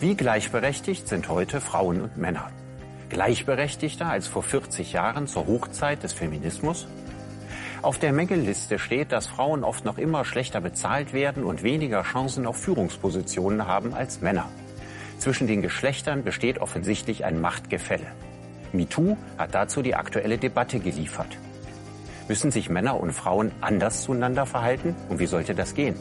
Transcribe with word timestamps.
Wie 0.00 0.14
gleichberechtigt 0.14 1.08
sind 1.08 1.28
heute 1.30 1.62
Frauen 1.62 2.02
und 2.02 2.18
Männer? 2.18 2.50
Gleichberechtigter 3.08 4.06
als 4.06 4.26
vor 4.26 4.42
40 4.42 4.92
Jahren 4.92 5.26
zur 5.26 5.46
Hochzeit 5.46 6.02
des 6.02 6.12
Feminismus? 6.12 6.86
Auf 7.80 7.98
der 7.98 8.12
Mängelliste 8.12 8.78
steht, 8.78 9.12
dass 9.12 9.26
Frauen 9.26 9.64
oft 9.64 9.86
noch 9.86 9.96
immer 9.96 10.26
schlechter 10.26 10.60
bezahlt 10.60 11.14
werden 11.14 11.44
und 11.44 11.62
weniger 11.62 12.02
Chancen 12.02 12.46
auf 12.46 12.58
Führungspositionen 12.58 13.66
haben 13.66 13.94
als 13.94 14.20
Männer. 14.20 14.50
Zwischen 15.18 15.46
den 15.46 15.62
Geschlechtern 15.62 16.22
besteht 16.22 16.58
offensichtlich 16.58 17.24
ein 17.24 17.40
Machtgefälle. 17.40 18.06
MeToo 18.72 19.16
hat 19.36 19.54
dazu 19.54 19.82
die 19.82 19.94
aktuelle 19.94 20.38
Debatte 20.38 20.78
geliefert. 20.78 21.38
Müssen 22.28 22.50
sich 22.50 22.68
Männer 22.68 23.00
und 23.00 23.12
Frauen 23.12 23.52
anders 23.60 24.02
zueinander 24.02 24.46
verhalten? 24.46 24.94
Und 25.08 25.18
wie 25.18 25.26
sollte 25.26 25.54
das 25.54 25.74
gehen? 25.74 25.96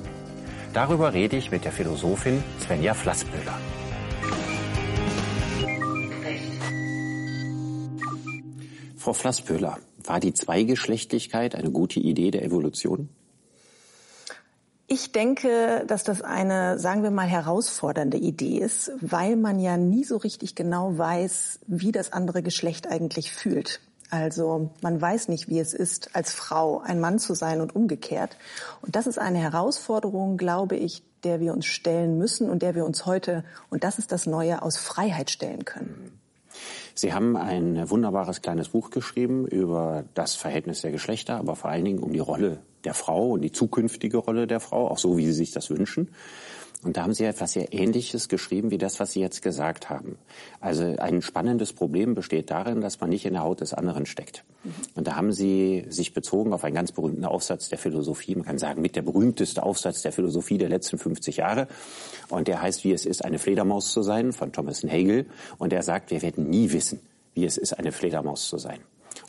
Darüber 0.74 1.14
rede 1.14 1.38
ich 1.38 1.52
mit 1.52 1.66
der 1.66 1.72
Philosophin 1.72 2.44
Svenja 2.60 2.94
Flassböhler. 2.94 3.58
Frau 8.98 9.14
Flasspöhler, 9.14 9.78
war 10.04 10.20
die 10.20 10.34
Zweigeschlechtlichkeit 10.34 11.56
eine 11.56 11.72
gute 11.72 12.00
Idee 12.00 12.30
der 12.30 12.44
Evolution? 12.44 13.10
Ich 14.90 15.12
denke, 15.12 15.84
dass 15.86 16.06
das 16.06 16.22
eine, 16.22 16.80
sagen 16.80 17.04
wir 17.04 17.12
mal, 17.12 17.28
herausfordernde 17.28 18.16
Idee 18.16 18.60
ist, 18.60 18.90
weil 19.02 19.36
man 19.36 19.60
ja 19.60 19.76
nie 19.76 20.06
so 20.06 20.16
richtig 20.16 20.56
genau 20.56 20.98
weiß, 20.98 21.60
wie 21.68 21.92
das 21.92 22.14
andere 22.14 22.42
Geschlecht 22.42 22.88
eigentlich 22.88 23.34
fühlt. 23.34 23.82
Also 24.10 24.70
man 24.82 25.02
weiß 25.02 25.28
nicht, 25.28 25.50
wie 25.50 25.60
es 25.60 25.74
ist, 25.74 26.16
als 26.16 26.32
Frau 26.32 26.80
ein 26.80 27.02
Mann 27.02 27.20
zu 27.20 27.34
sein 27.34 27.60
und 27.60 27.76
umgekehrt. 27.76 28.38
Und 28.82 28.96
das 28.96 29.08
ist 29.08 29.20
eine 29.20 29.40
Herausforderung, 29.40 30.38
glaube 30.38 30.78
ich, 30.78 31.04
der 31.26 31.42
wir 31.42 31.52
uns 31.52 31.66
stellen 31.66 32.18
müssen 32.18 32.50
und 32.50 32.62
der 32.62 32.74
wir 32.74 32.86
uns 32.86 33.06
heute, 33.06 33.44
und 33.70 33.84
das 33.84 34.00
ist 34.00 34.14
das 34.14 34.26
Neue, 34.26 34.62
aus 34.62 34.78
Freiheit 34.78 35.30
stellen 35.30 35.66
können. 35.66 36.18
Sie 36.96 37.14
haben 37.14 37.36
ein 37.36 37.90
wunderbares 37.90 38.42
kleines 38.42 38.70
Buch 38.70 38.90
geschrieben 38.90 39.46
über 39.46 40.06
das 40.14 40.36
Verhältnis 40.36 40.80
der 40.80 40.92
Geschlechter, 40.92 41.36
aber 41.36 41.58
vor 41.58 41.70
allen 41.70 41.84
Dingen 41.84 42.00
um 42.00 42.14
die 42.14 42.20
Rolle 42.20 42.60
der 42.88 42.94
Frau 42.94 43.32
und 43.32 43.42
die 43.42 43.52
zukünftige 43.52 44.18
Rolle 44.18 44.48
der 44.48 44.62
Frau, 44.62 44.88
auch 44.88 44.98
so, 44.98 45.18
wie 45.18 45.26
Sie 45.26 45.34
sich 45.34 45.52
das 45.52 45.70
wünschen. 45.70 46.08
Und 46.84 46.96
da 46.96 47.04
haben 47.04 47.14
Sie 47.14 47.26
etwas 47.26 47.52
sehr 47.52 47.74
Ähnliches 47.74 48.30
geschrieben 48.30 48.72
wie 48.72 48.78
das, 48.78 49.02
was 49.02 49.12
Sie 49.12 49.20
jetzt 49.20 49.42
gesagt 49.42 49.90
haben. 49.90 50.18
Also 50.62 50.84
ein 50.84 51.22
spannendes 51.22 51.74
Problem 51.74 52.16
besteht 52.16 52.50
darin, 52.50 52.80
dass 52.80 53.02
man 53.02 53.10
nicht 53.10 53.26
in 53.26 53.34
der 53.34 53.44
Haut 53.44 53.60
des 53.60 53.74
anderen 53.74 54.06
steckt. 54.06 54.46
Und 54.96 55.06
da 55.06 55.18
haben 55.18 55.34
Sie 55.34 55.86
sich 55.90 56.14
bezogen 56.14 56.54
auf 56.54 56.64
einen 56.64 56.76
ganz 56.76 56.94
berühmten 56.94 57.26
Aufsatz 57.26 57.68
der 57.68 57.78
Philosophie, 57.78 58.36
man 58.36 58.46
kann 58.46 58.58
sagen 58.58 58.82
mit 58.82 58.96
der 58.96 59.02
berühmteste 59.02 59.64
Aufsatz 59.64 60.02
der 60.02 60.14
Philosophie 60.14 60.58
der 60.58 60.70
letzten 60.70 60.98
50 60.98 61.38
Jahre. 61.38 61.68
Und 62.30 62.48
der 62.48 62.62
heißt, 62.62 62.86
wie 62.86 62.94
es 62.94 63.06
ist, 63.06 63.26
eine 63.26 63.40
Fledermaus 63.40 63.92
zu 63.92 64.02
sein, 64.02 64.32
von 64.32 64.54
Thomas 64.54 64.82
Hegel. 64.84 65.26
Und 65.58 65.74
er 65.74 65.84
sagt, 65.84 66.12
wir 66.12 66.22
werden 66.22 66.50
nie 66.50 66.72
wissen, 66.72 67.02
wie 67.34 67.44
es 67.44 67.58
ist, 67.58 67.74
eine 67.74 67.92
Fledermaus 67.92 68.48
zu 68.48 68.58
sein. 68.58 68.80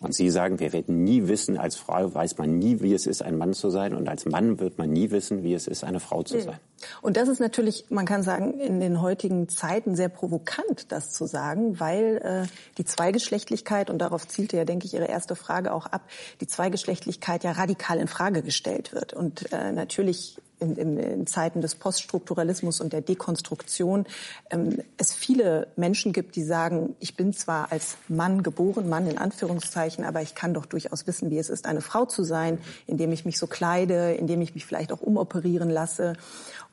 Und 0.01 0.15
Sie 0.15 0.31
sagen, 0.31 0.61
wir 0.61 0.73
werden 0.73 1.03
nie 1.03 1.27
wissen, 1.27 1.59
als 1.59 1.77
Frau 1.77 2.15
weiß 2.15 2.39
man 2.39 2.59
nie, 2.59 2.81
wie 2.81 2.95
es 2.95 3.07
ist, 3.07 3.23
ein 3.23 3.37
Mann 3.37 3.53
zu 3.53 3.71
sein. 3.71 3.95
Und 3.95 4.09
als 4.09 4.27
Mann 4.27 4.61
wird 4.61 4.79
man 4.79 4.91
nie 4.91 5.11
wissen, 5.11 5.43
wie 5.43 5.55
es 5.55 5.67
ist, 5.67 5.83
eine 5.83 6.01
Frau 6.01 6.23
zu 6.23 6.41
sein. 6.41 6.59
Und 7.03 7.17
das 7.17 7.29
ist 7.29 7.41
natürlich, 7.41 7.87
man 7.89 8.07
kann 8.07 8.23
sagen, 8.23 8.59
in 8.61 8.81
den 8.81 9.01
heutigen 9.01 9.49
Zeiten 9.49 9.97
sehr 9.97 10.09
provokant, 10.09 10.91
das 10.93 11.13
zu 11.13 11.27
sagen, 11.27 11.81
weil 11.81 12.21
äh, 12.23 12.47
die 12.79 12.85
Zweigeschlechtlichkeit, 12.85 13.91
und 13.91 13.99
darauf 13.99 14.27
zielte 14.27 14.57
ja, 14.57 14.65
denke 14.65 14.87
ich, 14.87 14.95
Ihre 14.95 15.07
erste 15.07 15.37
Frage 15.37 15.73
auch 15.73 15.87
ab, 15.87 16.03
die 16.41 16.47
Zweigeschlechtlichkeit 16.47 17.45
ja 17.45 17.53
radikal 17.53 17.99
in 17.99 18.09
Frage 18.09 18.43
gestellt 18.43 18.93
wird. 18.93 19.13
Und 19.13 19.53
äh, 19.53 19.73
natürlich 19.73 20.39
in, 20.61 20.77
in, 20.77 20.99
in 20.99 21.27
Zeiten 21.27 21.61
des 21.61 21.75
Poststrukturalismus 21.75 22.81
und 22.81 22.93
der 22.93 23.01
Dekonstruktion 23.01 24.07
ähm, 24.51 24.79
es 24.97 25.15
viele 25.15 25.69
Menschen 25.77 26.13
gibt, 26.13 26.37
die 26.37 26.43
sagen, 26.43 26.97
ich 27.01 27.17
bin 27.17 27.33
zwar 27.33 27.71
als 27.73 27.97
Mann 28.09 28.43
geboren, 28.43 28.89
Mann 28.89 29.07
in 29.07 29.19
Anführungszeichen, 29.19 30.05
aber 30.05 30.23
ich 30.23 30.35
kann 30.35 30.55
doch 30.55 30.67
durchaus 30.67 31.07
wissen, 31.07 31.31
wie 31.31 31.39
es 31.39 31.49
ist, 31.49 31.67
eine 31.67 31.81
Frau 31.81 32.05
zu 32.07 32.25
sein, 32.25 32.59
indem 32.87 33.13
ich 33.13 33.25
mich 33.25 33.39
so 33.39 33.47
kleide, 33.47 34.15
indem 34.15 34.41
ich 34.41 34.55
mich 34.55 34.67
vielleicht 34.67 34.93
auch 34.93 35.01
umoperieren 35.01 35.71
lasse. 35.71 36.15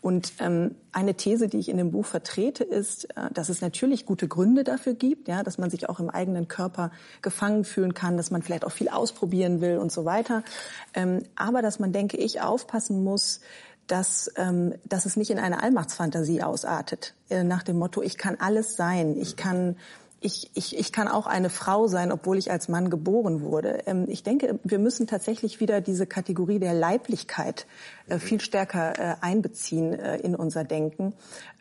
Und 0.05 0.33
ähm, 0.37 0.75
eine 0.91 1.15
These, 1.15 1.47
die 1.47 1.57
ich 1.57 1.67
in 1.67 1.77
dem 1.77 1.89
Buch 1.89 2.05
vertrete, 2.05 2.63
ist, 2.63 3.05
äh, 3.17 3.31
dass 3.33 3.49
es 3.49 3.61
natürlich 3.61 4.05
gute 4.05 4.27
Gründe 4.27 4.63
dafür 4.63 4.93
gibt, 4.93 5.27
ja, 5.27 5.41
dass 5.41 5.57
man 5.57 5.71
sich 5.71 5.89
auch 5.89 5.99
im 5.99 6.11
eigenen 6.11 6.47
Körper 6.47 6.91
gefangen 7.23 7.65
fühlen 7.65 7.95
kann, 7.95 8.15
dass 8.15 8.29
man 8.29 8.43
vielleicht 8.43 8.65
auch 8.65 8.71
viel 8.71 8.89
ausprobieren 8.89 9.61
will 9.61 9.79
und 9.79 9.91
so 9.91 10.05
weiter. 10.05 10.43
Ähm, 10.93 11.23
aber 11.35 11.63
dass 11.63 11.79
man, 11.79 11.91
denke 11.91 12.17
ich, 12.17 12.39
aufpassen 12.39 13.03
muss, 13.03 13.39
dass, 13.87 14.31
ähm, 14.35 14.75
dass 14.87 15.07
es 15.07 15.17
nicht 15.17 15.31
in 15.31 15.39
eine 15.39 15.63
Allmachtsfantasie 15.63 16.43
ausartet, 16.43 17.15
äh, 17.31 17.43
nach 17.43 17.63
dem 17.63 17.79
Motto, 17.79 18.03
ich 18.03 18.19
kann 18.19 18.35
alles 18.39 18.75
sein, 18.75 19.17
ich 19.17 19.35
kann 19.35 19.75
ich, 20.21 20.49
ich, 20.55 20.77
ich 20.77 20.91
kann 20.91 21.07
auch 21.07 21.27
eine 21.27 21.49
Frau 21.49 21.87
sein, 21.87 22.11
obwohl 22.11 22.37
ich 22.37 22.49
als 22.51 22.67
Mann 22.67 22.89
geboren 22.89 23.41
wurde. 23.41 23.83
Ähm, 23.85 24.05
ich 24.07 24.23
denke, 24.23 24.59
wir 24.63 24.79
müssen 24.79 25.07
tatsächlich 25.07 25.59
wieder 25.59 25.81
diese 25.81 26.07
Kategorie 26.07 26.59
der 26.59 26.73
Leiblichkeit 26.73 27.67
äh, 28.07 28.19
viel 28.19 28.39
stärker 28.39 28.99
äh, 28.99 29.15
einbeziehen 29.21 29.93
äh, 29.93 30.17
in 30.17 30.35
unser 30.35 30.63
Denken. 30.63 31.13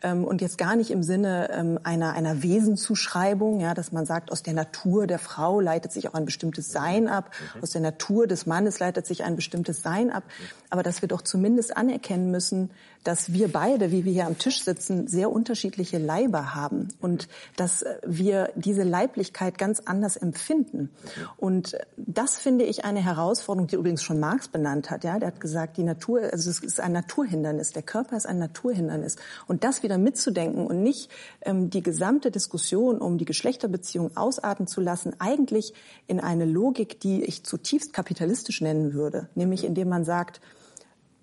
Ähm, 0.03 0.23
und 0.23 0.41
jetzt 0.41 0.57
gar 0.57 0.75
nicht 0.75 0.91
im 0.91 1.03
Sinne 1.03 1.49
ähm, 1.51 1.79
einer, 1.83 2.13
einer 2.13 2.43
Wesenzuschreibung, 2.43 3.59
ja, 3.59 3.73
dass 3.73 3.91
man 3.91 4.05
sagt, 4.05 4.31
aus 4.31 4.43
der 4.43 4.53
Natur 4.53 5.07
der 5.07 5.19
Frau 5.19 5.59
leitet 5.59 5.91
sich 5.91 6.07
auch 6.07 6.13
ein 6.13 6.25
bestimmtes 6.25 6.71
Sein 6.71 7.07
ab, 7.07 7.31
aus 7.61 7.71
der 7.71 7.81
Natur 7.81 8.27
des 8.27 8.45
Mannes 8.45 8.79
leitet 8.79 9.05
sich 9.05 9.23
ein 9.23 9.35
bestimmtes 9.35 9.81
Sein 9.81 10.11
ab, 10.11 10.23
aber 10.69 10.83
dass 10.83 11.01
wir 11.01 11.09
doch 11.09 11.21
zumindest 11.21 11.75
anerkennen 11.75 12.31
müssen, 12.31 12.69
dass 13.03 13.33
wir 13.33 13.47
beide, 13.51 13.91
wie 13.91 14.03
wir 14.03 14.11
hier 14.11 14.25
am 14.25 14.37
Tisch 14.37 14.63
sitzen, 14.63 15.07
sehr 15.07 15.31
unterschiedliche 15.31 15.99
Leiber 15.99 16.55
haben. 16.55 16.89
Und 17.01 17.27
dass 17.55 17.85
wir 18.05 18.44
diese 18.55 18.83
Leiblichkeit 18.83 19.57
ganz 19.57 19.81
anders 19.81 20.17
empfinden. 20.17 20.89
Und 21.37 21.77
das 21.97 22.37
finde 22.37 22.65
ich 22.65 22.85
eine 22.85 23.03
Herausforderung, 23.03 23.67
die 23.67 23.75
übrigens 23.75 24.03
schon 24.03 24.19
Marx 24.19 24.47
benannt 24.47 24.91
hat. 24.91 25.03
Ja, 25.03 25.19
der 25.19 25.27
hat 25.27 25.39
gesagt, 25.39 25.77
die 25.77 25.83
Natur, 25.83 26.21
also 26.31 26.49
es 26.49 26.59
ist 26.59 26.79
ein 26.79 26.91
Naturhindernis. 26.91 27.71
Der 27.71 27.83
Körper 27.83 28.17
ist 28.17 28.25
ein 28.25 28.39
Naturhindernis. 28.39 29.15
Und 29.47 29.63
das 29.63 29.83
wieder 29.83 29.97
mitzudenken 29.97 30.67
und 30.67 30.81
nicht 30.81 31.09
ähm, 31.41 31.69
die 31.69 31.83
gesamte 31.83 32.31
Diskussion 32.31 32.99
um 32.99 33.17
die 33.17 33.25
Geschlechterbeziehung 33.25 34.15
ausarten 34.15 34.67
zu 34.67 34.81
lassen, 34.81 35.13
eigentlich 35.19 35.73
in 36.07 36.19
eine 36.19 36.45
Logik, 36.45 36.99
die 36.99 37.23
ich 37.23 37.43
zutiefst 37.43 37.93
kapitalistisch 37.93 38.61
nennen 38.61 38.93
würde, 38.93 39.29
nämlich 39.35 39.63
indem 39.63 39.89
man 39.89 40.05
sagt, 40.05 40.41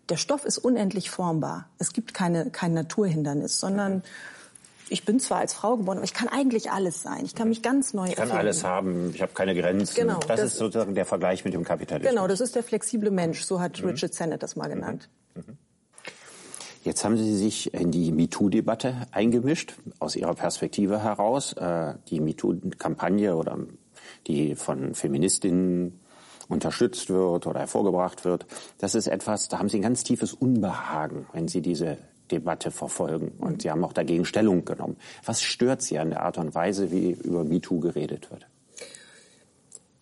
der 0.09 0.17
Stoff 0.17 0.45
ist 0.45 0.59
unendlich 0.59 1.11
formbar. 1.11 1.69
Es 1.79 1.93
gibt 1.93 2.13
keine, 2.13 2.51
kein 2.51 2.75
Naturhindernis, 2.75 3.59
sondern 3.61 4.03
ich 4.93 5.05
bin 5.05 5.19
zwar 5.19 5.39
als 5.39 5.55
Frau 5.55 5.77
geboren, 5.79 5.97
aber 5.97 6.05
ich 6.05 6.13
kann 6.13 6.29
eigentlich 6.29 6.71
alles 6.71 7.03
sein. 7.03 7.25
Ich 7.25 7.35
kann 7.35 7.49
mich 7.49 7.63
ganz 7.63 7.95
neu 7.95 8.09
Ich 8.09 8.17
kann 8.17 8.31
alles 8.31 8.63
haben, 8.63 9.11
ich 9.15 9.23
habe 9.23 9.33
keine 9.33 9.55
Grenzen. 9.55 9.95
Genau, 9.95 10.19
das, 10.19 10.27
das, 10.27 10.41
ist 10.53 10.57
sozusagen 10.59 10.95
der 10.95 11.07
Vergleich 11.07 11.45
mit 11.45 11.55
dem 11.55 11.65
Kapitalismus. 11.65 12.11
Genau, 12.11 12.29
das 12.29 12.41
ist 12.41 12.55
der 12.55 12.63
flexible 12.63 13.11
Mensch, 13.11 13.43
so 13.43 13.61
hat 13.61 13.81
mhm. 13.81 13.89
Richard 13.89 14.13
Sennett 14.13 14.43
das 14.43 14.55
mal 14.55 14.69
mhm. 14.69 14.75
genannt. 14.75 15.09
Mhm. 15.35 15.57
Jetzt 16.85 17.05
haben 17.05 17.17
Sie 17.17 17.37
sich 17.37 17.73
in 17.73 17.91
die 17.91 18.13
MeToo-Debatte 18.13 19.07
eingemischt, 19.13 19.75
aus 19.99 20.17
Ihrer 20.17 20.35
Perspektive 20.35 21.03
heraus. 21.03 21.53
Äh, 21.55 21.95
die 22.09 22.21
MeToo-Kampagne 22.21 23.37
oder 23.37 23.59
die 24.27 24.57
von 24.57 24.95
Feministinnen 24.95 26.01
unterstützt 26.49 27.09
wird 27.09 27.47
oder 27.47 27.61
hervorgebracht 27.61 28.25
wird, 28.25 28.47
das 28.79 28.95
ist 28.95 29.07
etwas, 29.07 29.49
da 29.49 29.59
haben 29.59 29.69
Sie 29.69 29.79
ein 29.79 29.83
ganz 29.83 30.03
tiefes 30.05 30.35
Unbehagen, 30.35 31.27
wenn 31.33 31.49
Sie 31.49 31.63
diese 31.63 31.99
Debatte 32.33 32.71
verfolgen. 32.71 33.33
Und 33.39 33.63
Sie 33.63 33.71
haben 33.71 33.85
auch 33.85 33.93
dagegen 33.93 34.25
Stellung 34.25 34.65
genommen. 34.65 34.97
Was 35.25 35.43
stört 35.43 35.83
Sie 35.83 35.99
an 35.99 36.11
der 36.11 36.23
Art 36.23 36.39
und 36.39 36.55
Weise, 36.55 36.91
wie 36.91 37.13
über 37.13 37.45
MeToo 37.45 37.79
geredet 37.79 38.31
wird? 38.31 38.47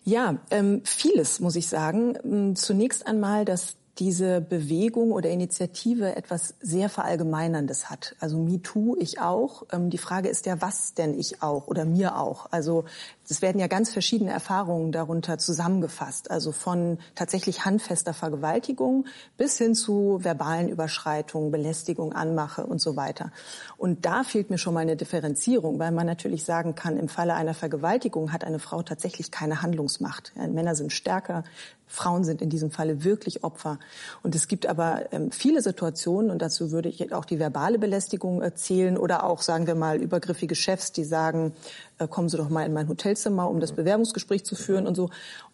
Ja, 0.03 0.37
ähm, 0.49 0.81
vieles 0.83 1.39
muss 1.39 1.55
ich 1.55 1.67
sagen. 1.67 2.17
Ähm, 2.23 2.55
zunächst 2.55 3.05
einmal, 3.05 3.45
dass 3.45 3.75
diese 3.99 4.41
Bewegung 4.41 5.11
oder 5.11 5.29
Initiative 5.29 6.15
etwas 6.15 6.55
sehr 6.59 6.89
Verallgemeinerndes 6.89 7.89
hat. 7.89 8.15
Also 8.19 8.39
MeToo, 8.39 8.95
ich 8.97 9.19
auch. 9.19 9.63
Ähm, 9.71 9.89
die 9.89 9.99
Frage 9.99 10.29
ist 10.29 10.45
ja, 10.45 10.61
was 10.61 10.95
denn 10.95 11.17
ich 11.17 11.43
auch 11.43 11.67
oder 11.67 11.85
mir 11.85 12.17
auch? 12.17 12.47
Also 12.51 12.85
es 13.31 13.41
werden 13.41 13.59
ja 13.59 13.67
ganz 13.67 13.91
verschiedene 13.91 14.31
Erfahrungen 14.31 14.91
darunter 14.91 15.37
zusammengefasst. 15.37 16.29
Also 16.29 16.51
von 16.51 16.99
tatsächlich 17.15 17.65
handfester 17.65 18.13
Vergewaltigung 18.13 19.05
bis 19.37 19.57
hin 19.57 19.73
zu 19.73 20.19
verbalen 20.21 20.69
Überschreitungen, 20.69 21.51
Belästigung, 21.51 22.13
Anmache 22.13 22.65
und 22.65 22.79
so 22.79 22.95
weiter. 22.95 23.31
Und 23.77 24.05
da 24.05 24.23
fehlt 24.23 24.49
mir 24.49 24.57
schon 24.57 24.73
mal 24.73 24.81
eine 24.81 24.97
Differenzierung, 24.97 25.79
weil 25.79 25.91
man 25.91 26.05
natürlich 26.05 26.43
sagen 26.43 26.75
kann, 26.75 26.97
im 26.97 27.07
Falle 27.07 27.33
einer 27.33 27.53
Vergewaltigung 27.53 28.33
hat 28.33 28.43
eine 28.43 28.59
Frau 28.59 28.83
tatsächlich 28.83 29.31
keine 29.31 29.61
Handlungsmacht. 29.61 30.33
Ja, 30.35 30.47
Männer 30.47 30.75
sind 30.75 30.91
stärker, 30.91 31.43
Frauen 31.91 32.23
sind 32.23 32.41
in 32.41 32.49
diesem 32.49 32.71
Falle 32.71 33.03
wirklich 33.03 33.43
Opfer. 33.43 33.77
Und 34.23 34.33
es 34.33 34.47
gibt 34.47 34.65
aber 34.65 35.11
ähm, 35.11 35.31
viele 35.31 35.61
Situationen, 35.61 36.31
und 36.31 36.41
dazu 36.41 36.71
würde 36.71 36.87
ich 36.87 37.13
auch 37.13 37.25
die 37.25 37.37
verbale 37.37 37.77
Belästigung 37.79 38.41
erzählen 38.41 38.97
oder 38.97 39.25
auch, 39.25 39.41
sagen 39.41 39.67
wir 39.67 39.75
mal, 39.75 40.01
übergriffige 40.01 40.55
Chefs, 40.55 40.93
die 40.93 41.03
sagen, 41.03 41.53
äh, 41.90 41.90
kommen 42.07 42.29
Sie 42.29 42.37
doch 42.37 42.49
mal 42.49 42.65
in 42.65 42.73
mein 42.73 42.87
Hotelzimmer, 42.87 43.49
um 43.49 43.59
das 43.59 43.73
Bewerbungsgespräch 43.73 44.45
zu 44.45 44.55
führen 44.55 44.87
und 44.87 44.95
so. 44.95 45.09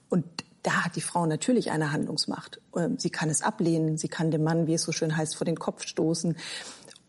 Und 0.10 0.26
da 0.64 0.86
hat 0.86 0.96
die 0.96 1.02
Frau 1.02 1.26
natürlich 1.26 1.72
eine 1.72 1.92
Handlungsmacht. 1.92 2.60
Ähm, 2.76 2.98
sie 2.98 3.10
kann 3.10 3.30
es 3.30 3.42
ablehnen, 3.42 3.98
sie 3.98 4.10
kann 4.10 4.32
dem 4.32 4.44
Mann, 4.44 4.68
wie 4.68 4.74
es 4.74 4.84
so 4.84 4.92
schön 4.92 5.16
heißt, 5.16 5.36
vor 5.36 5.46
den 5.46 5.58
Kopf 5.58 5.84
stoßen. 5.84 6.36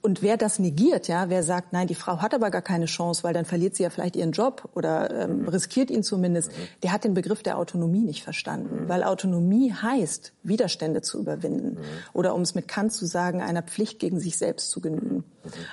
Und 0.00 0.22
wer 0.22 0.36
das 0.36 0.60
negiert, 0.60 1.08
ja, 1.08 1.28
wer 1.28 1.42
sagt, 1.42 1.72
nein, 1.72 1.88
die 1.88 1.96
Frau 1.96 2.18
hat 2.18 2.32
aber 2.32 2.52
gar 2.52 2.62
keine 2.62 2.84
Chance, 2.84 3.24
weil 3.24 3.34
dann 3.34 3.44
verliert 3.44 3.74
sie 3.74 3.82
ja 3.82 3.90
vielleicht 3.90 4.14
ihren 4.14 4.30
Job 4.30 4.68
oder 4.74 5.24
ähm, 5.24 5.40
mhm. 5.40 5.48
riskiert 5.48 5.90
ihn 5.90 6.04
zumindest, 6.04 6.52
mhm. 6.52 6.68
der 6.84 6.92
hat 6.92 7.02
den 7.02 7.14
Begriff 7.14 7.42
der 7.42 7.58
Autonomie 7.58 8.04
nicht 8.04 8.22
verstanden. 8.22 8.84
Mhm. 8.84 8.88
Weil 8.88 9.02
Autonomie 9.02 9.72
heißt, 9.72 10.34
Widerstände 10.44 11.02
zu 11.02 11.18
überwinden. 11.18 11.80
Mhm. 11.80 11.84
Oder 12.12 12.36
um 12.36 12.42
es 12.42 12.54
mit 12.54 12.68
Kant 12.68 12.92
zu 12.92 13.06
sagen, 13.06 13.42
einer 13.42 13.62
Pflicht 13.62 13.98
gegen 13.98 14.20
sich 14.20 14.38
selbst 14.38 14.70
zu 14.70 14.80
genügen. 14.80 15.24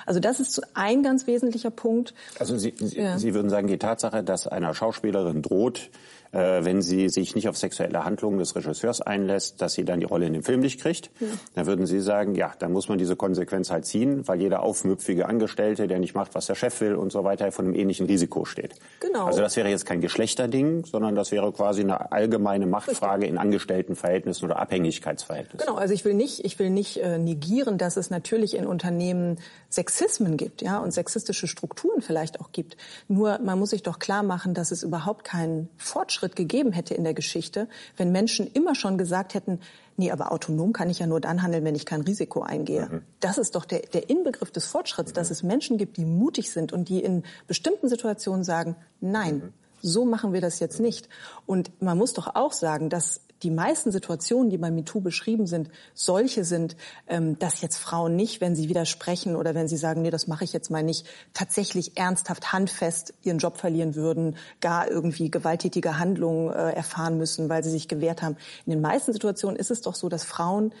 Also 0.06 0.20
das 0.20 0.40
ist 0.40 0.60
ein 0.74 1.02
ganz 1.02 1.26
wesentlicher 1.26 1.70
Punkt. 1.70 2.14
Also 2.38 2.56
Sie, 2.56 2.74
Sie, 2.76 3.00
ja. 3.00 3.18
Sie 3.18 3.34
würden 3.34 3.50
sagen, 3.50 3.66
die 3.66 3.78
Tatsache, 3.78 4.22
dass 4.22 4.46
einer 4.46 4.74
Schauspielerin 4.74 5.42
droht, 5.42 5.90
äh, 6.32 6.64
wenn 6.64 6.82
sie 6.82 7.08
sich 7.08 7.34
nicht 7.34 7.48
auf 7.48 7.56
sexuelle 7.56 8.04
Handlungen 8.04 8.38
des 8.38 8.54
Regisseurs 8.54 9.00
einlässt, 9.00 9.62
dass 9.62 9.72
sie 9.72 9.84
dann 9.84 10.00
die 10.00 10.06
Rolle 10.06 10.26
in 10.26 10.32
dem 10.32 10.42
Film 10.42 10.60
nicht 10.60 10.80
kriegt. 10.80 11.10
Ja. 11.20 11.28
Dann 11.54 11.66
würden 11.66 11.86
Sie 11.86 12.00
sagen, 12.00 12.34
ja, 12.34 12.52
dann 12.58 12.72
muss 12.72 12.88
man 12.88 12.98
diese 12.98 13.16
Konsequenz 13.16 13.70
halt 13.70 13.86
ziehen, 13.86 14.26
weil 14.28 14.40
jeder 14.40 14.62
aufmüpfige 14.62 15.26
Angestellte, 15.26 15.86
der 15.86 15.98
nicht 15.98 16.14
macht, 16.14 16.34
was 16.34 16.46
der 16.46 16.54
Chef 16.54 16.80
will 16.80 16.94
und 16.94 17.12
so 17.12 17.24
weiter, 17.24 17.50
von 17.52 17.66
einem 17.66 17.74
ähnlichen 17.74 18.06
Risiko 18.06 18.44
steht. 18.44 18.74
Genau. 19.00 19.26
Also 19.26 19.40
das 19.40 19.56
wäre 19.56 19.68
jetzt 19.68 19.86
kein 19.86 20.00
Geschlechterding, 20.00 20.84
sondern 20.84 21.14
das 21.14 21.32
wäre 21.32 21.52
quasi 21.52 21.80
eine 21.80 22.12
allgemeine 22.12 22.66
Machtfrage 22.66 23.26
in 23.26 23.38
Angestelltenverhältnissen 23.38 24.44
oder 24.44 24.58
Abhängigkeitsverhältnissen. 24.58 25.66
Genau, 25.66 25.78
also 25.78 25.94
ich 25.94 26.04
will 26.04 26.14
nicht, 26.14 26.44
ich 26.44 26.58
will 26.58 26.70
nicht 26.70 26.98
äh, 26.98 27.18
negieren, 27.18 27.78
dass 27.78 27.96
es 27.96 28.10
natürlich 28.10 28.56
in 28.56 28.66
Unternehmen 28.66 29.38
Sexismen 29.68 30.36
gibt, 30.36 30.62
ja, 30.62 30.78
und 30.78 30.92
sexistische 30.92 31.46
Strukturen 31.46 32.00
vielleicht 32.02 32.40
auch 32.40 32.52
gibt. 32.52 32.76
Nur 33.08 33.38
man 33.40 33.58
muss 33.58 33.70
sich 33.70 33.82
doch 33.82 33.98
klar 33.98 34.22
machen, 34.22 34.54
dass 34.54 34.70
es 34.70 34.82
überhaupt 34.82 35.24
keinen 35.24 35.68
Fortschritt 35.76 36.36
gegeben 36.36 36.72
hätte 36.72 36.94
in 36.94 37.04
der 37.04 37.14
Geschichte, 37.14 37.68
wenn 37.96 38.12
Menschen 38.12 38.46
immer 38.46 38.74
schon 38.74 38.98
gesagt 38.98 39.34
hätten, 39.34 39.60
nee, 39.96 40.10
aber 40.10 40.32
autonom 40.32 40.72
kann 40.72 40.90
ich 40.90 40.98
ja 40.98 41.06
nur 41.06 41.20
dann 41.20 41.42
handeln, 41.42 41.64
wenn 41.64 41.74
ich 41.74 41.86
kein 41.86 42.02
Risiko 42.02 42.42
eingehe. 42.42 42.86
Mhm. 42.86 43.02
Das 43.20 43.38
ist 43.38 43.54
doch 43.54 43.64
der, 43.64 43.80
der 43.80 44.08
Inbegriff 44.10 44.50
des 44.50 44.66
Fortschritts, 44.66 45.12
mhm. 45.12 45.14
dass 45.14 45.30
es 45.30 45.42
Menschen 45.42 45.78
gibt, 45.78 45.96
die 45.96 46.04
mutig 46.04 46.50
sind 46.50 46.72
und 46.72 46.88
die 46.88 47.02
in 47.02 47.24
bestimmten 47.46 47.88
Situationen 47.88 48.44
sagen, 48.44 48.76
nein, 49.00 49.36
mhm. 49.36 49.52
So 49.86 50.04
machen 50.04 50.32
wir 50.32 50.40
das 50.40 50.60
jetzt 50.60 50.80
nicht. 50.80 51.08
Und 51.46 51.70
man 51.80 51.96
muss 51.98 52.12
doch 52.12 52.34
auch 52.34 52.52
sagen, 52.52 52.90
dass 52.90 53.20
die 53.42 53.50
meisten 53.50 53.92
Situationen, 53.92 54.50
die 54.50 54.58
bei 54.58 54.70
MeToo 54.70 55.00
beschrieben 55.00 55.46
sind, 55.46 55.68
solche 55.94 56.44
sind, 56.44 56.76
ähm, 57.06 57.38
dass 57.38 57.60
jetzt 57.60 57.76
Frauen 57.76 58.16
nicht, 58.16 58.40
wenn 58.40 58.56
sie 58.56 58.68
widersprechen 58.68 59.36
oder 59.36 59.54
wenn 59.54 59.68
sie 59.68 59.76
sagen, 59.76 60.02
nee, 60.02 60.10
das 60.10 60.26
mache 60.26 60.44
ich 60.44 60.52
jetzt 60.52 60.70
mal 60.70 60.82
nicht, 60.82 61.06
tatsächlich 61.34 61.96
ernsthaft 61.98 62.52
handfest 62.52 63.12
ihren 63.22 63.38
Job 63.38 63.58
verlieren 63.58 63.94
würden, 63.94 64.36
gar 64.60 64.88
irgendwie 64.90 65.30
gewalttätige 65.30 65.98
Handlungen 65.98 66.50
äh, 66.50 66.72
erfahren 66.72 67.18
müssen, 67.18 67.48
weil 67.48 67.62
sie 67.62 67.70
sich 67.70 67.88
gewehrt 67.88 68.22
haben. 68.22 68.36
In 68.64 68.72
den 68.72 68.80
meisten 68.80 69.12
Situationen 69.12 69.58
ist 69.58 69.70
es 69.70 69.82
doch 69.82 69.94
so, 69.94 70.08
dass 70.08 70.24
Frauen 70.24 70.72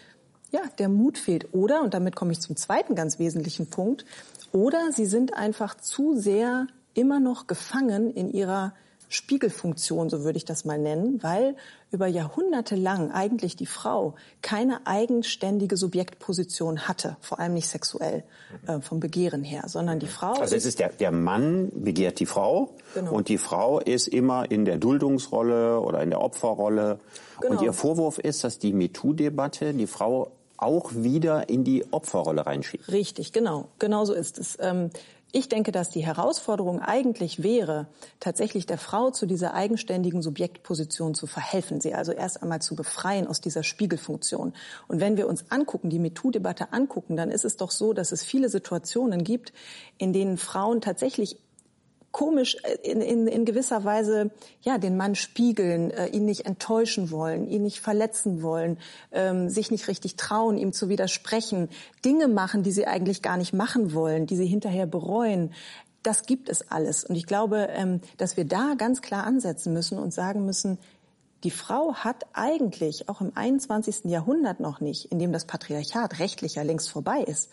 ja, 0.50 0.60
der 0.78 0.88
Mut 0.88 1.18
fehlt. 1.18 1.52
Oder, 1.52 1.82
und 1.82 1.92
damit 1.92 2.16
komme 2.16 2.32
ich 2.32 2.40
zum 2.40 2.56
zweiten 2.56 2.94
ganz 2.94 3.18
wesentlichen 3.18 3.68
Punkt, 3.68 4.04
oder 4.52 4.92
sie 4.92 5.06
sind 5.06 5.34
einfach 5.34 5.76
zu 5.76 6.16
sehr 6.16 6.68
immer 6.94 7.20
noch 7.20 7.46
gefangen 7.46 8.10
in 8.10 8.30
ihrer 8.30 8.72
Spiegelfunktion, 9.08 10.10
so 10.10 10.24
würde 10.24 10.36
ich 10.36 10.44
das 10.44 10.64
mal 10.64 10.78
nennen, 10.78 11.22
weil 11.22 11.56
über 11.90 12.06
Jahrhunderte 12.06 12.74
lang 12.74 13.12
eigentlich 13.12 13.56
die 13.56 13.66
Frau 13.66 14.14
keine 14.42 14.86
eigenständige 14.86 15.76
Subjektposition 15.76 16.88
hatte, 16.88 17.16
vor 17.20 17.38
allem 17.38 17.54
nicht 17.54 17.68
sexuell 17.68 18.24
äh, 18.66 18.80
vom 18.80 19.00
Begehren 19.00 19.44
her, 19.44 19.64
sondern 19.66 20.00
die 20.00 20.08
Frau. 20.08 20.32
Also 20.34 20.56
es 20.56 20.66
ist 20.66 20.80
der, 20.80 20.88
der 20.90 21.12
Mann 21.12 21.70
begehrt 21.74 22.18
die 22.18 22.26
Frau 22.26 22.70
genau. 22.94 23.12
und 23.12 23.28
die 23.28 23.38
Frau 23.38 23.78
ist 23.78 24.08
immer 24.08 24.50
in 24.50 24.64
der 24.64 24.78
Duldungsrolle 24.78 25.80
oder 25.80 26.02
in 26.02 26.10
der 26.10 26.20
Opferrolle. 26.20 26.98
Genau. 27.40 27.52
Und 27.52 27.62
ihr 27.62 27.72
Vorwurf 27.72 28.18
ist, 28.18 28.42
dass 28.44 28.58
die 28.58 28.72
MeToo-Debatte 28.72 29.72
die 29.74 29.86
Frau 29.86 30.32
auch 30.58 30.92
wieder 30.94 31.48
in 31.48 31.64
die 31.64 31.84
Opferrolle 31.92 32.46
reinschiebt. 32.46 32.90
Richtig, 32.90 33.32
genau. 33.32 33.68
Genau 33.78 34.04
so 34.04 34.14
ist 34.14 34.38
es. 34.38 34.56
Ähm, 34.60 34.90
ich 35.32 35.48
denke, 35.48 35.72
dass 35.72 35.90
die 35.90 36.06
Herausforderung 36.06 36.80
eigentlich 36.80 37.42
wäre, 37.42 37.88
tatsächlich 38.20 38.66
der 38.66 38.78
Frau 38.78 39.10
zu 39.10 39.26
dieser 39.26 39.54
eigenständigen 39.54 40.22
Subjektposition 40.22 41.14
zu 41.14 41.26
verhelfen, 41.26 41.80
sie 41.80 41.94
also 41.94 42.12
erst 42.12 42.42
einmal 42.42 42.62
zu 42.62 42.76
befreien 42.76 43.26
aus 43.26 43.40
dieser 43.40 43.62
Spiegelfunktion. 43.62 44.54
Und 44.88 45.00
wenn 45.00 45.16
wir 45.16 45.28
uns 45.28 45.50
angucken, 45.50 45.90
die 45.90 45.98
MeToo-Debatte 45.98 46.72
angucken, 46.72 47.16
dann 47.16 47.30
ist 47.30 47.44
es 47.44 47.56
doch 47.56 47.70
so, 47.70 47.92
dass 47.92 48.12
es 48.12 48.22
viele 48.22 48.48
Situationen 48.48 49.24
gibt, 49.24 49.52
in 49.98 50.12
denen 50.12 50.38
Frauen 50.38 50.80
tatsächlich 50.80 51.36
komisch 52.16 52.56
äh, 52.62 52.78
in, 52.82 53.02
in, 53.02 53.26
in 53.26 53.44
gewisser 53.44 53.84
Weise 53.84 54.30
ja 54.62 54.78
den 54.78 54.96
Mann 54.96 55.14
spiegeln, 55.14 55.90
äh, 55.90 56.06
ihn 56.06 56.24
nicht 56.24 56.46
enttäuschen 56.46 57.10
wollen, 57.10 57.46
ihn 57.46 57.62
nicht 57.62 57.80
verletzen 57.80 58.40
wollen, 58.40 58.78
ähm, 59.12 59.50
sich 59.50 59.70
nicht 59.70 59.86
richtig 59.86 60.16
trauen, 60.16 60.56
ihm 60.56 60.72
zu 60.72 60.88
widersprechen, 60.88 61.68
Dinge 62.06 62.28
machen, 62.28 62.62
die 62.62 62.72
sie 62.72 62.86
eigentlich 62.86 63.20
gar 63.20 63.36
nicht 63.36 63.52
machen 63.52 63.92
wollen, 63.92 64.26
die 64.26 64.36
sie 64.36 64.46
hinterher 64.46 64.86
bereuen. 64.86 65.52
Das 66.02 66.24
gibt 66.24 66.48
es 66.48 66.70
alles. 66.70 67.04
Und 67.04 67.16
ich 67.16 67.26
glaube, 67.26 67.68
ähm, 67.72 68.00
dass 68.16 68.38
wir 68.38 68.46
da 68.46 68.76
ganz 68.78 69.02
klar 69.02 69.24
ansetzen 69.24 69.74
müssen 69.74 69.98
und 69.98 70.14
sagen 70.14 70.46
müssen, 70.46 70.78
die 71.44 71.50
Frau 71.50 71.96
hat 71.96 72.24
eigentlich 72.32 73.10
auch 73.10 73.20
im 73.20 73.32
21. 73.34 74.06
Jahrhundert 74.06 74.58
noch 74.58 74.80
nicht, 74.80 75.12
in 75.12 75.18
dem 75.18 75.32
das 75.32 75.44
Patriarchat 75.44 76.18
rechtlich 76.18 76.54
ja 76.54 76.62
längst 76.62 76.88
vorbei 76.88 77.20
ist, 77.20 77.50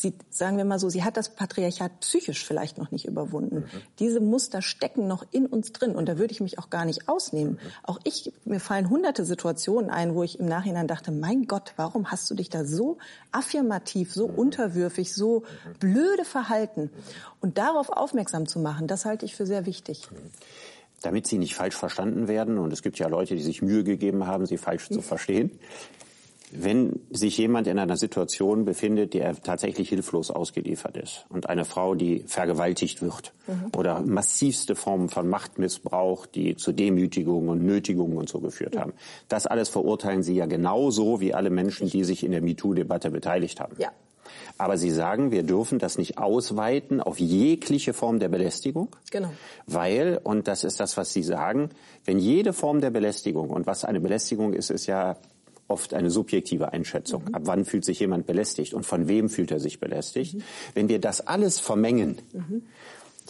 sie, 0.00 0.14
sagen 0.30 0.56
wir 0.56 0.64
mal 0.64 0.78
so, 0.78 0.88
sie 0.88 1.04
hat 1.04 1.16
das 1.16 1.34
Patriarchat 1.34 2.00
psychisch 2.00 2.44
vielleicht 2.44 2.78
noch 2.78 2.90
nicht 2.90 3.06
überwunden. 3.06 3.56
Mhm. 3.56 3.82
Diese 3.98 4.20
Muster 4.20 4.62
stecken 4.62 5.06
noch 5.06 5.24
in 5.30 5.46
uns 5.46 5.72
drin 5.72 5.94
und 5.94 6.08
da 6.08 6.18
würde 6.18 6.32
ich 6.32 6.40
mich 6.40 6.58
auch 6.58 6.70
gar 6.70 6.84
nicht 6.84 7.08
ausnehmen. 7.08 7.52
Mhm. 7.52 7.58
Auch 7.82 8.00
ich, 8.04 8.32
mir 8.44 8.60
fallen 8.60 8.90
hunderte 8.90 9.24
Situationen 9.24 9.90
ein, 9.90 10.14
wo 10.14 10.22
ich 10.22 10.40
im 10.40 10.46
Nachhinein 10.46 10.86
dachte, 10.86 11.12
mein 11.12 11.46
Gott, 11.46 11.74
warum 11.76 12.10
hast 12.10 12.30
du 12.30 12.34
dich 12.34 12.48
da 12.48 12.64
so 12.64 12.98
affirmativ, 13.32 14.12
so 14.12 14.28
mhm. 14.28 14.34
unterwürfig, 14.34 15.14
so 15.14 15.40
mhm. 15.40 15.78
blöde 15.78 16.24
verhalten? 16.24 16.82
Mhm. 16.82 16.90
Und 17.40 17.58
darauf 17.58 17.90
aufmerksam 17.90 18.46
zu 18.46 18.58
machen, 18.58 18.86
das 18.86 19.04
halte 19.04 19.26
ich 19.26 19.34
für 19.34 19.46
sehr 19.46 19.66
wichtig. 19.66 20.08
Mhm 20.10 20.16
damit 21.02 21.26
sie 21.26 21.38
nicht 21.38 21.54
falsch 21.54 21.76
verstanden 21.76 22.28
werden. 22.28 22.58
Und 22.58 22.74
es 22.74 22.82
gibt 22.82 22.98
ja 22.98 23.08
Leute, 23.08 23.34
die 23.34 23.40
sich 23.40 23.62
Mühe 23.62 23.84
gegeben 23.84 24.26
haben, 24.26 24.44
sie 24.44 24.58
falsch 24.58 24.90
zu 24.90 25.00
verstehen 25.00 25.50
wenn 26.52 27.00
sich 27.10 27.38
jemand 27.38 27.66
in 27.66 27.78
einer 27.78 27.96
Situation 27.96 28.64
befindet, 28.64 29.14
der 29.14 29.40
tatsächlich 29.40 29.88
hilflos 29.88 30.30
ausgeliefert 30.30 30.96
ist 30.96 31.26
und 31.28 31.48
eine 31.48 31.64
Frau, 31.64 31.94
die 31.94 32.24
vergewaltigt 32.26 33.02
wird 33.02 33.32
mhm. 33.46 33.70
oder 33.76 34.00
massivste 34.00 34.74
Formen 34.74 35.08
von 35.08 35.28
Machtmissbrauch, 35.28 36.26
die 36.26 36.56
zu 36.56 36.72
Demütigungen 36.72 37.48
und 37.48 37.64
Nötigungen 37.64 38.16
und 38.16 38.28
so 38.28 38.40
geführt 38.40 38.74
mhm. 38.74 38.80
haben, 38.80 38.92
das 39.28 39.46
alles 39.46 39.68
verurteilen 39.68 40.22
Sie 40.22 40.34
ja 40.34 40.46
genauso 40.46 41.20
wie 41.20 41.34
alle 41.34 41.50
Menschen, 41.50 41.88
die 41.88 42.04
sich 42.04 42.24
in 42.24 42.32
der 42.32 42.42
MeToo-Debatte 42.42 43.10
beteiligt 43.10 43.60
haben. 43.60 43.76
Ja. 43.78 43.90
Aber 44.58 44.76
Sie 44.76 44.90
sagen, 44.90 45.30
wir 45.30 45.42
dürfen 45.42 45.78
das 45.78 45.96
nicht 45.96 46.18
ausweiten 46.18 47.00
auf 47.00 47.18
jegliche 47.18 47.94
Form 47.94 48.18
der 48.18 48.28
Belästigung. 48.28 48.88
Genau. 49.10 49.30
Weil, 49.66 50.20
und 50.22 50.48
das 50.48 50.64
ist 50.64 50.80
das, 50.80 50.96
was 50.96 51.12
Sie 51.12 51.22
sagen, 51.22 51.70
wenn 52.04 52.18
jede 52.18 52.52
Form 52.52 52.80
der 52.80 52.90
Belästigung, 52.90 53.50
und 53.50 53.66
was 53.66 53.84
eine 53.84 54.00
Belästigung 54.00 54.52
ist, 54.52 54.70
ist 54.70 54.86
ja 54.86 55.16
oft 55.70 55.94
eine 55.94 56.10
subjektive 56.10 56.72
Einschätzung. 56.72 57.24
Mhm. 57.24 57.34
Ab 57.34 57.42
wann 57.44 57.64
fühlt 57.64 57.84
sich 57.84 58.00
jemand 58.00 58.26
belästigt 58.26 58.74
und 58.74 58.84
von 58.84 59.08
wem 59.08 59.28
fühlt 59.28 59.50
er 59.50 59.60
sich 59.60 59.80
belästigt? 59.80 60.34
Mhm. 60.34 60.42
Wenn 60.74 60.88
wir 60.88 60.98
das 60.98 61.26
alles 61.26 61.60
vermengen, 61.60 62.18
mhm. 62.32 62.62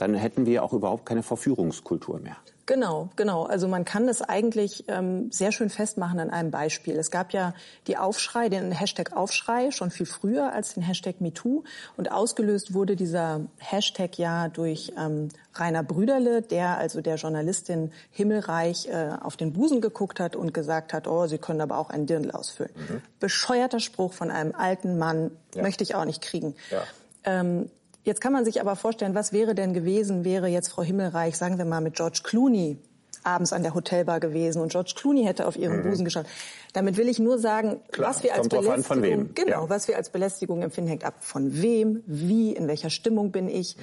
Dann 0.01 0.15
hätten 0.15 0.47
wir 0.47 0.63
auch 0.65 0.73
überhaupt 0.73 1.07
keine 1.07 1.23
Verführungskultur 1.23 2.21
mehr. 2.21 2.37
Genau, 2.71 3.09
genau. 3.17 3.47
Also 3.47 3.67
man 3.67 3.85
kann 3.85 4.07
das 4.07 4.23
eigentlich 4.23 4.85
ähm, 4.87 5.33
sehr 5.33 5.51
schön 5.51 5.71
festmachen 5.71 6.21
an 6.21 6.31
einem 6.31 6.53
Beispiel. 6.53 6.97
Es 6.97 7.11
gab 7.11 7.33
ja 7.33 7.53
die 7.89 7.97
Aufschrei, 7.97 8.49
den 8.49 8.71
Hashtag 8.71 9.13
Aufschrei 9.13 9.73
schon 9.73 9.91
viel 9.91 10.07
früher 10.07 10.53
als 10.53 10.75
den 10.75 10.85
Hashtag 10.85 11.21
MeToo. 11.21 11.65
Und 11.97 12.13
ausgelöst 12.13 12.73
wurde 12.73 12.95
dieser 12.95 13.41
Hashtag 13.59 14.19
ja 14.19 14.47
durch 14.47 14.93
ähm, 14.97 15.31
Rainer 15.53 15.83
Brüderle, 15.83 16.43
der 16.43 16.79
also 16.79 17.01
der 17.01 17.17
Journalistin 17.17 17.91
Himmelreich 18.13 18.87
äh, 18.87 19.17
auf 19.21 19.37
den 19.37 19.53
Busen 19.53 19.81
geguckt 19.81 20.21
hat 20.21 20.37
und 20.37 20.55
gesagt 20.55 20.93
hat, 20.93 21.09
oh, 21.09 21.27
Sie 21.27 21.39
können 21.39 21.61
aber 21.61 21.77
auch 21.77 21.91
einen 21.91 22.07
Dirndl 22.07 22.31
ausfüllen. 22.31 22.71
Mhm. 22.77 23.03
Bescheuerter 23.19 23.81
Spruch 23.81 24.13
von 24.13 24.31
einem 24.31 24.55
alten 24.55 24.97
Mann, 24.97 25.33
ja. 25.57 25.63
möchte 25.63 25.83
ich 25.83 25.97
auch 25.97 26.05
nicht 26.05 26.23
kriegen. 26.23 26.55
Ja. 26.71 26.83
Ähm, 27.25 27.69
Jetzt 28.03 28.21
kann 28.21 28.33
man 28.33 28.45
sich 28.45 28.61
aber 28.61 28.77
vorstellen, 28.77 29.15
was 29.15 29.33
wäre 29.33 29.55
denn 29.55 29.75
gewesen, 29.75 30.25
wäre 30.25 30.49
jetzt 30.49 30.69
Frau 30.69 30.83
Himmelreich, 30.83 31.37
sagen 31.37 31.59
wir 31.59 31.65
mal, 31.65 31.81
mit 31.81 31.97
George 31.97 32.21
Clooney 32.23 32.79
abends 33.23 33.53
an 33.53 33.63
der 33.63 33.75
Hotelbar 33.75 34.21
gewesen 34.21 34.63
und 34.63 34.73
George 34.73 34.95
Clooney 34.97 35.25
hätte 35.25 35.47
auf 35.47 35.57
ihren 35.57 35.79
mhm. 35.79 35.83
Busen 35.83 36.05
geschaut. 36.05 36.27
Damit 36.73 36.97
will 36.97 37.09
ich 37.09 37.19
nur 37.19 37.39
sagen, 37.39 37.81
Klar, 37.91 38.11
was 38.11 38.23
wir 38.23 38.35
als 38.35 38.49
Belästigung, 38.49 39.35
genau, 39.35 39.65
ja. 39.65 39.69
was 39.69 39.89
wir 39.89 39.97
als 39.97 40.11
Belästigung 40.11 40.63
empfinden, 40.63 40.89
hängt 40.89 41.05
ab 41.05 41.17
von 41.21 41.61
wem, 41.61 42.03
wie, 42.07 42.53
in 42.53 42.69
welcher 42.69 42.91
Stimmung 42.91 43.31
bin 43.31 43.49
ich. 43.49 43.77
Mhm. 43.77 43.83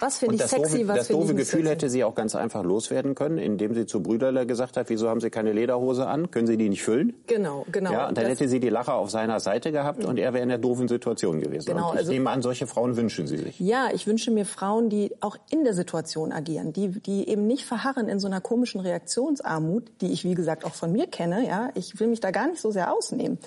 Was 0.00 0.18
finde 0.18 0.36
ich 0.36 0.42
sexy, 0.42 0.78
doofe, 0.78 0.88
was 0.88 0.96
Das 0.98 1.08
doofe 1.08 1.34
Gefühl 1.34 1.60
sexy? 1.60 1.68
hätte 1.68 1.90
sie 1.90 2.04
auch 2.04 2.14
ganz 2.14 2.34
einfach 2.34 2.64
loswerden 2.64 3.14
können, 3.14 3.38
indem 3.38 3.74
sie 3.74 3.86
zu 3.86 4.02
Brüderle 4.02 4.46
gesagt 4.46 4.76
hat, 4.76 4.88
wieso 4.88 5.08
haben 5.08 5.20
Sie 5.20 5.30
keine 5.30 5.52
Lederhose 5.52 6.06
an? 6.06 6.30
Können 6.30 6.46
Sie 6.46 6.56
die 6.56 6.68
nicht 6.68 6.82
füllen? 6.82 7.12
Genau, 7.26 7.66
genau. 7.70 7.92
Ja, 7.92 8.08
und 8.08 8.16
dann 8.16 8.24
das, 8.24 8.32
hätte 8.40 8.48
sie 8.48 8.60
die 8.60 8.70
Lacher 8.70 8.94
auf 8.94 9.10
seiner 9.10 9.38
Seite 9.40 9.72
gehabt 9.72 10.04
und 10.04 10.18
er 10.18 10.32
wäre 10.32 10.42
in 10.42 10.48
der 10.48 10.58
doofen 10.58 10.88
Situation 10.88 11.40
gewesen. 11.40 11.66
Genau, 11.66 11.88
und 11.90 11.94
ich 11.94 12.00
also- 12.00 12.12
nehme 12.12 12.30
an, 12.30 12.42
solche 12.42 12.66
Frauen 12.66 12.96
wünschen 12.96 13.26
Sie 13.26 13.36
sich. 13.36 13.60
Ja, 13.60 13.88
ich 13.94 14.06
wünsche 14.06 14.30
mir 14.30 14.46
Frauen, 14.46 14.88
die 14.88 15.12
auch 15.20 15.36
in 15.50 15.64
der 15.64 15.74
Situation 15.74 16.32
agieren, 16.32 16.72
die, 16.72 16.88
die 16.88 17.28
eben 17.28 17.46
nicht 17.46 17.64
verharren 17.66 18.08
in 18.08 18.18
so 18.20 18.26
einer 18.26 18.40
komischen 18.40 18.80
Reaktionsarmut, 18.80 19.84
die 20.00 20.12
ich, 20.12 20.24
wie 20.24 20.34
gesagt, 20.34 20.64
auch 20.64 20.74
von 20.74 20.92
mir 20.92 21.06
kenne. 21.06 21.46
Ja, 21.46 21.70
ich 21.74 22.00
will 22.00 22.06
mich 22.08 22.20
da 22.20 22.30
gar 22.30 22.48
nicht 22.48 22.60
so 22.60 22.70
sehr 22.70 22.92
ausnehmen. 22.94 23.38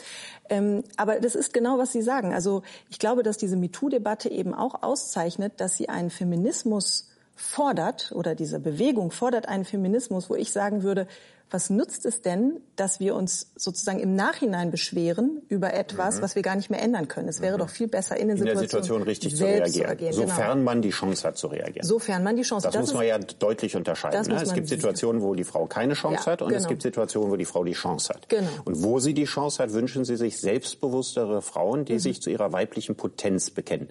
Ähm, 0.50 0.84
aber 0.98 1.20
das 1.20 1.36
ist 1.36 1.54
genau, 1.54 1.78
was 1.78 1.92
Sie 1.92 2.02
sagen. 2.02 2.34
Also 2.34 2.64
ich 2.90 3.00
glaube, 3.00 3.24
dass 3.24 3.38
diese 3.38 3.56
MeToo-Debatte 3.56 4.30
eben 4.30 4.54
auch 4.54 4.84
auszeichnet, 4.84 5.54
dass 5.58 5.78
sie 5.78 5.90
einen 5.90 6.10
Feminismus 6.10 7.10
fordert 7.36 8.12
oder 8.14 8.36
diese 8.36 8.60
Bewegung 8.60 9.12
fordert 9.12 9.48
einen 9.48 9.66
Feminismus, 9.66 10.30
wo 10.30 10.36
ich 10.36 10.52
sagen 10.52 10.84
würde, 10.84 11.08
was 11.54 11.70
nützt 11.70 12.06
es 12.08 12.24
denn, 12.24 12.60
dass 12.76 13.00
wir 13.00 13.14
uns 13.14 13.52
sozusagen 13.56 14.00
im 14.00 14.16
Nachhinein 14.16 14.72
beschweren 14.72 15.42
über 15.50 15.72
etwas, 15.74 16.20
was 16.22 16.34
wir 16.36 16.42
gar 16.42 16.56
nicht 16.56 16.72
mehr 16.72 16.82
ändern 16.82 17.08
können? 17.08 17.30
Es 17.30 17.42
wäre 17.42 17.60
doch 17.60 17.70
viel 17.70 17.88
besser 17.88 18.18
in 18.18 18.28
den 18.28 18.38
Mhm. 18.38 18.42
In 18.42 18.46
der 18.48 18.58
Situation 18.58 19.04
richtig 19.04 19.36
zu 19.36 19.46
reagieren. 19.46 19.72
zu 19.86 19.88
agieren. 19.92 20.14
Sofern 20.14 20.52
genau. 20.60 20.64
man 20.66 20.82
die 20.82 20.90
Chance 20.90 21.28
hat 21.28 21.38
zu 21.38 21.46
reagieren. 21.48 21.86
Sofern 21.88 22.24
man 22.24 22.36
die 22.36 22.42
Chance 22.42 22.66
Das, 22.68 22.74
hat. 22.76 22.82
muss 22.82 22.94
man 22.96 23.04
ist- 23.04 23.10
ja 23.10 23.18
deutlich 23.38 23.76
unterscheiden. 23.76 24.18
das 24.18 24.28
Ne? 24.28 24.36
Es 24.42 24.48
man 24.48 24.56
gibt. 24.56 24.68
Situationen, 24.70 25.22
wo 25.22 25.36
die 25.36 25.44
Frau 25.44 25.68
keine 25.68 25.94
Chance 25.94 26.24
Ja, 26.26 26.32
hat 26.32 26.42
und 26.42 26.50
es 26.52 26.58
genau. 26.58 26.70
gibt 26.70 26.82
Situationen, 26.82 27.30
wo 27.32 27.36
die 27.36 27.46
Frau 27.46 27.64
die 27.64 27.74
Chance 27.74 28.10
hat. 28.14 28.28
Genau. 28.30 28.50
Und 28.66 28.82
wo 28.84 29.00
sie 29.00 29.14
die 29.14 29.26
Chance 29.26 29.62
hat, 29.62 29.72
wünschen 29.74 30.06
Sie 30.06 30.16
sich 30.16 30.40
selbstbewusstere 30.40 31.44
Frauen, 31.44 31.82
Mhm. 31.82 31.86
die 31.86 32.00
sich 32.00 32.20
zu 32.22 32.32
ihrer 32.32 32.52
weiblichen 32.52 32.96
Potenz 32.96 33.52
bekennen. 33.52 33.90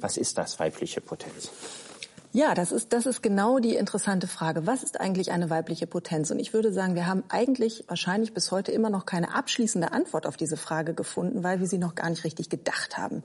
Was 0.00 0.16
ist 0.16 0.36
das, 0.36 0.58
weibliche 0.58 1.00
Potenz? 1.00 1.50
Ja, 2.34 2.56
das 2.56 2.72
ist, 2.72 2.92
das 2.92 3.06
ist 3.06 3.22
genau 3.22 3.60
die 3.60 3.76
interessante 3.76 4.26
Frage. 4.26 4.66
Was 4.66 4.82
ist 4.82 5.00
eigentlich 5.00 5.30
eine 5.30 5.50
weibliche 5.50 5.86
Potenz? 5.86 6.32
Und 6.32 6.40
ich 6.40 6.52
würde 6.52 6.72
sagen, 6.72 6.96
wir 6.96 7.06
haben 7.06 7.22
eigentlich 7.28 7.84
wahrscheinlich 7.86 8.34
bis 8.34 8.50
heute 8.50 8.72
immer 8.72 8.90
noch 8.90 9.06
keine 9.06 9.36
abschließende 9.36 9.92
Antwort 9.92 10.26
auf 10.26 10.36
diese 10.36 10.56
Frage 10.56 10.94
gefunden, 10.94 11.44
weil 11.44 11.60
wir 11.60 11.68
sie 11.68 11.78
noch 11.78 11.94
gar 11.94 12.10
nicht 12.10 12.24
richtig 12.24 12.50
gedacht 12.50 12.98
haben. 12.98 13.22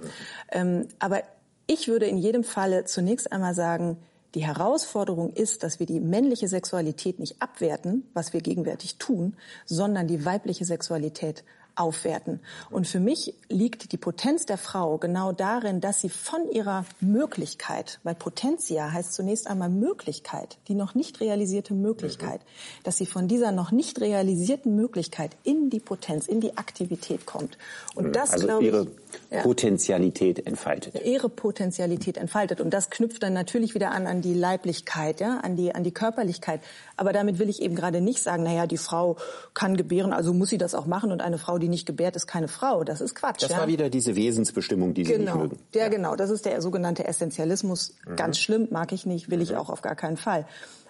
Ähm, 0.51 0.87
aber 0.99 1.23
ich 1.65 1.87
würde 1.87 2.05
in 2.05 2.19
jedem 2.19 2.43
Falle 2.43 2.85
zunächst 2.85 3.31
einmal 3.31 3.55
sagen, 3.55 3.97
die 4.35 4.45
Herausforderung 4.45 5.33
ist, 5.33 5.63
dass 5.63 5.79
wir 5.79 5.87
die 5.87 5.99
männliche 5.99 6.47
Sexualität 6.47 7.17
nicht 7.17 7.41
abwerten, 7.41 8.07
was 8.13 8.31
wir 8.33 8.41
gegenwärtig 8.41 8.99
tun, 8.99 9.35
sondern 9.65 10.05
die 10.05 10.23
weibliche 10.23 10.65
Sexualität 10.65 11.43
aufwerten. 11.79 12.39
Und 12.69 12.87
für 12.87 12.99
mich 12.99 13.33
liegt 13.47 13.91
die 13.91 13.97
Potenz 13.97 14.45
der 14.45 14.57
Frau 14.57 14.97
genau 14.97 15.31
darin, 15.31 15.81
dass 15.81 16.01
sie 16.01 16.09
von 16.09 16.49
ihrer 16.51 16.85
Möglichkeit, 16.99 17.99
weil 18.03 18.15
Potentia 18.15 18.91
heißt 18.91 19.13
zunächst 19.13 19.47
einmal 19.47 19.69
Möglichkeit, 19.69 20.57
die 20.67 20.75
noch 20.75 20.95
nicht 20.95 21.19
realisierte 21.21 21.73
Möglichkeit, 21.73 22.41
dass 22.83 22.97
sie 22.97 23.05
von 23.05 23.27
dieser 23.27 23.51
noch 23.51 23.71
nicht 23.71 24.01
realisierten 24.01 24.75
Möglichkeit 24.75 25.35
in 25.43 25.69
die 25.69 25.79
Potenz, 25.79 26.27
in 26.27 26.41
die 26.41 26.57
Aktivität 26.57 27.25
kommt. 27.25 27.57
Und 27.95 28.15
das, 28.15 28.31
also 28.31 28.47
glaube 28.47 28.65
ich, 28.67 29.08
ja 29.31 29.41
Potentialität 29.41 30.45
entfaltet. 30.45 31.05
ihre 31.05 31.29
Potentialität 31.29 32.17
entfaltet. 32.17 32.61
Und 32.61 32.73
das 32.73 32.89
knüpft 32.89 33.23
dann 33.23 33.33
natürlich 33.33 33.73
wieder 33.75 33.91
an, 33.91 34.07
an 34.07 34.21
die 34.21 34.33
Leiblichkeit, 34.33 35.19
ja, 35.19 35.39
an 35.39 35.55
die, 35.55 35.73
an 35.75 35.83
die 35.83 35.91
Körperlichkeit. 35.91 36.61
Aber 36.97 37.13
damit 37.13 37.39
will 37.39 37.49
ich 37.49 37.61
eben 37.61 37.75
gerade 37.75 38.01
nicht 38.01 38.21
sagen, 38.21 38.43
naja, 38.43 38.67
die 38.67 38.77
Frau 38.77 39.17
kann 39.53 39.77
gebären, 39.77 40.13
also 40.13 40.33
muss 40.33 40.49
sie 40.49 40.57
das 40.57 40.75
auch 40.75 40.85
machen 40.85 41.11
und 41.11 41.21
eine 41.21 41.37
Frau, 41.37 41.57
die 41.57 41.69
nicht 41.69 41.85
gebärt, 41.85 42.15
ist 42.15 42.27
keine 42.27 42.47
Frau. 42.47 42.83
Das 42.83 43.01
ist 43.01 43.15
Quatsch. 43.15 43.43
Das 43.43 43.51
ja? 43.51 43.57
war 43.59 43.67
wieder 43.67 43.89
diese 43.89 44.15
Wesensbestimmung, 44.15 44.93
die 44.93 45.05
Sie 45.05 45.11
nicht 45.17 45.19
Genau, 45.27 45.37
mögen. 45.37 45.59
ja, 45.73 45.87
genau. 45.89 46.15
Das 46.15 46.29
ist 46.29 46.45
der 46.45 46.61
sogenannte 46.61 47.05
Essentialismus. 47.07 47.93
Mhm. 48.07 48.15
Ganz 48.15 48.37
schlimm, 48.39 48.67
mag 48.71 48.91
ich 48.91 49.05
nicht, 49.05 49.29
will 49.29 49.41
ich 49.41 49.55
auch 49.55 49.69
auf 49.69 49.81
gar 49.81 49.95
keinen 49.95 50.17
Fall. 50.17 50.45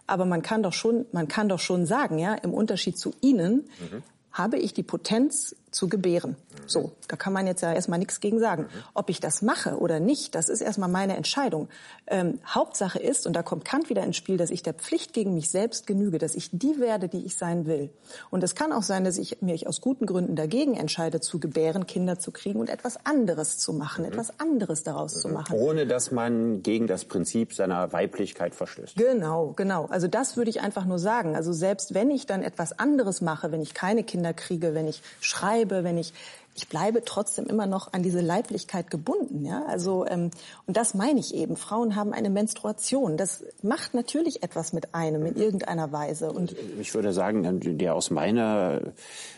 Aber 0.08 0.26
man 0.26 0.42
kann 0.42 0.64
doch 0.64 0.74
schon, 0.74 1.06
man 1.12 1.28
kann 1.28 1.50
doch 1.50 1.60
schon 1.60 1.86
sagen, 1.86 2.18
ja, 2.18 2.34
im 2.34 2.54
Unterschied 2.54 2.98
zu 2.98 3.14
Ihnen 3.22 3.70
Mhm. 3.80 4.04
habe 4.32 4.58
ich 4.58 4.74
die 4.74 4.84
Potenz 4.84 5.56
zu 5.72 5.88
gebären. 5.88 6.36
So, 6.66 6.92
da 7.08 7.16
kann 7.16 7.34
man 7.34 7.48
jetzt 7.48 7.62
ja 7.62 7.74
erstmal 7.74 8.00
nichts 8.00 8.20
gegen 8.20 8.40
sagen. 8.40 8.68
Ob 8.94 9.10
ich 9.10 9.20
das 9.20 9.42
mache 9.42 9.78
oder 9.78 10.00
nicht, 10.00 10.36
das 10.36 10.50
ist 10.50 10.62
erstmal 10.62 10.90
meine 10.90 11.16
Entscheidung. 11.16 11.68
Ähm, 12.08 12.40
Hauptsache 12.46 13.00
ist, 13.00 13.26
und 13.26 13.34
da 13.34 13.44
kommt 13.44 13.66
Kant 13.66 13.90
wieder 13.90 14.04
ins 14.04 14.18
Spiel, 14.18 14.38
dass 14.38 14.50
ich 14.50 14.64
der 14.64 14.74
Pflicht 14.74 15.14
gegen 15.14 15.34
mich 15.34 15.50
selbst 15.50 15.88
genüge, 15.88 16.18
dass 16.18 16.36
ich 16.36 16.50
die 16.52 16.80
werde, 16.80 17.08
die 17.08 17.26
ich 17.26 17.36
sein 17.36 17.66
will. 17.66 17.90
Und 18.30 18.44
es 18.44 18.56
kann 18.56 18.72
auch 18.72 18.84
sein, 18.84 19.04
dass 19.04 19.18
ich 19.18 19.42
mich 19.42 19.68
aus 19.68 19.82
guten 19.82 20.06
Gründen 20.06 20.36
dagegen 20.36 20.76
entscheide, 20.76 21.22
zu 21.22 21.40
gebären, 21.40 21.88
Kinder 21.88 22.20
zu 22.20 22.32
kriegen 22.32 22.60
und 22.60 22.70
etwas 22.70 23.06
anderes 23.06 23.58
zu 23.58 23.74
machen, 23.74 24.06
etwas 24.06 24.40
anderes 24.40 24.84
daraus 24.84 25.14
zu 25.14 25.30
machen. 25.30 25.56
Ohne 25.56 25.88
dass 25.88 26.12
man 26.12 26.62
gegen 26.62 26.88
das 26.88 27.06
Prinzip 27.06 27.54
seiner 27.54 27.92
Weiblichkeit 27.94 28.54
verstößt. 28.54 28.96
Genau, 28.96 29.54
genau. 29.56 29.86
Also 29.86 30.08
das 30.08 30.38
würde 30.38 30.50
ich 30.50 30.62
einfach 30.62 30.86
nur 30.86 31.00
sagen. 31.00 31.36
Also 31.36 31.54
selbst 31.54 31.94
wenn 31.94 32.12
ich 32.12 32.26
dann 32.26 32.44
etwas 32.44 32.78
anderes 32.78 33.22
mache, 33.22 33.52
wenn 33.52 33.62
ich 33.62 33.74
keine 33.74 34.04
Kinder 34.04 34.34
kriege, 34.34 34.74
wenn 34.74 34.88
ich 34.88 35.02
schreibe, 35.22 35.59
wenn 35.84 35.98
ich 35.98 36.14
ich 36.56 36.68
bleibe 36.68 37.04
trotzdem 37.06 37.46
immer 37.46 37.68
noch 37.68 37.94
an 37.94 38.04
diese 38.04 38.20
Leiblichkeit 38.20 38.92
gebunden, 38.92 39.46
ja. 39.46 39.66
Also 39.66 40.06
ähm, 40.08 40.32
und 40.66 40.76
das 40.76 40.94
meine 40.94 41.20
ich 41.20 41.34
eben. 41.34 41.56
Frauen 41.56 41.96
haben 41.96 42.12
eine 42.12 42.30
Menstruation. 42.30 43.16
Das 43.16 43.46
macht 43.62 43.94
natürlich 43.94 44.44
etwas 44.44 44.74
mit 44.74 44.94
einem 44.94 45.26
in 45.26 45.36
irgendeiner 45.36 45.92
Weise. 45.92 46.32
Und 46.32 46.56
Ich 46.80 46.94
würde 46.94 47.14
sagen, 47.14 47.78
der 47.78 47.96
aus 47.96 48.12
meiner 48.12 48.82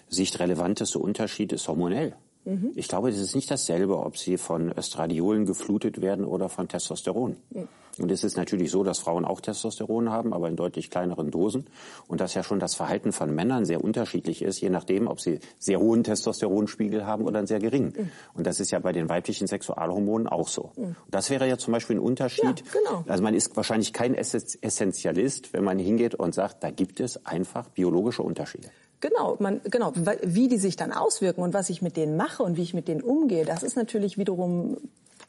Sicht 0.10 0.40
relevanteste 0.40 0.98
Unterschied 0.98 1.52
ist 1.54 1.68
hormonell. 1.68 2.16
Mhm. 2.46 2.72
Ich 2.76 2.88
glaube, 2.88 3.12
das 3.12 3.20
ist 3.20 3.36
nicht 3.36 3.52
dasselbe, 3.52 3.98
ob 4.00 4.18
sie 4.18 4.38
von 4.38 4.72
Östradiolen 4.72 5.46
geflutet 5.46 6.02
werden 6.02 6.26
oder 6.26 6.50
von 6.50 6.68
Testosteron. 6.68 7.36
Und 8.00 8.10
es 8.10 8.24
ist 8.24 8.38
natürlich 8.38 8.72
so, 8.72 8.84
dass 8.84 9.00
Frauen 9.00 9.26
auch 9.26 9.42
Testosteron 9.42 10.10
haben, 10.10 10.34
aber 10.34 10.48
in 10.48 10.56
deutlich 10.56 10.90
kleineren 10.90 11.30
Dosen. 11.30 11.66
Und 12.08 12.22
dass 12.22 12.34
ja 12.34 12.42
schon 12.42 12.58
das 12.60 12.74
Verhalten 12.74 13.12
von 13.12 13.36
Männern 13.36 13.66
sehr 13.66 13.84
unterschiedlich 13.84 14.42
ist, 14.42 14.62
je 14.62 14.70
nachdem, 14.70 15.08
ob 15.08 15.20
sie 15.20 15.40
sehr 15.60 15.80
hohen 15.80 16.04
Testosteronspiegel 16.04 17.06
haben 17.06 17.26
oder 17.26 17.40
einen 17.40 17.48
sehr 17.48 17.60
geringen. 17.60 17.94
Mhm. 17.96 18.12
Und 18.34 18.48
das 18.48 18.60
ist 18.62 18.72
ja 18.72 18.80
bei 18.80 18.94
den 18.94 19.10
weiblichen 19.10 19.46
Sexualhormonen 19.46 20.28
auch 20.28 20.48
so. 20.48 20.72
Das 21.12 21.30
wäre 21.30 21.48
ja 21.48 21.58
zum 21.58 21.74
Beispiel 21.74 21.98
ein 21.98 22.00
Unterschied. 22.00 22.44
Ja, 22.44 22.80
genau. 22.90 23.04
Also 23.08 23.24
man 23.24 23.34
ist 23.34 23.56
wahrscheinlich 23.58 23.92
kein 23.94 24.16
Ess- 24.16 24.58
Essentialist, 24.62 25.54
wenn 25.54 25.64
man 25.66 25.78
hingeht 25.78 26.16
und 26.16 26.34
sagt, 26.34 26.64
da 26.64 26.72
gibt 26.72 27.00
es 27.02 27.26
einfach 27.26 27.68
biologische 27.70 28.24
Unterschiede. 28.24 28.70
Genau, 29.02 29.36
man, 29.40 29.62
genau, 29.64 29.94
wie 30.22 30.48
die 30.48 30.60
sich 30.60 30.76
dann 30.76 30.92
auswirken 30.94 31.42
und 31.42 31.56
was 31.56 31.72
ich 31.72 31.82
mit 31.82 31.98
denen 31.98 32.18
mache 32.18 32.44
und 32.44 32.56
wie 32.56 32.62
ich 32.62 32.76
mit 32.76 32.88
denen 32.88 33.02
umgehe, 33.02 33.46
das 33.46 33.64
ist 33.64 33.76
natürlich 33.76 34.20
wiederum, 34.20 34.78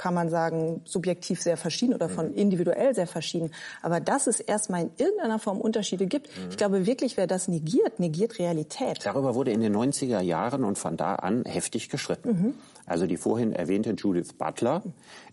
kann 0.03 0.15
man 0.15 0.31
sagen, 0.31 0.81
subjektiv 0.85 1.41
sehr 1.41 1.57
verschieden 1.57 1.95
oder 1.95 2.09
von 2.09 2.35
individuell 2.35 2.93
sehr 2.93 3.07
verschieden. 3.07 3.53
Aber 3.83 4.01
dass 4.01 4.27
es 4.27 4.41
erstmal 4.41 4.83
in 4.83 4.91
irgendeiner 4.99 5.39
Form 5.39 5.61
Unterschiede 5.61 6.07
gibt, 6.07 6.29
ich 6.51 6.57
glaube 6.57 6.87
wirklich, 6.87 7.17
wer 7.17 7.29
das 7.29 7.47
negiert, 7.47 8.01
negiert 8.01 8.41
Realität. 8.41 8.99
Darüber 9.05 9.37
wurde 9.37 9.53
in 9.53 9.61
den 9.61 9.77
90er 9.77 10.21
Jahren 10.21 10.65
und 10.65 10.77
von 10.77 10.97
da 10.97 11.15
an 11.15 11.45
heftig 11.45 11.89
gestritten. 11.89 12.55
Also 12.85 13.07
die 13.07 13.17
vorhin 13.17 13.53
erwähnte 13.53 13.91
Judith 13.93 14.33
Butler 14.37 14.83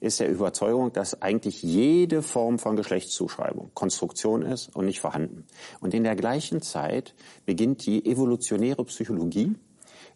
ist 0.02 0.20
der 0.20 0.30
Überzeugung, 0.30 0.94
dass 0.94 1.20
eigentlich 1.20 1.64
jede 1.64 2.22
Form 2.22 2.60
von 2.60 2.76
Geschlechtszuschreibung 2.76 3.72
Konstruktion 3.74 4.44
ist 4.44 4.76
und 4.76 4.86
nicht 4.86 5.00
vorhanden. 5.00 5.48
Und 5.82 5.96
in 5.96 6.04
der 6.04 6.16
gleichen 6.16 6.62
Zeit 6.62 7.16
beginnt 7.48 7.88
die 7.88 8.06
evolutionäre 8.06 8.86
Psychologie 8.86 9.56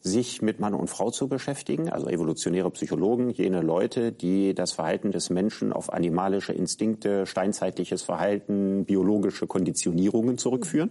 sich 0.03 0.41
mit 0.41 0.59
Mann 0.59 0.73
und 0.73 0.89
Frau 0.89 1.11
zu 1.11 1.29
beschäftigen, 1.29 1.89
also 1.89 2.09
evolutionäre 2.09 2.69
Psychologen, 2.71 3.29
jene 3.29 3.61
Leute, 3.61 4.11
die 4.11 4.53
das 4.53 4.73
Verhalten 4.73 5.11
des 5.11 5.29
Menschen 5.29 5.71
auf 5.71 5.93
animalische 5.93 6.51
Instinkte, 6.51 7.25
steinzeitliches 7.25 8.01
Verhalten, 8.01 8.83
biologische 8.83 9.47
Konditionierungen 9.47 10.37
zurückführen, 10.37 10.89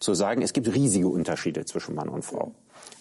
zu 0.00 0.14
sagen, 0.14 0.40
es 0.40 0.54
gibt 0.54 0.74
riesige 0.74 1.08
Unterschiede 1.08 1.66
zwischen 1.66 1.94
Mann 1.94 2.08
und 2.08 2.24
Frau. 2.24 2.52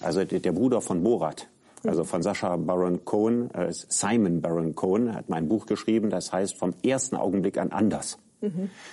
Also 0.02 0.26
der, 0.26 0.42
der 0.42 0.52
Bruder 0.52 0.82
von 0.82 1.02
Borat, 1.02 1.48
also 1.86 2.04
von 2.04 2.22
Sascha 2.22 2.58
Baron 2.58 3.06
Cohen, 3.06 3.50
äh, 3.52 3.72
Simon 3.72 4.42
Baron 4.42 4.76
Cohen, 4.76 5.16
hat 5.16 5.30
mein 5.30 5.48
Buch 5.48 5.66
geschrieben, 5.66 6.10
das 6.10 6.34
heißt 6.34 6.58
vom 6.58 6.74
ersten 6.84 7.16
Augenblick 7.16 7.58
an 7.58 7.72
anders. 7.72 8.18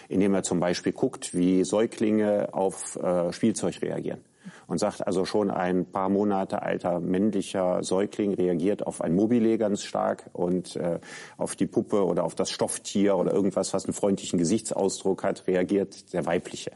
Indem 0.09 0.35
er 0.35 0.43
zum 0.45 0.61
Beispiel 0.61 0.93
guckt, 0.93 1.35
wie 1.35 1.65
Säuglinge 1.65 2.51
auf 2.53 2.97
äh, 2.97 3.33
Spielzeug 3.33 3.83
reagieren. 3.83 4.21
Und 4.67 4.79
sagt 4.79 5.07
also 5.07 5.25
schon 5.25 5.51
ein 5.51 5.87
paar 5.87 6.09
Monate 6.09 6.63
alter 6.63 7.01
männlicher 7.01 7.83
Säugling 7.83 8.35
reagiert 8.35 8.87
auf 8.87 9.01
ein 9.01 9.15
Mobile 9.15 9.59
ganz 9.59 9.83
stark 9.83 10.31
und 10.33 10.77
äh, 10.77 10.99
auf 11.37 11.57
die 11.57 11.67
Puppe 11.67 12.05
oder 12.05 12.25
auf 12.25 12.35
das 12.35 12.51
Stofftier 12.51 13.17
oder 13.17 13.33
irgendwas, 13.33 13.75
was 13.75 13.85
einen 13.85 13.95
freundlichen 13.95 14.39
Gesichtsausdruck 14.39 15.25
hat, 15.25 15.47
reagiert 15.47 16.13
der 16.13 16.27
weibliche. 16.27 16.73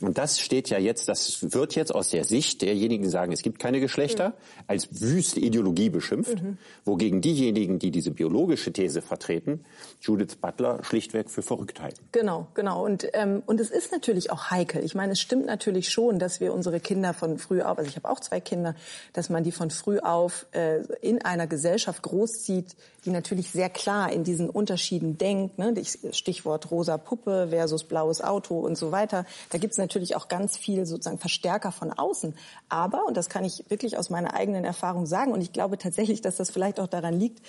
Und 0.00 0.18
das 0.18 0.40
steht 0.40 0.68
ja 0.70 0.78
jetzt, 0.78 1.08
das 1.08 1.52
wird 1.52 1.74
jetzt 1.74 1.94
aus 1.94 2.10
der 2.10 2.24
Sicht 2.24 2.62
derjenigen, 2.62 3.04
die 3.04 3.10
sagen, 3.10 3.32
es 3.32 3.42
gibt 3.42 3.58
keine 3.58 3.80
Geschlechter, 3.80 4.34
als 4.66 5.00
wüste 5.00 5.40
Ideologie 5.40 5.90
beschimpft, 5.90 6.42
mhm. 6.42 6.58
wogegen 6.84 7.20
diejenigen, 7.20 7.78
die 7.78 7.90
diese 7.90 8.10
biologische 8.10 8.72
These 8.72 9.02
vertreten, 9.02 9.64
Judith 10.00 10.36
Butler 10.36 10.82
schlichtweg 10.84 11.30
für 11.30 11.42
verrückt 11.42 11.80
halten. 11.80 12.04
Genau, 12.12 12.46
genau. 12.54 12.84
Und, 12.84 13.08
ähm, 13.12 13.42
und 13.46 13.60
es 13.60 13.70
ist 13.70 13.92
natürlich 13.92 14.30
auch 14.30 14.50
heikel. 14.50 14.84
Ich 14.84 14.94
meine, 14.94 15.12
es 15.12 15.20
stimmt 15.20 15.46
natürlich 15.46 15.88
schon, 15.90 16.18
dass 16.18 16.40
wir 16.40 16.52
unsere 16.52 16.80
Kinder 16.80 17.14
von 17.14 17.38
früh 17.38 17.62
auf, 17.62 17.78
also 17.78 17.88
ich 17.88 17.96
habe 17.96 18.08
auch 18.08 18.20
zwei 18.20 18.40
Kinder, 18.40 18.74
dass 19.12 19.30
man 19.30 19.44
die 19.44 19.52
von 19.52 19.70
früh 19.70 19.98
auf 19.98 20.46
äh, 20.52 20.82
in 21.00 21.22
einer 21.22 21.46
Gesellschaft 21.46 22.02
großzieht, 22.02 22.76
die 23.04 23.10
natürlich 23.10 23.50
sehr 23.50 23.70
klar 23.70 24.12
in 24.12 24.24
diesen 24.24 24.50
Unterschieden 24.50 25.16
denkt. 25.16 25.58
Ne? 25.58 25.74
Stichwort 26.10 26.70
rosa 26.70 26.98
Puppe 26.98 27.48
versus 27.50 27.84
blaues 27.84 28.20
Auto 28.20 28.58
und 28.58 28.76
so 28.76 28.92
weiter. 28.92 29.24
Da 29.50 29.58
gibt 29.58 29.72
es 29.72 29.78
natürlich 29.86 30.16
auch 30.16 30.28
ganz 30.28 30.56
viel 30.56 30.84
sozusagen 30.84 31.18
Verstärker 31.18 31.70
von 31.70 31.92
außen. 31.92 32.34
Aber, 32.68 33.06
und 33.06 33.16
das 33.16 33.28
kann 33.28 33.44
ich 33.44 33.64
wirklich 33.68 33.96
aus 33.96 34.10
meiner 34.10 34.34
eigenen 34.34 34.64
Erfahrung 34.64 35.06
sagen, 35.06 35.32
und 35.32 35.40
ich 35.40 35.52
glaube 35.52 35.78
tatsächlich, 35.78 36.20
dass 36.20 36.36
das 36.36 36.50
vielleicht 36.50 36.80
auch 36.80 36.88
daran 36.88 37.18
liegt, 37.18 37.40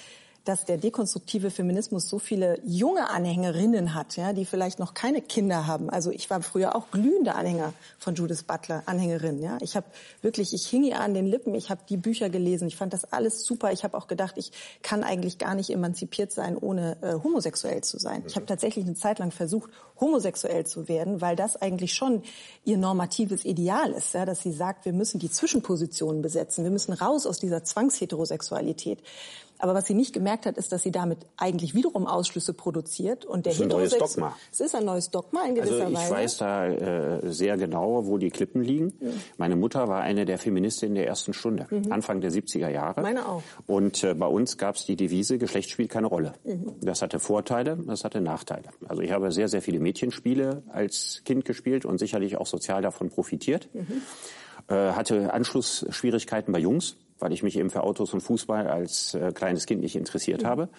dass 0.47 0.63
der 0.63 0.77
dekonstruktive 0.77 1.51
Feminismus 1.51 2.07
so 2.07 2.19
viele 2.19 2.59
junge 2.63 3.09
Anhängerinnen 3.09 3.93
hat, 3.93 4.15
ja, 4.15 4.31
die 4.31 4.45
vielleicht 4.45 4.79
noch 4.79 4.93
keine 4.93 5.21
Kinder 5.21 5.67
haben. 5.67 5.89
Also 5.89 6.09
ich 6.09 6.29
war 6.29 6.41
früher 6.41 6.73
auch 6.73 6.89
glühende 6.89 7.35
Anhänger 7.35 7.73
von 7.99 8.15
Judith 8.15 8.43
Butler, 8.43 8.83
Anhängerin. 8.85 9.41
Ja, 9.41 9.57
ich 9.59 9.75
habe 9.75 9.87
wirklich, 10.21 10.53
ich 10.53 10.65
hing 10.67 10.83
ihr 10.83 11.01
an 11.01 11.13
den 11.13 11.25
Lippen. 11.25 11.53
Ich 11.53 11.69
habe 11.69 11.81
die 11.89 11.97
Bücher 11.97 12.29
gelesen. 12.29 12.69
Ich 12.69 12.77
fand 12.77 12.93
das 12.93 13.11
alles 13.11 13.43
super. 13.43 13.73
Ich 13.73 13.83
habe 13.83 13.97
auch 13.97 14.07
gedacht, 14.07 14.35
ich 14.37 14.51
kann 14.83 15.03
eigentlich 15.03 15.37
gar 15.37 15.53
nicht 15.53 15.69
emanzipiert 15.69 16.31
sein, 16.31 16.57
ohne 16.57 16.95
äh, 17.01 17.13
homosexuell 17.21 17.83
zu 17.83 17.99
sein. 17.99 18.23
Ich 18.25 18.37
habe 18.37 18.45
tatsächlich 18.45 18.85
eine 18.85 18.95
Zeit 18.95 19.19
lang 19.19 19.31
versucht, 19.31 19.69
homosexuell 19.99 20.65
zu 20.65 20.87
werden, 20.87 21.19
weil 21.19 21.35
das 21.35 21.57
eigentlich 21.61 21.93
schon 21.93 22.23
ihr 22.63 22.77
normatives 22.77 23.43
Ideal 23.43 23.91
ist, 23.91 24.13
ja, 24.13 24.25
dass 24.25 24.43
sie 24.43 24.53
sagt, 24.53 24.85
wir 24.85 24.93
müssen 24.93 25.19
die 25.19 25.29
Zwischenpositionen 25.29 26.21
besetzen. 26.21 26.63
Wir 26.63 26.71
müssen 26.71 26.93
raus 26.93 27.25
aus 27.25 27.39
dieser 27.39 27.65
Zwangsheterosexualität. 27.65 28.99
Aber 29.59 29.73
was 29.73 29.85
sie 29.85 29.93
nicht 29.93 30.13
gemerkt 30.13 30.45
hat, 30.45 30.57
ist, 30.57 30.71
dass 30.71 30.83
sie 30.83 30.91
damit 30.91 31.19
eigentlich 31.37 31.73
wiederum 31.73 32.05
Ausschlüsse 32.05 32.53
produziert. 32.53 33.25
Und 33.25 33.45
der 33.45 33.53
das 33.53 33.59
ist 33.59 33.63
ein 33.63 33.69
neues 33.69 33.97
Dogma. 33.97 34.35
Es 34.51 34.59
ist 34.59 34.75
ein 34.75 34.85
neues 34.85 35.09
Dogma 35.09 35.45
in 35.45 35.55
gewisser 35.55 35.73
also 35.73 35.87
ich 35.87 35.95
Weise. 35.95 36.05
Ich 36.05 36.11
weiß 36.11 36.37
da 36.37 36.67
äh, 36.67 37.31
sehr 37.31 37.57
genau, 37.57 38.05
wo 38.05 38.17
die 38.17 38.29
Klippen 38.29 38.61
liegen. 38.61 38.93
Mhm. 38.99 39.13
Meine 39.37 39.55
Mutter 39.55 39.87
war 39.87 40.01
eine 40.01 40.25
der 40.25 40.37
Feministinnen 40.37 40.95
der 40.95 41.07
ersten 41.07 41.33
Stunde, 41.33 41.67
mhm. 41.69 41.91
Anfang 41.91 42.21
der 42.21 42.31
70er 42.31 42.69
Jahre. 42.69 43.01
Meine 43.01 43.27
auch. 43.27 43.41
Und 43.65 44.03
äh, 44.03 44.13
bei 44.13 44.27
uns 44.27 44.57
gab 44.57 44.75
es 44.75 44.85
die 44.85 44.95
Devise, 44.95 45.37
Geschlecht 45.37 45.69
spielt 45.69 45.89
keine 45.89 46.07
Rolle. 46.07 46.33
Mhm. 46.43 46.75
Das 46.81 47.01
hatte 47.01 47.19
Vorteile, 47.19 47.77
das 47.85 48.03
hatte 48.03 48.21
Nachteile. 48.21 48.69
Also 48.87 49.01
ich 49.01 49.11
habe 49.11 49.31
sehr, 49.31 49.47
sehr 49.47 49.61
viele 49.61 49.79
Mädchenspiele 49.79 50.63
als 50.69 51.21
Kind 51.25 51.45
gespielt 51.45 51.85
und 51.85 51.97
sicherlich 51.97 52.37
auch 52.37 52.47
sozial 52.47 52.81
davon 52.81 53.09
profitiert. 53.09 53.69
Mhm. 53.73 54.01
Äh, 54.67 54.91
hatte 54.91 55.33
Anschlussschwierigkeiten 55.33 56.51
bei 56.53 56.59
Jungs 56.59 56.97
weil 57.19 57.31
ich 57.33 57.43
mich 57.43 57.57
eben 57.57 57.69
für 57.69 57.83
Autos 57.83 58.13
und 58.13 58.21
Fußball 58.21 58.67
als 58.67 59.13
äh, 59.13 59.31
kleines 59.31 59.65
Kind 59.65 59.81
nicht 59.81 59.95
interessiert 59.95 60.43
mhm. 60.43 60.47
habe. 60.47 60.69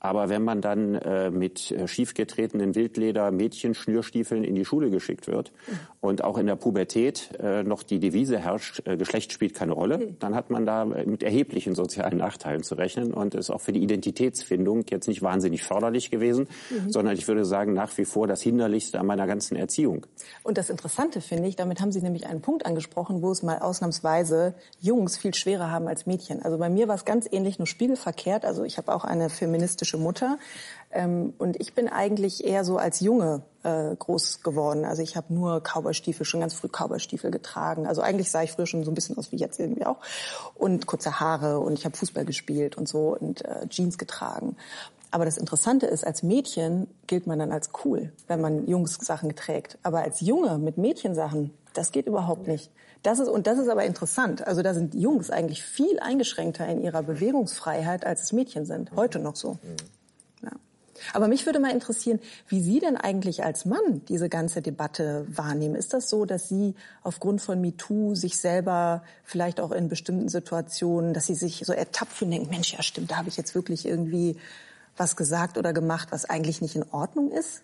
Aber 0.00 0.28
wenn 0.28 0.42
man 0.42 0.60
dann 0.60 0.94
äh, 0.94 1.30
mit 1.30 1.70
äh, 1.70 1.88
schiefgetretenen 1.88 2.74
Wildleder 2.74 3.30
Mädchenschnürstiefeln 3.30 4.44
in 4.44 4.54
die 4.54 4.64
Schule 4.64 4.90
geschickt 4.90 5.26
wird 5.26 5.52
mhm. 5.66 5.78
und 6.00 6.24
auch 6.24 6.38
in 6.38 6.46
der 6.46 6.56
Pubertät 6.56 7.30
äh, 7.40 7.62
noch 7.62 7.82
die 7.82 7.98
Devise 7.98 8.38
herrscht, 8.38 8.82
äh, 8.86 8.96
Geschlecht 8.96 9.32
spielt 9.32 9.54
keine 9.54 9.72
Rolle, 9.72 9.98
mhm. 9.98 10.18
dann 10.18 10.34
hat 10.34 10.50
man 10.50 10.66
da 10.66 10.84
mit 10.84 11.22
erheblichen 11.22 11.74
sozialen 11.74 12.18
Nachteilen 12.18 12.62
zu 12.62 12.74
rechnen 12.74 13.12
und 13.12 13.34
ist 13.34 13.50
auch 13.50 13.60
für 13.60 13.72
die 13.72 13.82
Identitätsfindung 13.82 14.84
jetzt 14.90 15.08
nicht 15.08 15.22
wahnsinnig 15.22 15.62
förderlich 15.62 16.10
gewesen, 16.10 16.48
mhm. 16.70 16.90
sondern 16.90 17.16
ich 17.16 17.26
würde 17.28 17.44
sagen 17.44 17.72
nach 17.72 17.96
wie 17.98 18.04
vor 18.04 18.26
das 18.26 18.42
Hinderlichste 18.42 18.98
an 19.00 19.06
meiner 19.06 19.26
ganzen 19.26 19.56
Erziehung. 19.56 20.06
Und 20.42 20.58
das 20.58 20.70
Interessante 20.70 21.20
finde 21.20 21.48
ich, 21.48 21.56
damit 21.56 21.80
haben 21.80 21.92
Sie 21.92 22.02
nämlich 22.02 22.26
einen 22.26 22.40
Punkt 22.40 22.66
angesprochen, 22.66 23.22
wo 23.22 23.30
es 23.30 23.42
mal 23.42 23.58
ausnahmsweise 23.58 24.54
Jungs 24.80 25.16
viel 25.16 25.34
schwerer 25.34 25.70
haben 25.70 25.88
als 25.88 26.06
Mädchen. 26.06 26.42
Also 26.42 26.58
bei 26.58 26.68
mir 26.68 26.88
war 26.88 26.94
es 26.94 27.04
ganz 27.04 27.28
ähnlich, 27.30 27.58
nur 27.58 27.66
spiegelverkehrt. 27.66 28.44
Also 28.44 28.64
ich 28.64 28.78
habe 28.78 28.94
auch 28.94 29.04
eine 29.04 29.30
feministische 29.82 29.98
Mutter. 29.98 30.38
Ähm, 30.90 31.32
und 31.38 31.60
ich 31.60 31.74
bin 31.74 31.88
eigentlich 31.88 32.44
eher 32.44 32.64
so 32.64 32.76
als 32.76 33.00
Junge 33.00 33.42
äh, 33.62 33.94
groß 33.96 34.42
geworden. 34.42 34.84
Also 34.84 35.02
ich 35.02 35.16
habe 35.16 35.32
nur 35.32 35.60
Cowboystiefel, 35.62 36.26
schon 36.26 36.40
ganz 36.40 36.54
früh 36.54 36.68
Cowboystiefel 36.68 37.30
getragen. 37.30 37.86
Also 37.86 38.02
eigentlich 38.02 38.30
sah 38.30 38.42
ich 38.42 38.52
früher 38.52 38.66
schon 38.66 38.84
so 38.84 38.90
ein 38.90 38.94
bisschen 38.94 39.16
aus 39.16 39.32
wie 39.32 39.36
jetzt 39.36 39.58
irgendwie 39.58 39.86
auch. 39.86 39.98
Und 40.54 40.86
kurze 40.86 41.20
Haare 41.20 41.60
und 41.60 41.78
ich 41.78 41.84
habe 41.84 41.96
Fußball 41.96 42.24
gespielt 42.24 42.76
und 42.76 42.88
so 42.88 43.16
und 43.18 43.44
äh, 43.44 43.66
Jeans 43.68 43.98
getragen. 43.98 44.56
Aber 45.10 45.26
das 45.26 45.36
Interessante 45.36 45.86
ist, 45.86 46.06
als 46.06 46.22
Mädchen 46.22 46.86
gilt 47.06 47.26
man 47.26 47.38
dann 47.38 47.52
als 47.52 47.70
cool, 47.84 48.12
wenn 48.28 48.40
man 48.40 48.66
Jungs 48.66 48.94
Sachen 48.94 49.36
trägt. 49.36 49.78
Aber 49.82 50.00
als 50.00 50.20
Junge 50.20 50.56
mit 50.56 50.78
Mädchensachen, 50.78 51.50
das 51.74 51.92
geht 51.92 52.06
überhaupt 52.06 52.46
nicht. 52.46 52.70
Das 53.02 53.18
ist, 53.18 53.28
und 53.28 53.46
das 53.46 53.58
ist 53.58 53.68
aber 53.68 53.84
interessant. 53.84 54.46
Also 54.46 54.62
da 54.62 54.74
sind 54.74 54.94
Jungs 54.94 55.30
eigentlich 55.30 55.62
viel 55.62 55.98
eingeschränkter 55.98 56.66
in 56.68 56.80
ihrer 56.80 57.02
Bewegungsfreiheit, 57.02 58.06
als 58.06 58.22
es 58.22 58.32
Mädchen 58.32 58.64
sind. 58.64 58.92
Heute 58.94 59.18
noch 59.18 59.34
so. 59.34 59.58
Ja. 60.42 60.50
Aber 61.12 61.26
mich 61.26 61.46
würde 61.46 61.58
mal 61.58 61.72
interessieren, 61.72 62.20
wie 62.46 62.60
Sie 62.60 62.78
denn 62.78 62.96
eigentlich 62.96 63.42
als 63.44 63.64
Mann 63.64 64.02
diese 64.08 64.28
ganze 64.28 64.62
Debatte 64.62 65.26
wahrnehmen. 65.28 65.74
Ist 65.74 65.94
das 65.94 66.08
so, 66.08 66.24
dass 66.24 66.48
Sie 66.48 66.74
aufgrund 67.02 67.40
von 67.40 67.60
MeToo 67.60 68.14
sich 68.14 68.38
selber 68.38 69.02
vielleicht 69.24 69.58
auch 69.58 69.72
in 69.72 69.88
bestimmten 69.88 70.28
Situationen, 70.28 71.12
dass 71.12 71.26
Sie 71.26 71.34
sich 71.34 71.62
so 71.66 71.72
ertappt 71.72 72.12
fühlen, 72.12 72.30
denken, 72.30 72.50
Mensch, 72.50 72.72
ja 72.74 72.82
stimmt, 72.82 73.10
da 73.10 73.16
habe 73.16 73.28
ich 73.28 73.36
jetzt 73.36 73.54
wirklich 73.54 73.84
irgendwie 73.84 74.36
was 74.96 75.16
gesagt 75.16 75.58
oder 75.58 75.72
gemacht, 75.72 76.08
was 76.10 76.24
eigentlich 76.24 76.60
nicht 76.60 76.76
in 76.76 76.84
Ordnung 76.90 77.32
ist? 77.32 77.62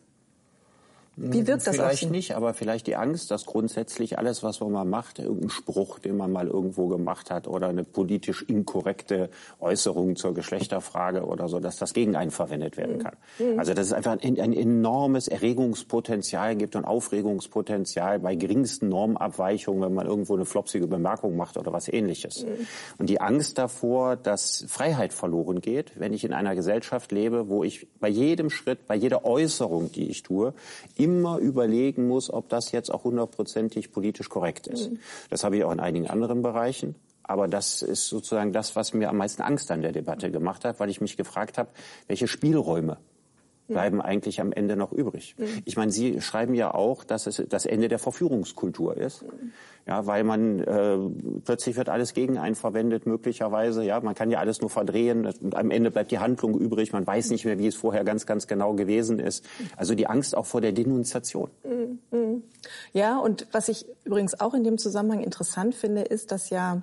Wie 1.20 1.46
wirkt 1.46 1.66
das 1.66 1.76
Vielleicht 1.76 2.11
nicht, 2.11 2.37
aber 2.37 2.54
vielleicht 2.54 2.87
die 2.87 2.96
Angst, 2.96 3.31
dass 3.31 3.44
grundsätzlich 3.44 4.18
alles, 4.18 4.42
was 4.42 4.61
man 4.61 4.72
mal 4.72 4.85
macht, 4.85 5.18
irgendein 5.18 5.50
Spruch, 5.50 5.98
den 5.98 6.16
man 6.16 6.31
mal 6.31 6.46
irgendwo 6.46 6.87
gemacht 6.87 7.31
hat 7.31 7.48
oder 7.48 7.68
eine 7.68 7.85
politisch 7.85 8.42
inkorrekte 8.42 9.28
Äußerung 9.59 10.16
zur 10.16 10.35
Geschlechterfrage 10.35 11.24
oder 11.24 11.48
so, 11.48 11.59
dass 11.59 11.76
das 11.76 11.92
gegen 11.92 12.14
einen 12.14 12.31
verwendet 12.31 12.76
werden 12.76 12.98
kann. 12.98 13.16
Mhm. 13.38 13.59
Also 13.59 13.74
dass 13.74 13.87
es 13.87 13.92
einfach 13.92 14.12
ein, 14.12 14.40
ein, 14.40 14.52
enormes 14.52 15.28
Erregungspotenzial 15.28 16.57
gibt 16.57 16.76
und 16.76 16.85
Aufregungspotenzial 16.85 18.20
bei 18.20 18.37
geringsten 18.37 18.88
Normabweichungen, 18.88 19.83
wenn 19.83 19.94
man 19.94 20.07
irgendwo 20.07 20.35
eine 20.35 20.44
flopsige 20.44 20.87
Bemerkung 20.87 21.37
macht 21.37 21.57
oder 21.57 21.72
was 21.72 21.88
ähnliches. 21.88 22.44
Mhm. 22.44 22.66
Und 22.98 23.11
die 23.11 23.20
Angst 23.20 23.59
davor, 23.59 24.16
dass 24.16 24.64
Freiheit 24.68 25.12
verloren 25.12 25.61
geht, 25.61 25.98
wenn 25.98 26.12
ich 26.12 26.24
in 26.24 26.33
einer 26.33 26.54
Gesellschaft 26.54 27.11
lebe, 27.11 27.48
wo 27.48 27.64
ich 27.64 27.88
bei 27.98 28.09
jedem 28.09 28.50
Schritt, 28.50 28.87
bei 28.87 28.94
jeder 28.94 29.24
Äußerung, 29.24 29.90
die 29.90 30.09
ich 30.11 30.22
tue, 30.22 30.54
immer 31.09 31.38
überlegen 31.38 32.07
muss, 32.07 32.31
ob 32.31 32.49
das 32.51 32.71
jetzt 32.73 32.90
auch 32.92 33.05
hundertprozentig 33.05 33.92
politisch 33.92 34.29
korrekt 34.29 34.66
ist. 34.66 34.90
Mhm. 34.90 34.99
Das 35.31 35.42
habe 35.42 35.57
ich 35.57 35.64
auch 35.64 35.73
in 35.73 35.81
einigen 35.81 36.07
anderen 36.07 36.42
Bereichen. 36.42 36.94
Aber 37.23 37.49
das 37.49 37.83
ist 37.83 38.09
sozusagen 38.09 38.53
das, 38.53 38.77
was 38.77 38.94
mir 38.94 39.09
am 39.09 39.16
meisten 39.16 39.42
Angst 39.42 39.71
an 39.71 39.83
der 39.83 39.92
Debatte 39.92 40.31
gemacht 40.31 40.64
hat, 40.64 40.81
weil 40.81 40.88
ich 40.90 41.01
mich 41.01 41.16
gefragt 41.16 41.59
habe, 41.59 41.71
welche 42.07 42.27
Spielräume 42.27 42.99
bleiben 43.68 44.00
eigentlich 44.00 44.40
am 44.40 44.52
Ende 44.52 44.76
noch 44.76 44.92
übrig. 44.92 45.37
Ich 45.64 45.76
meine, 45.76 45.92
Sie 45.92 46.20
schreiben 46.20 46.54
ja 46.54 46.74
auch, 46.74 47.04
dass 47.04 47.26
es 47.26 47.42
das 47.48 47.66
Ende 47.66 47.88
der 47.88 47.98
Verführungskultur 47.98 48.96
ist. 48.96 49.24
Ja, 49.87 50.07
weil 50.07 50.22
man 50.22 50.61
äh, 50.61 50.98
plötzlich 51.46 51.76
wird 51.76 51.88
alles 51.88 52.12
gegen 52.12 52.37
einen 52.37 52.54
verwendet, 52.54 53.07
möglicherweise. 53.07 53.83
Ja, 53.83 53.98
man 54.00 54.14
kann 54.14 54.31
ja 54.31 54.38
alles 54.38 54.61
nur 54.61 54.68
verdrehen 54.68 55.24
und 55.26 55.54
am 55.54 55.70
Ende 55.70 55.90
bleibt 55.90 56.11
die 56.11 56.18
Handlung 56.18 56.59
übrig. 56.59 56.92
Man 56.92 57.07
weiß 57.07 57.31
nicht 57.31 57.46
mehr, 57.46 57.59
wie 57.59 57.66
es 57.68 57.74
vorher 57.74 58.04
ganz, 58.04 58.26
ganz 58.26 58.46
genau 58.46 58.74
gewesen 58.74 59.18
ist. 59.18 59.46
Also 59.76 59.94
die 59.94 60.07
Angst 60.07 60.37
auch 60.37 60.44
vor 60.44 60.61
der 60.61 60.72
Denunziation. 60.72 61.48
Mhm. 61.64 62.42
Ja, 62.92 63.18
und 63.18 63.46
was 63.52 63.68
ich 63.68 63.87
übrigens 64.04 64.38
auch 64.38 64.52
in 64.52 64.62
dem 64.62 64.76
Zusammenhang 64.76 65.20
interessant 65.20 65.74
finde, 65.74 66.02
ist, 66.02 66.33
dass 66.33 66.50
ja 66.50 66.83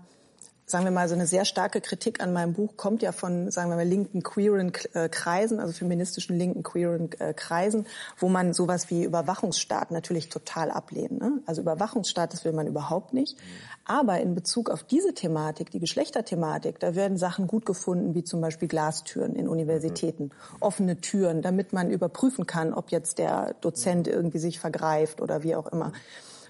sagen 0.65 0.84
wir 0.86 0.91
mal, 0.91 1.08
so 1.08 1.13
eine 1.13 1.28
sehr 1.28 1.45
starke 1.45 1.80
Kritik 1.80 2.21
an 2.21 2.34
meinem 2.34 2.54
Buch 2.54 2.75
kommt 2.75 3.01
ja 3.04 3.12
von, 3.12 3.51
sagen 3.51 3.69
wir 3.69 3.75
mal, 3.75 3.86
linken 3.86 4.23
queeren 4.23 4.71
äh, 4.93 5.10
Kreisen, 5.10 5.60
also 5.60 5.73
feministischen 5.73 6.38
linken 6.38 6.63
queeren 6.63 7.12
äh, 7.19 7.34
Kreisen, 7.34 7.86
wo 8.17 8.30
man 8.30 8.54
sowas 8.54 8.89
wie 8.89 9.04
Überwachungsstaat 9.04 9.91
natürlich 9.91 10.30
total 10.30 10.71
ablehnt. 10.71 11.19
Ne? 11.19 11.39
Also 11.45 11.62
Überwachungsstaat, 11.62 12.34
das 12.34 12.45
will 12.45 12.54
man 12.54 12.65
überhaupt 12.65 13.13
nicht. 13.13 13.38
Aber 13.86 14.19
in 14.19 14.34
Bezug 14.34 14.71
auf 14.71 14.84
diese 14.84 15.13
Thematik, 15.13 15.69
die 15.69 15.80
Geschlechterthematik, 15.80 16.80
da 16.80 16.95
werden 16.95 17.17
Sachen 17.17 17.45
gut 17.45 17.67
gefunden, 17.67 18.15
wie 18.15 18.23
zum 18.23 18.41
Beispiel 18.41 18.67
Glastüren 18.67 19.36
in 19.36 19.47
Universitäten, 19.47 20.32
offene 20.60 20.99
Türen, 20.99 21.43
damit 21.43 21.73
man 21.73 21.91
überprüfen 21.91 22.47
kann, 22.47 22.73
ob 22.73 22.89
jetzt 22.89 23.19
der 23.19 23.54
Dozent 23.62 24.08
irgendwie 24.08 24.39
sich 24.39 24.60
vergreift 24.60 25.21
oder 25.21 25.43
wie 25.43 25.56
auch 25.56 25.67
immer. 25.67 25.91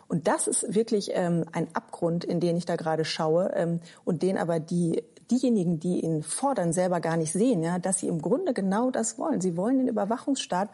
Und 0.07 0.27
das 0.27 0.47
ist 0.47 0.75
wirklich 0.75 1.09
ähm, 1.13 1.45
ein 1.51 1.67
Abgrund, 1.73 2.23
in 2.23 2.39
den 2.39 2.57
ich 2.57 2.65
da 2.65 2.75
gerade 2.75 3.05
schaue 3.05 3.51
ähm, 3.55 3.79
und 4.03 4.21
den 4.21 4.37
aber 4.37 4.59
die 4.59 5.03
diejenigen, 5.31 5.79
die 5.79 6.01
ihn 6.01 6.21
fordern, 6.21 6.71
selber 6.71 6.99
gar 6.99 7.17
nicht 7.17 7.33
sehen, 7.33 7.63
ja, 7.63 7.79
dass 7.79 7.99
sie 7.99 8.07
im 8.07 8.21
Grunde 8.21 8.53
genau 8.53 8.91
das 8.91 9.17
wollen. 9.17 9.41
Sie 9.41 9.57
wollen 9.57 9.79
den 9.79 9.87
Überwachungsstaat 9.87 10.69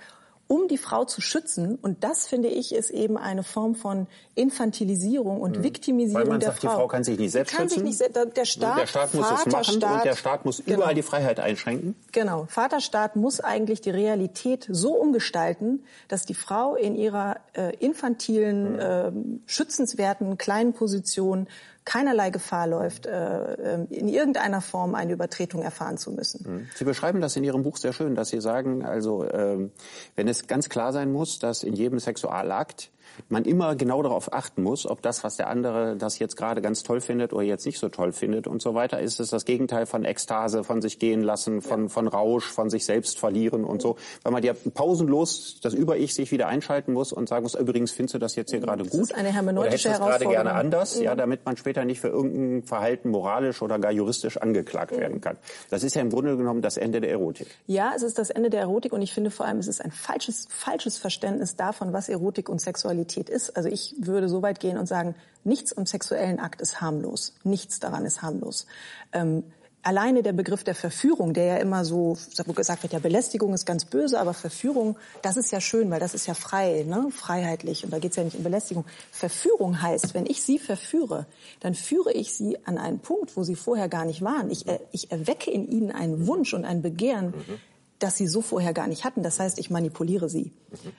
um 0.52 0.68
die 0.68 0.78
Frau 0.78 1.06
zu 1.06 1.22
schützen. 1.22 1.80
Und 1.82 2.04
das, 2.04 2.28
finde 2.28 2.50
ich, 2.50 2.76
ist 2.76 2.90
eben 2.90 3.18
eine 3.18 3.42
Form 3.42 3.74
von 3.74 4.08
Infantilisierung 4.36 5.40
und 5.40 5.60
mhm. 5.60 5.64
Viktimisierung 5.64 6.24
Weil 6.24 6.30
man 6.30 6.40
der 6.42 6.50
sagt, 6.50 6.60
Frau. 6.60 6.70
die 6.72 6.76
Frau 6.76 6.88
kann 6.90 7.06
sich 7.06 7.18
nicht 7.18 7.32
selbst 7.32 7.56
kann 7.56 7.70
schützen. 7.70 7.88
Sich 7.88 8.02
nicht, 8.02 8.36
der 8.36 8.44
Staat, 8.44 8.82
der 8.82 8.86
Staat 8.86 9.14
muss 9.14 9.28
es 9.32 9.46
machen 9.46 9.76
und 9.76 10.04
der 10.04 10.16
Staat 10.18 10.44
muss 10.44 10.58
genau. 10.58 10.80
überall 10.80 10.94
die 10.94 11.04
Freiheit 11.04 11.40
einschränken. 11.40 11.96
Genau. 12.12 12.48
Vaterstaat 12.50 13.16
muss 13.16 13.40
eigentlich 13.40 13.80
die 13.80 13.92
Realität 13.92 14.68
so 14.70 14.92
umgestalten, 14.92 15.86
dass 16.10 16.26
die 16.26 16.34
Frau 16.34 16.76
in 16.76 16.98
ihrer 16.98 17.38
äh, 17.54 17.74
infantilen, 17.78 18.78
äh, 18.78 19.12
schützenswerten, 19.46 20.38
kleinen 20.38 20.74
Position 20.74 21.48
keinerlei 21.86 22.30
Gefahr 22.30 22.67
läuft, 22.67 23.06
äh, 23.06 23.84
in 23.89 24.08
irgendeiner 24.08 24.62
Form 24.62 24.96
eine 24.96 25.13
Übertretung 25.13 25.63
erfahren 25.63 25.98
zu 25.98 26.12
müssen. 26.12 26.46
Mhm. 26.48 26.67
Sie 26.76 26.86
beschreiben 26.86 27.22
das 27.22 27.36
in 27.36 27.44
Ihrem 27.44 27.63
Buch 27.63 27.78
sehr 27.78 27.94
schön, 27.94 28.15
dass 28.15 28.30
Sie 28.30 28.41
sagen, 28.41 28.86
also 28.86 29.28
ähm, 29.30 29.72
wenn 30.15 30.28
es 30.28 30.48
ganz 30.48 30.70
klar 30.70 30.94
sein 30.94 31.12
muss, 31.12 31.39
dass 31.39 31.63
in 31.63 31.74
jedem 31.74 32.00
Sexualakt 32.00 32.91
man 33.30 33.46
immer 33.46 33.76
genau 33.76 34.02
darauf 34.02 34.34
achten 34.34 34.64
muss, 34.64 34.86
ob 34.86 35.02
das, 35.02 35.24
was 35.24 35.38
der 35.38 35.48
andere 35.48 35.96
das 35.98 36.20
jetzt 36.20 36.36
gerade 36.36 36.62
ganz 36.62 36.84
toll 36.84 37.02
findet 37.02 37.34
oder 37.34 37.44
jetzt 37.44 37.66
nicht 37.66 37.80
so 37.80 37.90
toll 37.90 38.12
findet 38.12 38.48
und 38.48 38.62
so 38.62 38.74
weiter, 38.74 39.00
ist 39.00 39.20
es 39.20 39.30
das 39.30 39.46
Gegenteil 39.46 39.86
von 39.86 40.06
Ekstase, 40.06 40.64
von 40.64 40.82
sich 40.82 41.00
gehen 41.00 41.22
lassen, 41.22 41.62
von, 41.62 41.90
von 41.90 42.08
Rausch, 42.08 42.46
von 42.46 42.70
sich 42.70 42.86
selbst 42.86 43.20
verlieren 43.20 43.64
und 43.64 43.82
so. 43.82 43.98
Weil 44.24 44.32
man 44.32 44.44
ja 44.44 44.54
pausenlos 44.74 45.60
das 45.62 45.74
Über-Ich 45.74 46.14
sich 46.14 46.32
wieder 46.32 46.48
einschalten 46.48 46.94
muss 46.94 47.14
und 47.14 47.30
sagen 47.30 47.44
muss, 47.44 47.56
übrigens 47.56 47.92
findest 47.92 48.16
du 48.16 48.20
das 48.20 48.36
jetzt 48.36 48.52
hier 48.52 48.60
gerade 48.60 48.84
gut? 48.84 48.94
Das 48.94 49.00
ist 49.00 49.16
eine 49.16 49.34
hermeneutische 49.34 49.90
oder 49.90 49.98
hättest 49.98 50.12
das 50.12 50.20
gerade 50.20 50.32
gerne 50.32 50.54
anders, 50.54 51.00
ja, 51.00 51.16
damit 51.16 51.46
man 51.46 51.58
später 51.58 51.86
nicht 51.86 52.00
für 52.00 52.10
irgendein 52.10 52.64
Verhalten 52.64 53.10
moralisch 53.10 53.62
oder 53.62 53.80
gar 53.80 53.92
juristisch 53.92 54.38
angeklagt 54.38 54.98
werden 54.98 55.22
kann. 55.22 55.38
Das 55.70 55.84
ist 55.84 55.96
ja 55.96 56.02
im 56.02 56.10
Grunde 56.10 56.38
genommen 56.38 56.62
das 56.62 56.78
Ende 56.78 57.02
der 57.02 57.12
Erotik. 57.12 57.48
Ja, 57.68 57.94
es 57.96 58.04
ist 58.04 58.18
das 58.18 58.30
Ende 58.30 58.50
der 58.50 58.62
Erotik 58.62 58.94
und 58.94 59.02
ich 59.02 59.14
finde 59.14 59.32
vor 59.32 59.46
allem, 59.46 59.60
es 59.60 59.68
ist 59.68 59.84
ein 59.84 59.92
falsches, 59.92 60.48
falsches 60.50 60.98
Verständnis 60.98 61.56
davon, 61.56 61.94
was 61.94 62.10
Erotik 62.10 62.50
und 62.50 62.60
Sexualität 62.60 63.11
ist. 63.30 63.56
Also 63.58 63.69
ich 63.69 63.95
würde 64.00 64.30
so 64.30 64.41
weit 64.41 64.60
gehen 64.60 64.78
und 64.78 64.88
sagen, 64.88 65.15
nichts 65.43 65.74
am 65.78 65.86
sexuellen 65.86 66.39
Akt 66.39 66.62
ist 66.62 66.82
harmlos. 66.82 67.34
Nichts 67.43 67.80
daran 67.80 68.06
ist 68.06 68.21
harmlos. 68.21 68.65
Ähm, 69.13 69.43
alleine 69.84 70.24
der 70.24 70.34
Begriff 70.34 70.63
der 70.63 70.76
Verführung, 70.76 71.34
der 71.34 71.45
ja 71.45 71.58
immer 71.58 71.86
so 71.86 72.17
wo 72.45 72.54
gesagt 72.54 72.84
wird, 72.84 72.93
ja 72.93 73.00
Belästigung 73.00 73.54
ist 73.54 73.65
ganz 73.65 73.86
böse, 73.86 74.19
aber 74.19 74.34
Verführung, 74.34 74.97
das 75.21 75.38
ist 75.38 75.52
ja 75.52 75.62
schön, 75.62 75.89
weil 75.89 76.00
das 76.00 76.13
ist 76.13 76.28
ja 76.28 76.34
frei, 76.34 76.86
ne? 76.88 77.08
freiheitlich 77.12 77.84
und 77.84 77.91
da 77.91 78.00
geht 78.00 78.12
es 78.12 78.17
ja 78.17 78.24
nicht 78.24 78.38
um 78.38 78.43
Belästigung. 78.43 78.86
Verführung 79.12 79.82
heißt, 79.82 80.13
wenn 80.13 80.26
ich 80.26 80.43
Sie 80.43 80.60
verführe, 80.60 81.26
dann 81.60 81.74
führe 81.74 82.12
ich 82.12 82.34
Sie 82.34 82.58
an 82.65 82.78
einen 82.78 83.00
Punkt, 83.00 83.36
wo 83.38 83.43
Sie 83.43 83.56
vorher 83.56 83.89
gar 83.89 84.06
nicht 84.06 84.21
waren. 84.21 84.52
Ich, 84.52 84.65
ich 84.91 85.12
erwecke 85.12 85.52
in 85.52 85.67
Ihnen 85.67 85.91
einen 85.91 86.28
Wunsch 86.28 86.54
und 86.54 86.65
ein 86.65 86.82
Begehren, 86.82 87.28
mhm 87.28 87.60
das 88.02 88.18
sie 88.18 88.28
so 88.28 88.42
vorher 88.42 88.74
gar 88.74 88.88
nicht 88.88 89.04
hatten. 89.06 89.22
Das 89.22 89.40
heißt, 89.40 89.60
ich 89.60 89.70
manipuliere 89.70 90.28
sie. 90.28 90.52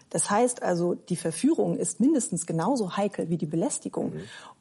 Das 0.09 0.31
heißt 0.31 0.63
also, 0.63 0.95
die 0.95 1.17
Verführung 1.17 1.77
ist 1.77 1.99
mindestens 1.99 2.47
genauso 2.47 2.97
heikel 2.97 3.29
wie 3.29 3.37
die 3.37 3.47
Belästigung. 3.47 4.13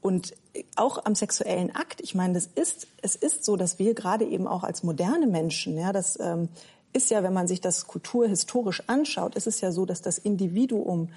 Und 0.02 0.34
auch 0.76 1.06
am 1.06 1.14
sexuellen 1.14 1.76
Akt, 1.76 2.02
ich 2.02 2.16
meine, 2.16 2.34
das 2.34 2.48
ist, 2.56 2.88
es 3.02 3.16
ist 3.16 3.46
so, 3.46 3.58
dass 3.58 3.78
wir 3.78 3.94
gerade 3.94 4.26
eben 4.26 4.48
auch 4.48 4.64
als 4.64 4.82
moderne 4.82 5.28
Menschen, 5.28 5.78
ja, 5.78 5.94
das 5.94 6.20
ähm, 6.20 6.50
ist 6.94 7.12
ja, 7.12 7.22
wenn 7.22 7.34
man 7.34 7.48
sich 7.48 7.62
das 7.62 7.86
kulturhistorisch 7.86 8.84
anschaut, 8.88 9.36
ist 9.36 9.48
es 9.48 9.62
ja 9.62 9.72
so, 9.72 9.86
dass 9.86 10.02
das 10.02 10.18
Individuum 10.18 11.10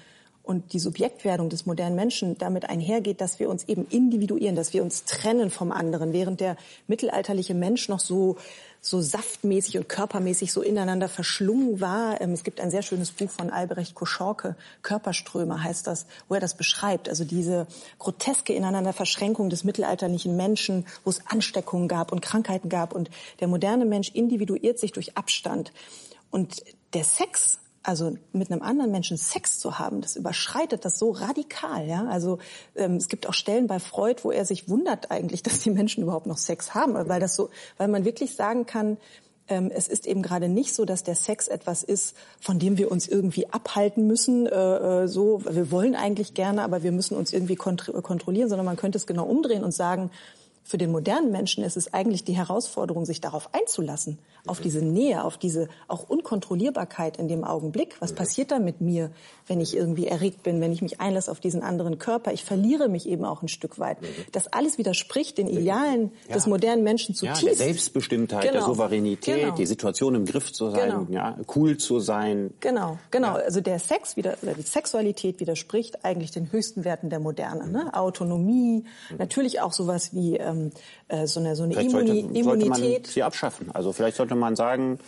und 0.45 0.73
die 0.73 0.79
Subjektwerdung 0.79 1.49
des 1.49 1.65
modernen 1.65 1.95
Menschen 1.95 2.37
damit 2.37 2.69
einhergeht, 2.69 3.21
dass 3.21 3.39
wir 3.39 3.49
uns 3.49 3.65
eben 3.65 3.85
individuieren, 3.89 4.55
dass 4.55 4.73
wir 4.73 4.83
uns 4.83 5.05
trennen 5.05 5.49
vom 5.49 5.71
anderen, 5.71 6.13
während 6.13 6.39
der 6.39 6.57
mittelalterliche 6.87 7.53
Mensch 7.53 7.89
noch 7.89 7.99
so 7.99 8.37
so 8.85 9.01
saftmäßig 9.01 9.77
und 9.77 9.89
körpermäßig 9.89 10.53
so 10.53 10.61
ineinander 10.61 11.09
verschlungen 11.09 11.81
war. 11.81 12.21
Ähm, 12.21 12.33
es 12.33 12.43
gibt 12.43 12.61
ein 12.61 12.69
sehr 12.69 12.83
schönes 12.83 13.11
Buch 13.11 13.31
von 13.31 13.49
Albrecht 13.49 13.95
Koschorke, 13.95 14.55
Körperströme 14.83 15.63
heißt 15.63 15.87
das, 15.87 16.05
wo 16.29 16.35
er 16.35 16.39
das 16.39 16.55
beschreibt. 16.55 17.09
Also 17.09 17.23
diese 17.23 17.65
groteske 17.97 18.53
Ineinanderverschränkung 18.53 19.49
des 19.49 19.63
mittelalterlichen 19.63 20.37
Menschen, 20.37 20.85
wo 21.03 21.09
es 21.09 21.21
Ansteckungen 21.25 21.87
gab 21.87 22.11
und 22.11 22.21
Krankheiten 22.21 22.69
gab. 22.69 22.93
Und 22.93 23.09
der 23.39 23.47
moderne 23.47 23.85
Mensch 23.85 24.09
individuiert 24.09 24.77
sich 24.77 24.91
durch 24.91 25.17
Abstand. 25.17 25.73
Und 26.29 26.63
der 26.93 27.03
Sex 27.03 27.57
also 27.85 28.17
mit 28.33 28.51
einem 28.51 28.61
anderen 28.61 28.91
Menschen 28.91 29.17
Sex 29.17 29.59
zu 29.59 29.77
haben, 29.79 30.01
das 30.01 30.15
überschreitet 30.15 30.85
das 30.85 30.97
so 30.97 31.11
radikal. 31.11 31.87
Ja? 31.87 32.07
Also 32.07 32.39
ähm, 32.75 32.95
es 32.95 33.07
gibt 33.07 33.27
auch 33.27 33.33
Stellen 33.33 33.67
bei 33.67 33.79
Freud, 33.79 34.23
wo 34.23 34.31
er 34.31 34.45
sich 34.45 34.69
wundert 34.69 35.11
eigentlich, 35.11 35.43
dass 35.43 35.59
die 35.59 35.71
Menschen 35.71 36.03
überhaupt 36.03 36.25
noch 36.25 36.37
Sex 36.37 36.73
haben, 36.73 36.93
weil 37.07 37.19
das 37.19 37.35
so, 37.35 37.49
weil 37.77 37.87
man 37.87 38.05
wirklich 38.05 38.35
sagen 38.35 38.65
kann, 38.65 38.97
ähm, 39.47 39.71
es 39.73 39.87
ist 39.87 40.07
eben 40.07 40.23
gerade 40.23 40.49
nicht 40.49 40.73
so, 40.73 40.85
dass 40.85 41.03
der 41.03 41.13
Sex 41.15 41.47
etwas 41.47 41.83
ist, 41.83 42.15
von 42.39 42.57
dem 42.57 42.79
wir 42.79 42.91
uns 42.91 43.07
irgendwie 43.07 43.47
abhalten 43.51 44.07
müssen. 44.07 44.47
Äh, 44.47 45.03
äh 45.03 45.07
so, 45.07 45.43
wir 45.45 45.69
wollen 45.69 45.95
eigentlich 45.95 46.33
gerne, 46.33 46.63
aber 46.63 46.81
wir 46.81 46.91
müssen 46.91 47.15
uns 47.15 47.31
irgendwie 47.31 47.55
kontrollieren, 47.55 48.49
sondern 48.49 48.65
man 48.65 48.77
könnte 48.77 48.97
es 48.97 49.05
genau 49.05 49.25
umdrehen 49.25 49.63
und 49.63 49.71
sagen, 49.71 50.09
für 50.67 50.79
den 50.79 50.91
modernen 50.91 51.31
Menschen 51.31 51.63
ist 51.63 51.77
es 51.77 51.93
eigentlich 51.93 52.23
die 52.23 52.35
Herausforderung, 52.35 53.05
sich 53.05 53.21
darauf 53.21 53.53
einzulassen, 53.53 54.17
auf 54.47 54.59
diese 54.59 54.79
Nähe, 54.83 55.23
auf 55.23 55.37
diese 55.37 55.69
auch 55.87 56.09
Unkontrollierbarkeit 56.09 57.17
in 57.17 57.27
dem 57.27 57.43
Augenblick. 57.43 57.95
Was 57.99 58.13
passiert 58.13 58.49
da 58.49 58.57
mit 58.57 58.81
mir, 58.81 59.11
wenn 59.45 59.61
ich 59.61 59.77
irgendwie 59.77 60.07
erregt 60.07 60.41
bin, 60.41 60.61
wenn 60.61 60.71
ich 60.71 60.81
mich 60.81 60.99
einlasse 60.99 61.29
auf 61.29 61.39
diesen 61.39 61.61
anderen 61.61 61.99
Körper? 61.99 62.33
Ich 62.33 62.43
verliere 62.43 62.89
mich 62.89 63.07
eben 63.07 63.25
auch 63.25 63.43
ein 63.43 63.47
Stück 63.47 63.77
weit. 63.77 63.99
Das 64.31 64.47
alles 64.47 64.79
widerspricht 64.79 65.37
den 65.37 65.47
Idealen 65.47 66.11
ja. 66.27 66.33
des 66.33 66.47
modernen 66.47 66.83
Menschen 66.83 67.13
zutiefst. 67.13 67.43
Ja, 67.43 67.49
der 67.49 67.57
Selbstbestimmtheit, 67.57 68.41
genau. 68.41 68.53
der 68.53 68.61
Souveränität, 68.63 69.41
genau. 69.41 69.55
die 69.55 69.67
Situation 69.67 70.15
im 70.15 70.25
Griff 70.25 70.51
zu 70.51 70.71
sein, 70.71 71.05
genau. 71.05 71.05
ja, 71.11 71.37
cool 71.55 71.77
zu 71.77 71.99
sein. 71.99 72.55
Genau, 72.59 72.97
genau. 73.11 73.37
Ja. 73.37 73.43
Also 73.43 73.61
der 73.61 73.77
Sex 73.77 74.17
wieder, 74.17 74.35
oder 74.41 74.55
die 74.55 74.63
Sexualität 74.63 75.39
widerspricht 75.39 76.03
eigentlich 76.03 76.31
den 76.31 76.51
höchsten 76.51 76.83
Werten 76.85 77.11
der 77.11 77.19
Moderne. 77.19 77.67
Ne? 77.67 77.93
Autonomie, 77.93 78.83
mhm. 79.11 79.17
natürlich 79.17 79.61
auch 79.61 79.71
sowas 79.71 80.15
wie 80.15 80.37
ähm, 80.55 80.71
äh, 81.07 81.27
so 81.27 81.39
eine, 81.39 81.55
so 81.55 81.63
eine 81.63 81.73
Immuni 81.73 81.89
sollte, 81.89 82.11
Immunität. 82.11 82.43
Sollte 82.43 82.69
man 82.69 83.03
sie 83.05 83.23
abschaffen. 83.23 83.71
Also 83.73 83.91
vielleicht 83.93 84.17
sollte 84.17 84.35
man 84.35 84.55
sagen, 84.55 84.99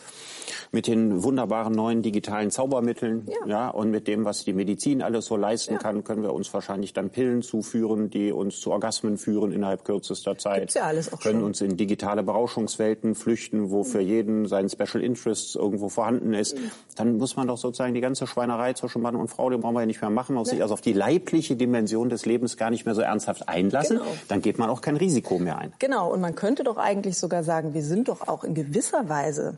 mit 0.71 0.88
den 0.88 1.23
wunderbaren 1.23 1.73
neuen 1.73 2.01
digitalen 2.01 2.51
Zaubermitteln, 2.51 3.27
ja. 3.27 3.47
ja, 3.47 3.69
und 3.69 3.91
mit 3.91 4.07
dem, 4.07 4.25
was 4.25 4.43
die 4.43 4.53
Medizin 4.53 5.01
alles 5.01 5.25
so 5.25 5.36
leisten 5.36 5.73
ja. 5.73 5.79
kann, 5.79 6.03
können 6.03 6.23
wir 6.23 6.33
uns 6.33 6.53
wahrscheinlich 6.53 6.93
dann 6.93 7.10
Pillen 7.10 7.41
zuführen, 7.41 8.10
die 8.10 8.31
uns 8.31 8.60
zu 8.60 8.71
Orgasmen 8.71 9.17
führen 9.17 9.51
innerhalb 9.51 9.86
kürzester 9.86 10.38
Zeit. 10.38 10.60
Gibt's 10.60 10.73
ja 10.75 10.83
alles 10.83 11.12
auch 11.12 11.19
können 11.19 11.39
schon. 11.39 11.47
uns 11.47 11.62
in 11.62 11.77
digitale 11.77 12.23
Berauschungswelten 12.23 13.15
flüchten, 13.15 13.71
wo 13.71 13.83
für 13.83 14.01
jeden 14.01 14.47
sein 14.47 14.69
Special 14.69 15.03
Interests 15.03 15.55
irgendwo 15.55 15.89
vorhanden 15.89 16.33
ist. 16.33 16.57
Mhm. 16.57 16.71
Dann 16.95 17.17
muss 17.17 17.36
man 17.36 17.47
doch 17.47 17.57
sozusagen 17.57 17.93
die 17.93 18.01
ganze 18.01 18.27
Schweinerei 18.27 18.73
zwischen 18.73 19.01
Mann 19.01 19.15
und 19.15 19.27
Frau, 19.27 19.49
die 19.49 19.57
brauchen 19.57 19.75
wir 19.75 19.81
ja 19.81 19.86
nicht 19.86 20.01
mehr 20.01 20.10
machen, 20.10 20.36
muss 20.36 20.49
sich 20.49 20.62
also 20.62 20.73
auf 20.73 20.81
die 20.81 20.93
leibliche 20.93 21.55
Dimension 21.55 22.10
des 22.10 22.25
Lebens 22.25 22.57
gar 22.57 22.69
nicht 22.69 22.86
mehr 22.86 22.95
so 22.95 23.01
ernsthaft 23.01 23.47
einlassen. 23.49 23.97
Genau. 23.97 24.10
Dann 24.27 24.41
geht 24.41 24.57
man 24.57 24.69
auch 24.69 24.81
kein 24.81 24.97
Risiko 24.97 25.37
mehr 25.39 25.58
ein. 25.58 25.73
Genau. 25.80 26.12
Und 26.12 26.21
man 26.21 26.36
könnte 26.36 26.63
doch 26.63 26.78
eigentlich 26.78 27.17
sogar 27.17 27.43
sagen, 27.43 27.73
wir 27.73 27.84
sind 27.84 28.08
doch 28.08 28.28
auch 28.28 28.43
in 28.43 28.54
gewisser 28.54 29.10
Weise 29.10 29.58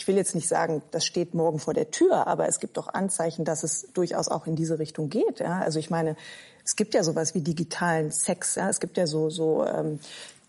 ich 0.00 0.08
will 0.08 0.16
jetzt 0.16 0.34
nicht 0.34 0.48
sagen, 0.48 0.82
das 0.92 1.04
steht 1.04 1.34
morgen 1.34 1.58
vor 1.58 1.74
der 1.74 1.90
Tür, 1.90 2.26
aber 2.26 2.48
es 2.48 2.60
gibt 2.60 2.76
doch 2.76 2.88
Anzeichen, 2.88 3.44
dass 3.44 3.62
es 3.64 3.88
durchaus 3.92 4.28
auch 4.28 4.46
in 4.46 4.56
diese 4.56 4.78
Richtung 4.78 5.10
geht. 5.10 5.40
Ja? 5.40 5.60
Also 5.60 5.78
ich 5.78 5.90
meine, 5.90 6.16
es 6.64 6.74
gibt 6.76 6.94
ja 6.94 7.02
sowas 7.02 7.34
wie 7.34 7.40
digitalen 7.40 8.10
Sex. 8.10 8.54
Ja? 8.54 8.70
Es 8.70 8.80
gibt 8.80 8.96
ja 8.96 9.06
so, 9.06 9.28
so 9.28 9.64
ähm, 9.66 9.98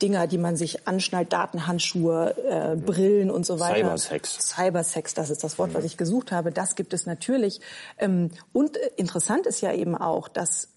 Dinger, 0.01 0.27
die 0.27 0.37
man 0.37 0.55
sich 0.55 0.87
anschnallt, 0.87 1.33
Datenhandschuhe, 1.33 2.35
äh, 2.49 2.75
Brillen 2.77 3.29
und 3.29 3.45
so 3.45 3.59
weiter. 3.59 3.97
Cybersex. 3.97 4.55
Cybersex, 4.55 5.13
das 5.15 5.29
ist 5.29 5.43
das 5.43 5.59
Wort, 5.59 5.73
was 5.73 5.83
ich 5.83 5.97
gesucht 5.97 6.31
habe. 6.31 6.51
Das 6.51 6.75
gibt 6.75 6.93
es 6.93 7.05
natürlich. 7.05 7.59
Ähm, 7.97 8.31
und 8.53 8.77
interessant 8.95 9.47
ist 9.47 9.61
ja 9.61 9.73
eben 9.73 9.97
auch, 9.97 10.27
dass 10.27 10.69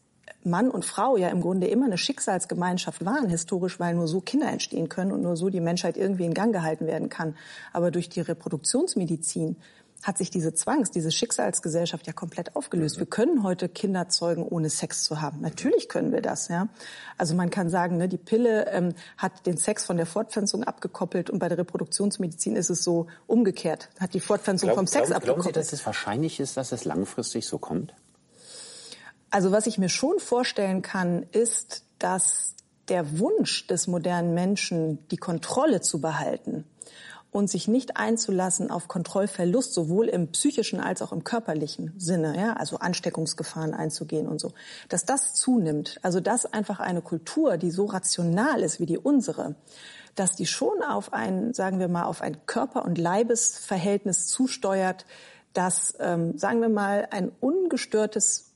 Mann 0.44 0.70
und 0.70 0.84
Frau 0.84 1.16
ja 1.16 1.28
im 1.28 1.40
Grunde 1.40 1.66
immer 1.66 1.86
eine 1.86 1.98
Schicksalsgemeinschaft 1.98 3.04
waren, 3.04 3.28
historisch, 3.28 3.80
weil 3.80 3.94
nur 3.94 4.08
so 4.08 4.20
Kinder 4.20 4.48
entstehen 4.48 4.88
können 4.88 5.12
und 5.12 5.22
nur 5.22 5.36
so 5.36 5.50
die 5.50 5.60
Menschheit 5.60 5.96
irgendwie 5.96 6.24
in 6.24 6.34
Gang 6.34 6.52
gehalten 6.52 6.86
werden 6.86 7.08
kann. 7.08 7.36
Aber 7.72 7.90
durch 7.90 8.08
die 8.08 8.20
Reproduktionsmedizin 8.20 9.56
hat 10.04 10.18
sich 10.18 10.30
diese 10.30 10.54
Zwangs-, 10.54 10.90
diese 10.90 11.10
Schicksalsgesellschaft 11.10 12.06
ja 12.06 12.12
komplett 12.12 12.54
aufgelöst. 12.56 12.98
Wir 12.98 13.06
können 13.06 13.42
heute 13.42 13.68
Kinder 13.68 14.08
zeugen, 14.08 14.46
ohne 14.46 14.68
Sex 14.68 15.02
zu 15.02 15.20
haben. 15.20 15.40
Natürlich 15.40 15.88
können 15.88 16.12
wir 16.12 16.20
das, 16.20 16.48
ja. 16.48 16.68
Also 17.16 17.34
man 17.34 17.48
kann 17.50 17.70
sagen, 17.70 17.96
ne, 17.96 18.06
die 18.06 18.18
Pille 18.18 18.66
ähm, 18.70 18.94
hat 19.16 19.46
den 19.46 19.56
Sex 19.56 19.84
von 19.84 19.96
der 19.96 20.06
Fortpflanzung 20.06 20.62
abgekoppelt 20.62 21.30
und 21.30 21.38
bei 21.38 21.48
der 21.48 21.58
Reproduktionsmedizin 21.58 22.54
ist 22.54 22.68
es 22.68 22.84
so 22.84 23.06
umgekehrt. 23.26 23.88
Hat 23.98 24.12
die 24.12 24.20
Fortpflanzung 24.20 24.68
Glaub, 24.68 24.76
vom 24.76 24.86
Sex 24.86 25.06
glauben, 25.06 25.16
abgekoppelt. 25.16 25.54
Glauben 25.54 25.64
Sie, 25.64 25.70
dass 25.70 25.80
es 25.80 25.86
wahrscheinlich 25.86 26.38
ist, 26.38 26.56
dass 26.58 26.72
es 26.72 26.84
langfristig 26.84 27.46
so 27.46 27.58
kommt? 27.58 27.94
Also 29.34 29.50
was 29.50 29.66
ich 29.66 29.78
mir 29.78 29.88
schon 29.88 30.20
vorstellen 30.20 30.80
kann, 30.80 31.26
ist, 31.32 31.82
dass 31.98 32.54
der 32.86 33.18
Wunsch 33.18 33.66
des 33.66 33.88
modernen 33.88 34.32
Menschen, 34.32 35.08
die 35.08 35.16
Kontrolle 35.16 35.80
zu 35.80 36.00
behalten 36.00 36.64
und 37.32 37.50
sich 37.50 37.66
nicht 37.66 37.96
einzulassen 37.96 38.70
auf 38.70 38.86
Kontrollverlust, 38.86 39.74
sowohl 39.74 40.06
im 40.06 40.28
psychischen 40.28 40.78
als 40.78 41.02
auch 41.02 41.10
im 41.10 41.24
körperlichen 41.24 41.94
Sinne, 41.98 42.36
ja, 42.38 42.52
also 42.52 42.78
Ansteckungsgefahren 42.78 43.74
einzugehen 43.74 44.28
und 44.28 44.40
so, 44.40 44.52
dass 44.88 45.04
das 45.04 45.34
zunimmt. 45.34 45.98
Also 46.02 46.20
dass 46.20 46.46
einfach 46.46 46.78
eine 46.78 47.02
Kultur, 47.02 47.56
die 47.56 47.72
so 47.72 47.86
rational 47.86 48.62
ist 48.62 48.78
wie 48.78 48.86
die 48.86 48.98
unsere, 48.98 49.56
dass 50.14 50.36
die 50.36 50.46
schon 50.46 50.80
auf 50.84 51.12
ein, 51.12 51.54
sagen 51.54 51.80
wir 51.80 51.88
mal, 51.88 52.04
auf 52.04 52.22
ein 52.22 52.46
Körper- 52.46 52.84
und 52.84 52.98
Leibesverhältnis 52.98 54.28
zusteuert, 54.28 55.06
dass, 55.54 55.96
ähm, 55.98 56.38
sagen 56.38 56.60
wir 56.60 56.68
mal, 56.68 57.08
ein 57.10 57.32
ungestörtes 57.40 58.53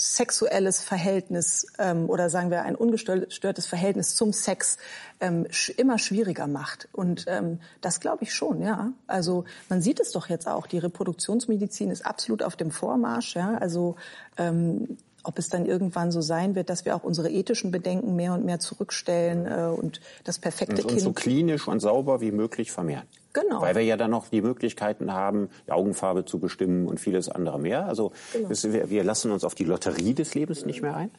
sexuelles 0.00 0.80
Verhältnis 0.80 1.66
ähm, 1.78 2.08
oder 2.08 2.30
sagen 2.30 2.50
wir 2.50 2.62
ein 2.62 2.76
ungestörtes 2.76 3.66
Verhältnis 3.66 4.14
zum 4.14 4.32
Sex 4.32 4.78
ähm, 5.18 5.46
sch 5.50 5.70
immer 5.70 5.98
schwieriger 5.98 6.46
macht. 6.46 6.88
Und 6.92 7.24
ähm, 7.26 7.58
das 7.80 7.98
glaube 7.98 8.22
ich 8.22 8.32
schon, 8.32 8.62
ja. 8.62 8.92
Also 9.08 9.44
man 9.68 9.82
sieht 9.82 9.98
es 9.98 10.12
doch 10.12 10.28
jetzt 10.28 10.46
auch, 10.46 10.68
die 10.68 10.78
Reproduktionsmedizin 10.78 11.90
ist 11.90 12.06
absolut 12.06 12.44
auf 12.44 12.54
dem 12.54 12.70
Vormarsch. 12.70 13.34
Ja? 13.34 13.56
Also 13.56 13.96
ähm, 14.36 14.98
ob 15.24 15.36
es 15.40 15.48
dann 15.48 15.66
irgendwann 15.66 16.12
so 16.12 16.20
sein 16.20 16.54
wird, 16.54 16.70
dass 16.70 16.84
wir 16.84 16.94
auch 16.94 17.02
unsere 17.02 17.28
ethischen 17.28 17.72
Bedenken 17.72 18.14
mehr 18.14 18.34
und 18.34 18.44
mehr 18.44 18.60
zurückstellen 18.60 19.46
äh, 19.46 19.76
und 19.76 20.00
das 20.22 20.38
perfekte 20.38 20.82
und 20.82 20.88
Kind 20.88 21.00
so 21.00 21.12
klinisch 21.12 21.66
und 21.66 21.80
sauber 21.80 22.20
wie 22.20 22.30
möglich 22.30 22.70
vermehren. 22.70 23.06
Genau. 23.32 23.60
Weil 23.60 23.74
wir 23.74 23.82
ja 23.82 23.96
dann 23.96 24.10
noch 24.10 24.28
die 24.28 24.40
Möglichkeiten 24.40 25.12
haben, 25.12 25.48
die 25.66 25.72
Augenfarbe 25.72 26.24
zu 26.24 26.38
bestimmen 26.38 26.86
und 26.86 26.98
vieles 26.98 27.28
andere 27.28 27.58
mehr. 27.58 27.86
Also 27.86 28.12
Genau. 28.32 28.50
es, 28.50 28.72
wir, 28.72 28.90
wir 28.90 29.04
lassen 29.04 29.30
uns 29.30 29.44
auf 29.44 29.54
die 29.54 29.64
Lotterie 29.64 30.14
des 30.14 30.34
Lebens 30.34 30.64
nicht 30.64 30.82
mehr 30.82 30.96
ein. 30.96 31.10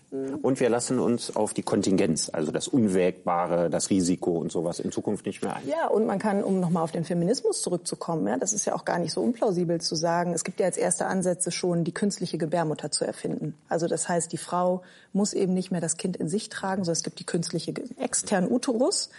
Und 0.41 0.59
wir 0.59 0.69
lassen 0.69 0.99
uns 0.99 1.35
auf 1.35 1.53
die 1.53 1.63
Kontingenz, 1.63 2.29
also 2.31 2.51
das 2.51 2.67
Unwägbare, 2.67 3.69
das 3.69 3.89
Risiko 3.89 4.37
und 4.37 4.51
sowas 4.51 4.79
in 4.79 4.91
Zukunft 4.91 5.25
nicht 5.25 5.43
mehr 5.43 5.55
ein. 5.55 5.67
Ja, 5.67 5.87
und 5.87 6.05
man 6.05 6.19
kann, 6.19 6.43
um 6.43 6.59
nochmal 6.59 6.83
auf 6.83 6.91
den 6.91 7.03
Feminismus 7.03 7.61
zurückzukommen, 7.61 8.27
ja, 8.27 8.37
das 8.37 8.53
ist 8.53 8.65
ja 8.65 8.75
auch 8.75 8.85
gar 8.85 8.99
nicht 8.99 9.13
so 9.13 9.21
unplausibel 9.21 9.79
zu 9.81 9.95
sagen, 9.95 10.33
es 10.33 10.43
gibt 10.43 10.59
ja 10.59 10.65
als 10.65 10.77
erste 10.77 11.05
Ansätze 11.05 11.51
schon, 11.51 11.83
die 11.83 11.93
künstliche 11.93 12.37
Gebärmutter 12.37 12.91
zu 12.91 13.05
erfinden. 13.05 13.55
Also 13.67 13.87
das 13.87 14.09
heißt, 14.09 14.31
die 14.31 14.37
Frau 14.37 14.81
muss 15.13 15.33
eben 15.33 15.53
nicht 15.53 15.71
mehr 15.71 15.81
das 15.81 15.97
Kind 15.97 16.17
in 16.17 16.27
sich 16.29 16.49
tragen, 16.49 16.83
sondern 16.83 16.97
es 16.97 17.03
gibt 17.03 17.19
die 17.19 17.25
künstliche 17.25 17.73
externen 17.97 18.51
Uterus, 18.51 19.09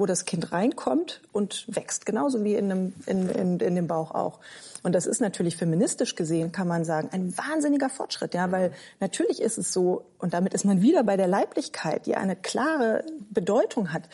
wo 0.00 0.06
das 0.06 0.24
Kind 0.24 0.50
reinkommt 0.50 1.20
und 1.30 1.66
wächst, 1.68 2.06
genauso 2.06 2.42
wie 2.42 2.54
in, 2.54 2.72
einem, 2.72 2.94
in, 3.04 3.28
in, 3.28 3.60
in 3.60 3.74
dem 3.74 3.86
Bauch 3.86 4.12
auch. 4.12 4.40
Und 4.82 4.94
das 4.94 5.06
ist 5.06 5.20
natürlich 5.20 5.58
feministisch 5.58 6.16
gesehen, 6.16 6.52
kann 6.52 6.66
man 6.66 6.86
sagen, 6.86 7.10
ein 7.12 7.36
wahnsinniger 7.36 7.90
Fortschritt, 7.90 8.32
ja, 8.32 8.50
weil 8.50 8.72
natürlich 8.98 9.42
ist 9.42 9.58
es 9.58 9.74
so, 9.74 10.06
und 10.18 10.32
damit 10.32 10.54
ist 10.54 10.64
man 10.64 10.80
wieder 10.80 11.04
bei 11.04 11.18
der 11.18 11.28
Leiblichkeit, 11.28 12.06
die 12.06 12.16
eine 12.16 12.34
klare 12.34 13.04
Bedeutung 13.28 13.92
hat. 13.92 14.04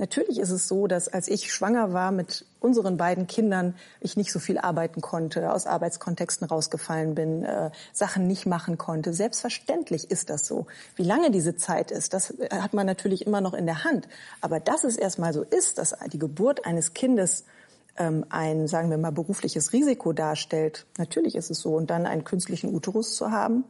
Natürlich 0.00 0.40
ist 0.40 0.50
es 0.50 0.66
so, 0.66 0.86
dass 0.86 1.08
als 1.08 1.28
ich 1.28 1.52
schwanger 1.52 1.92
war 1.92 2.10
mit 2.10 2.46
unseren 2.58 2.96
beiden 2.96 3.26
Kindern, 3.26 3.74
ich 4.00 4.16
nicht 4.16 4.32
so 4.32 4.38
viel 4.38 4.56
arbeiten 4.56 5.02
konnte, 5.02 5.52
aus 5.52 5.66
Arbeitskontexten 5.66 6.48
rausgefallen 6.48 7.14
bin, 7.14 7.44
äh, 7.44 7.70
Sachen 7.92 8.26
nicht 8.26 8.46
machen 8.46 8.78
konnte. 8.78 9.12
Selbstverständlich 9.12 10.10
ist 10.10 10.30
das 10.30 10.46
so. 10.46 10.66
Wie 10.96 11.02
lange 11.02 11.30
diese 11.30 11.54
Zeit 11.54 11.90
ist, 11.90 12.14
das 12.14 12.30
äh, 12.30 12.48
hat 12.50 12.72
man 12.72 12.86
natürlich 12.86 13.26
immer 13.26 13.42
noch 13.42 13.52
in 13.52 13.66
der 13.66 13.84
Hand. 13.84 14.08
Aber 14.40 14.58
dass 14.58 14.84
es 14.84 14.96
erstmal 14.96 15.34
so 15.34 15.42
ist, 15.42 15.76
dass 15.76 15.94
die 16.10 16.18
Geburt 16.18 16.64
eines 16.64 16.94
Kindes 16.94 17.44
ähm, 17.98 18.24
ein, 18.30 18.68
sagen 18.68 18.88
wir 18.88 18.96
mal, 18.96 19.12
berufliches 19.12 19.74
Risiko 19.74 20.14
darstellt, 20.14 20.86
natürlich 20.96 21.34
ist 21.34 21.50
es 21.50 21.60
so. 21.60 21.74
Und 21.74 21.90
dann 21.90 22.06
einen 22.06 22.24
künstlichen 22.24 22.74
Uterus 22.74 23.16
zu 23.16 23.32
haben, 23.32 23.64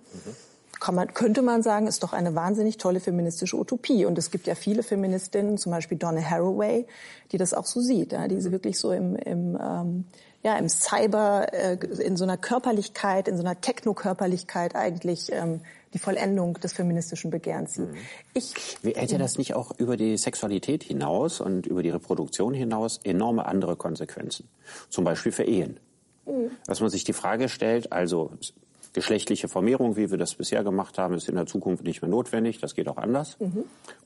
kann 0.80 0.94
man, 0.94 1.12
könnte 1.12 1.42
man 1.42 1.62
sagen, 1.62 1.86
ist 1.86 2.02
doch 2.02 2.12
eine 2.12 2.34
wahnsinnig 2.34 2.78
tolle 2.78 3.00
feministische 3.00 3.56
Utopie. 3.56 4.06
Und 4.06 4.18
es 4.18 4.30
gibt 4.30 4.46
ja 4.46 4.54
viele 4.54 4.82
Feministinnen, 4.82 5.58
zum 5.58 5.72
Beispiel 5.72 5.98
Donna 5.98 6.22
Haraway, 6.22 6.86
die 7.32 7.38
das 7.38 7.54
auch 7.54 7.66
so 7.66 7.80
sieht, 7.80 8.12
ja, 8.12 8.26
die 8.26 8.40
sie 8.40 8.50
wirklich 8.50 8.78
so 8.78 8.90
im, 8.90 9.14
im, 9.16 9.58
ähm, 9.60 10.04
ja, 10.42 10.56
im 10.56 10.68
Cyber, 10.68 11.52
äh, 11.52 11.74
in 12.02 12.16
so 12.16 12.24
einer 12.24 12.38
Körperlichkeit, 12.38 13.28
in 13.28 13.36
so 13.36 13.42
einer 13.42 13.60
Technokörperlichkeit 13.60 14.74
eigentlich 14.74 15.30
ähm, 15.30 15.60
die 15.92 15.98
Vollendung 15.98 16.54
des 16.54 16.72
feministischen 16.72 17.30
Begehrens 17.30 17.74
sieht. 17.74 17.88
Ich, 18.32 18.78
Wie 18.82 18.92
hätte 18.92 19.18
das 19.18 19.38
nicht 19.38 19.54
auch 19.54 19.72
über 19.78 19.96
die 19.96 20.16
Sexualität 20.16 20.82
hinaus 20.82 21.40
und 21.40 21.66
über 21.66 21.82
die 21.82 21.90
Reproduktion 21.90 22.54
hinaus 22.54 23.00
enorme 23.04 23.44
andere 23.46 23.76
Konsequenzen? 23.76 24.48
Zum 24.88 25.04
Beispiel 25.04 25.32
für 25.32 25.44
Ehen. 25.44 25.78
Dass 26.66 26.80
man 26.80 26.90
sich 26.90 27.02
die 27.02 27.12
Frage 27.12 27.48
stellt, 27.48 27.92
also 27.92 28.30
geschlechtliche 28.92 29.48
Vermehrung, 29.48 29.96
wie 29.96 30.10
wir 30.10 30.18
das 30.18 30.34
bisher 30.34 30.64
gemacht 30.64 30.98
haben, 30.98 31.14
ist 31.14 31.28
in 31.28 31.36
der 31.36 31.46
Zukunft 31.46 31.84
nicht 31.84 32.02
mehr 32.02 32.10
notwendig. 32.10 32.58
Das 32.58 32.74
geht 32.74 32.88
auch 32.88 32.96
anders. 32.96 33.36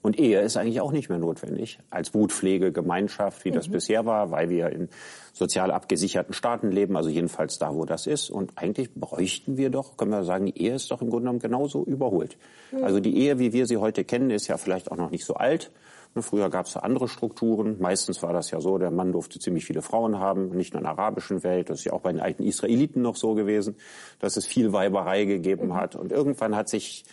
Und 0.03 0.19
Ehe 0.19 0.41
ist 0.41 0.57
eigentlich 0.57 0.81
auch 0.81 0.93
nicht 0.93 1.09
mehr 1.09 1.19
notwendig 1.19 1.79
als 1.91 2.11
Brutpflege, 2.11 2.71
Gemeinschaft, 2.71 3.45
wie 3.45 3.51
das 3.51 3.69
bisher 3.69 4.05
war, 4.05 4.31
weil 4.31 4.51
wir 4.51 4.71
in 4.71 4.89
sozial 5.33 5.71
abgesicherten 5.71 6.35
Staaten 6.35 6.71
leben, 6.71 6.97
also 6.97 7.09
jedenfalls 7.09 7.59
da, 7.59 7.75
wo 7.75 7.85
das 7.85 8.07
ist. 8.07 8.31
Und 8.31 8.53
eigentlich 8.57 8.93
bräuchten 8.95 9.57
wir 9.57 9.71
doch, 9.71 9.97
können 9.97 10.11
wir 10.11 10.25
sagen, 10.25 10.47
die 10.47 10.63
Ehe 10.63 10.75
ist 10.75 10.91
doch 10.91 11.01
im 11.01 11.09
Grunde 11.09 11.25
genommen 11.25 11.39
genauso 11.41 11.83
überholt. 11.85 12.37
Also 12.83 13.01
die 13.01 13.17
Ehe, 13.17 13.39
wie 13.39 13.53
wir 13.53 13.67
sie 13.67 13.79
heute 13.79 14.05
kennen, 14.05 14.31
ist 14.31 14.49
ja 14.49 14.59
vielleicht 14.59 14.93
auch 14.93 14.97
noch 14.97 15.11
nicht 15.11 15.25
so 15.25 15.35
alt. 15.35 15.71
Ne, 16.15 16.23
Früher 16.23 16.49
gab 16.49 16.67
es 16.67 16.77
andere 16.77 17.09
Strukturen. 17.09 17.77
Meistens 17.81 18.23
war 18.23 18.33
das 18.33 18.51
ja 18.51 18.61
so, 18.61 18.79
der 18.79 18.91
Mann 18.91 19.13
durfte 19.13 19.39
ziemlich 19.41 19.65
viele 19.65 19.83
Frauen 19.83 20.19
haben, 20.19 20.51
nicht 20.51 20.73
nur 20.73 20.81
in 20.81 20.85
der 20.85 20.93
arabischen 20.93 21.43
Welt. 21.43 21.71
Das 21.71 21.81
ist 21.81 21.85
ja 21.85 21.93
auch 21.93 22.03
bei 22.03 22.13
den 22.13 22.21
alten 22.21 22.45
Israeliten 22.45 23.03
noch 23.03 23.17
so 23.17 23.35
gewesen, 23.35 23.77
dass 24.21 24.37
es 24.37 24.47
viel 24.47 24.73
Weiberei 24.73 25.25
gegeben 25.25 25.75
hat. 25.75 25.97
Und 25.97 26.13
irgendwann 26.13 26.55
hat 26.55 26.69
sich 26.69 27.05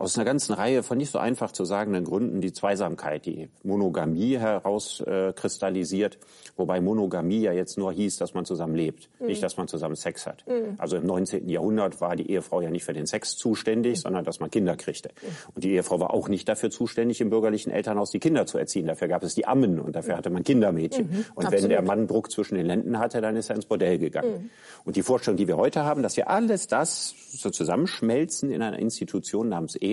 aus 0.00 0.16
einer 0.16 0.24
ganzen 0.24 0.54
Reihe 0.54 0.82
von 0.82 0.96
nicht 0.96 1.12
so 1.12 1.18
einfach 1.18 1.52
zu 1.52 1.66
sagenden 1.66 2.04
Gründen 2.04 2.40
die 2.40 2.54
Zweisamkeit, 2.54 3.26
die 3.26 3.50
Monogamie 3.62 4.38
herauskristallisiert, 4.38 6.18
wobei 6.56 6.80
Monogamie 6.80 7.42
ja 7.42 7.52
jetzt 7.52 7.76
nur 7.76 7.92
hieß, 7.92 8.16
dass 8.16 8.32
man 8.32 8.46
zusammen 8.46 8.74
lebt, 8.74 9.10
nicht, 9.20 9.42
dass 9.42 9.58
man 9.58 9.68
zusammen 9.68 9.96
Sex 9.96 10.26
hat. 10.26 10.42
Also 10.78 10.96
im 10.96 11.04
19. 11.04 11.46
Jahrhundert 11.50 12.00
war 12.00 12.16
die 12.16 12.30
Ehefrau 12.30 12.62
ja 12.62 12.70
nicht 12.70 12.84
für 12.84 12.94
den 12.94 13.04
Sex 13.04 13.36
zuständig, 13.36 14.00
sondern 14.00 14.24
dass 14.24 14.40
man 14.40 14.50
Kinder 14.50 14.74
kriegte. 14.74 15.10
Und 15.54 15.64
die 15.64 15.72
Ehefrau 15.72 16.00
war 16.00 16.14
auch 16.14 16.30
nicht 16.30 16.48
dafür 16.48 16.70
zuständig, 16.70 17.20
im 17.20 17.28
bürgerlichen 17.28 17.70
Elternhaus 17.70 18.10
die 18.10 18.20
Kinder 18.20 18.46
zu 18.46 18.56
erziehen. 18.56 18.86
Dafür 18.86 19.08
gab 19.08 19.22
es 19.22 19.34
die 19.34 19.46
Ammen 19.46 19.78
und 19.78 19.94
dafür 19.96 20.16
hatte 20.16 20.30
man 20.30 20.44
Kindermädchen. 20.44 21.26
Und 21.34 21.44
wenn 21.44 21.52
absolut. 21.52 21.70
der 21.72 21.82
Mann 21.82 22.06
Druck 22.06 22.30
zwischen 22.30 22.54
den 22.54 22.64
Lenden 22.64 22.98
hatte, 22.98 23.20
dann 23.20 23.36
ist 23.36 23.50
er 23.50 23.56
ins 23.56 23.66
Bordell 23.66 23.98
gegangen. 23.98 24.48
Und 24.86 24.96
die 24.96 25.02
Vorstellung, 25.02 25.36
die 25.36 25.46
wir 25.46 25.58
heute 25.58 25.84
haben, 25.84 26.02
dass 26.02 26.16
wir 26.16 26.30
alles 26.30 26.68
das 26.68 27.14
so 27.32 27.50
zusammenschmelzen 27.50 28.50
in 28.50 28.62
einer 28.62 28.78
Institution 28.78 29.50
namens 29.50 29.76
Ehe, 29.76 29.89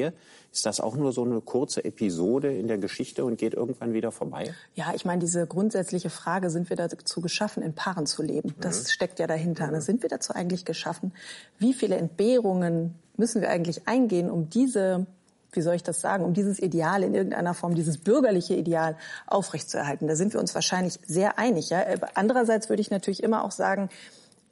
ist 0.58 0.66
das 0.66 0.80
auch 0.80 0.96
nur 0.96 1.12
so 1.12 1.24
eine 1.24 1.42
kurze 1.42 1.84
Episode 1.86 2.52
in 2.52 2.68
der 2.68 2.78
Geschichte 2.78 3.26
und 3.26 3.38
geht 3.38 3.54
irgendwann 3.54 3.94
wieder 3.94 4.12
vorbei? 4.12 4.54
Ja, 4.76 4.94
ich 4.96 5.06
meine, 5.06 5.20
diese 5.20 5.46
grundsätzliche 5.46 6.10
Frage, 6.10 6.50
sind 6.50 6.70
wir 6.70 6.78
dazu 6.78 7.22
geschaffen, 7.22 7.62
in 7.62 7.74
Paaren 7.74 8.06
zu 8.06 8.24
leben? 8.24 8.56
Das 8.60 8.92
steckt 8.92 9.20
ja 9.20 9.28
dahinter. 9.28 9.70
Ne? 9.70 9.82
Sind 9.82 10.02
wir 10.02 10.10
dazu 10.10 10.34
eigentlich 10.34 10.66
geschaffen? 10.66 11.14
Wie 11.60 11.74
viele 11.74 11.98
Entbehrungen 11.98 12.96
müssen 13.18 13.42
wir 13.42 13.50
eigentlich 13.50 13.88
eingehen, 13.88 14.32
um 14.32 14.50
diese, 14.50 15.06
wie 15.52 15.62
soll 15.62 15.76
ich 15.76 15.84
das 15.84 16.02
sagen, 16.02 16.24
um 16.24 16.34
dieses 16.34 16.60
Ideal 16.60 17.04
in 17.04 17.14
irgendeiner 17.14 17.54
Form, 17.54 17.76
dieses 17.76 17.98
bürgerliche 17.98 18.56
Ideal 18.56 18.96
aufrechtzuerhalten? 19.28 20.08
Da 20.08 20.16
sind 20.16 20.34
wir 20.34 20.40
uns 20.40 20.56
wahrscheinlich 20.56 21.00
sehr 21.06 21.38
einig. 21.38 21.70
Ja? 21.70 21.82
Äh, 21.82 22.00
Andererseits 22.16 22.70
würde 22.70 22.82
ich 22.82 22.90
natürlich 22.90 23.22
immer 23.22 23.44
auch 23.44 23.52
sagen, 23.52 23.90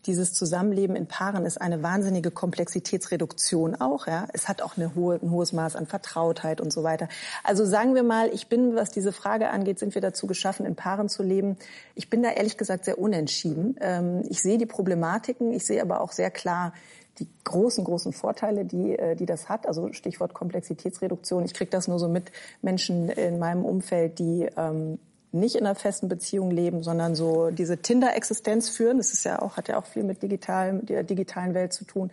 dieses 0.06 0.34
Zusammenleben 0.34 0.96
in 0.96 1.08
Paaren 1.08 1.46
ist 1.46 1.60
eine 1.60 1.84
wahnsinnige 1.84 2.32
Komplexitätsreduktion 2.32 3.76
auch. 3.76 4.08
Ja, 4.08 4.28
es 4.34 4.48
hat 4.48 4.62
auch 4.62 4.78
eine 4.78 4.96
hohe, 4.96 5.20
ein 5.22 5.32
hohes 5.32 5.54
Maß 5.54 5.76
an 5.76 5.88
Vertrautheit 5.88 6.62
und 6.62 6.72
so 6.72 6.84
weiter. 6.84 7.08
Also 7.44 7.66
sagen 7.66 7.96
wir 7.96 8.04
mal, 8.04 8.30
ich 8.34 8.48
bin, 8.48 8.76
was 8.76 8.92
diese 8.92 9.12
Frage 9.12 9.50
angeht, 9.50 9.80
sind 9.80 9.96
wir 9.96 10.02
dazu 10.02 10.28
geschaffen, 10.28 10.66
in 10.66 10.76
Paaren 10.76 11.10
zu 11.10 11.24
leben. 11.24 11.58
Ich 11.96 12.10
bin 12.10 12.24
da 12.24 12.30
ehrlich 12.32 12.58
gesagt 12.58 12.86
sehr 12.86 13.00
unentschieden. 13.00 13.76
Ähm, 13.82 14.24
Ich 14.30 14.42
sehe 14.42 14.58
die 14.58 14.66
Problematiken, 14.66 15.54
ich 15.54 15.66
sehe 15.66 15.82
aber 15.82 16.02
auch 16.02 16.12
sehr 16.12 16.32
klar 16.32 16.74
die 17.20 17.28
großen, 17.46 17.84
großen 17.84 18.14
Vorteile, 18.14 18.66
die, 18.66 18.98
äh, 18.98 19.16
die 19.16 19.26
das 19.26 19.48
hat. 19.50 19.68
Also 19.68 19.94
Stichwort 19.94 20.34
Komplexitätsreduktion. 20.34 21.46
Ich 21.46 21.54
kriege 21.54 21.72
das 21.72 21.88
nur 21.88 22.00
so 22.00 22.08
mit 22.08 22.32
Menschen 22.62 23.10
in 23.10 23.40
meinem 23.40 23.64
Umfeld, 23.64 24.20
die 24.20 24.48
ähm, 24.58 25.00
nicht 25.36 25.56
in 25.56 25.66
einer 25.66 25.76
festen 25.76 26.08
Beziehung 26.08 26.52
leben, 26.52 26.84
sondern 26.84 27.16
so 27.16 27.52
diese 27.52 27.78
Tinder-Existenz 27.78 28.70
führen. 28.70 28.98
Das 28.98 29.14
ist 29.14 29.26
ja 29.26 29.42
auch, 29.42 29.58
hat 29.58 29.68
ja 29.68 29.78
auch 29.78 29.86
viel 29.86 30.04
mit 30.04 30.24
digital, 30.24 30.74
mit 30.74 30.90
der 30.90 31.04
digitalen 31.04 31.54
Welt 31.54 31.74
zu 31.74 31.86
tun. 31.86 32.12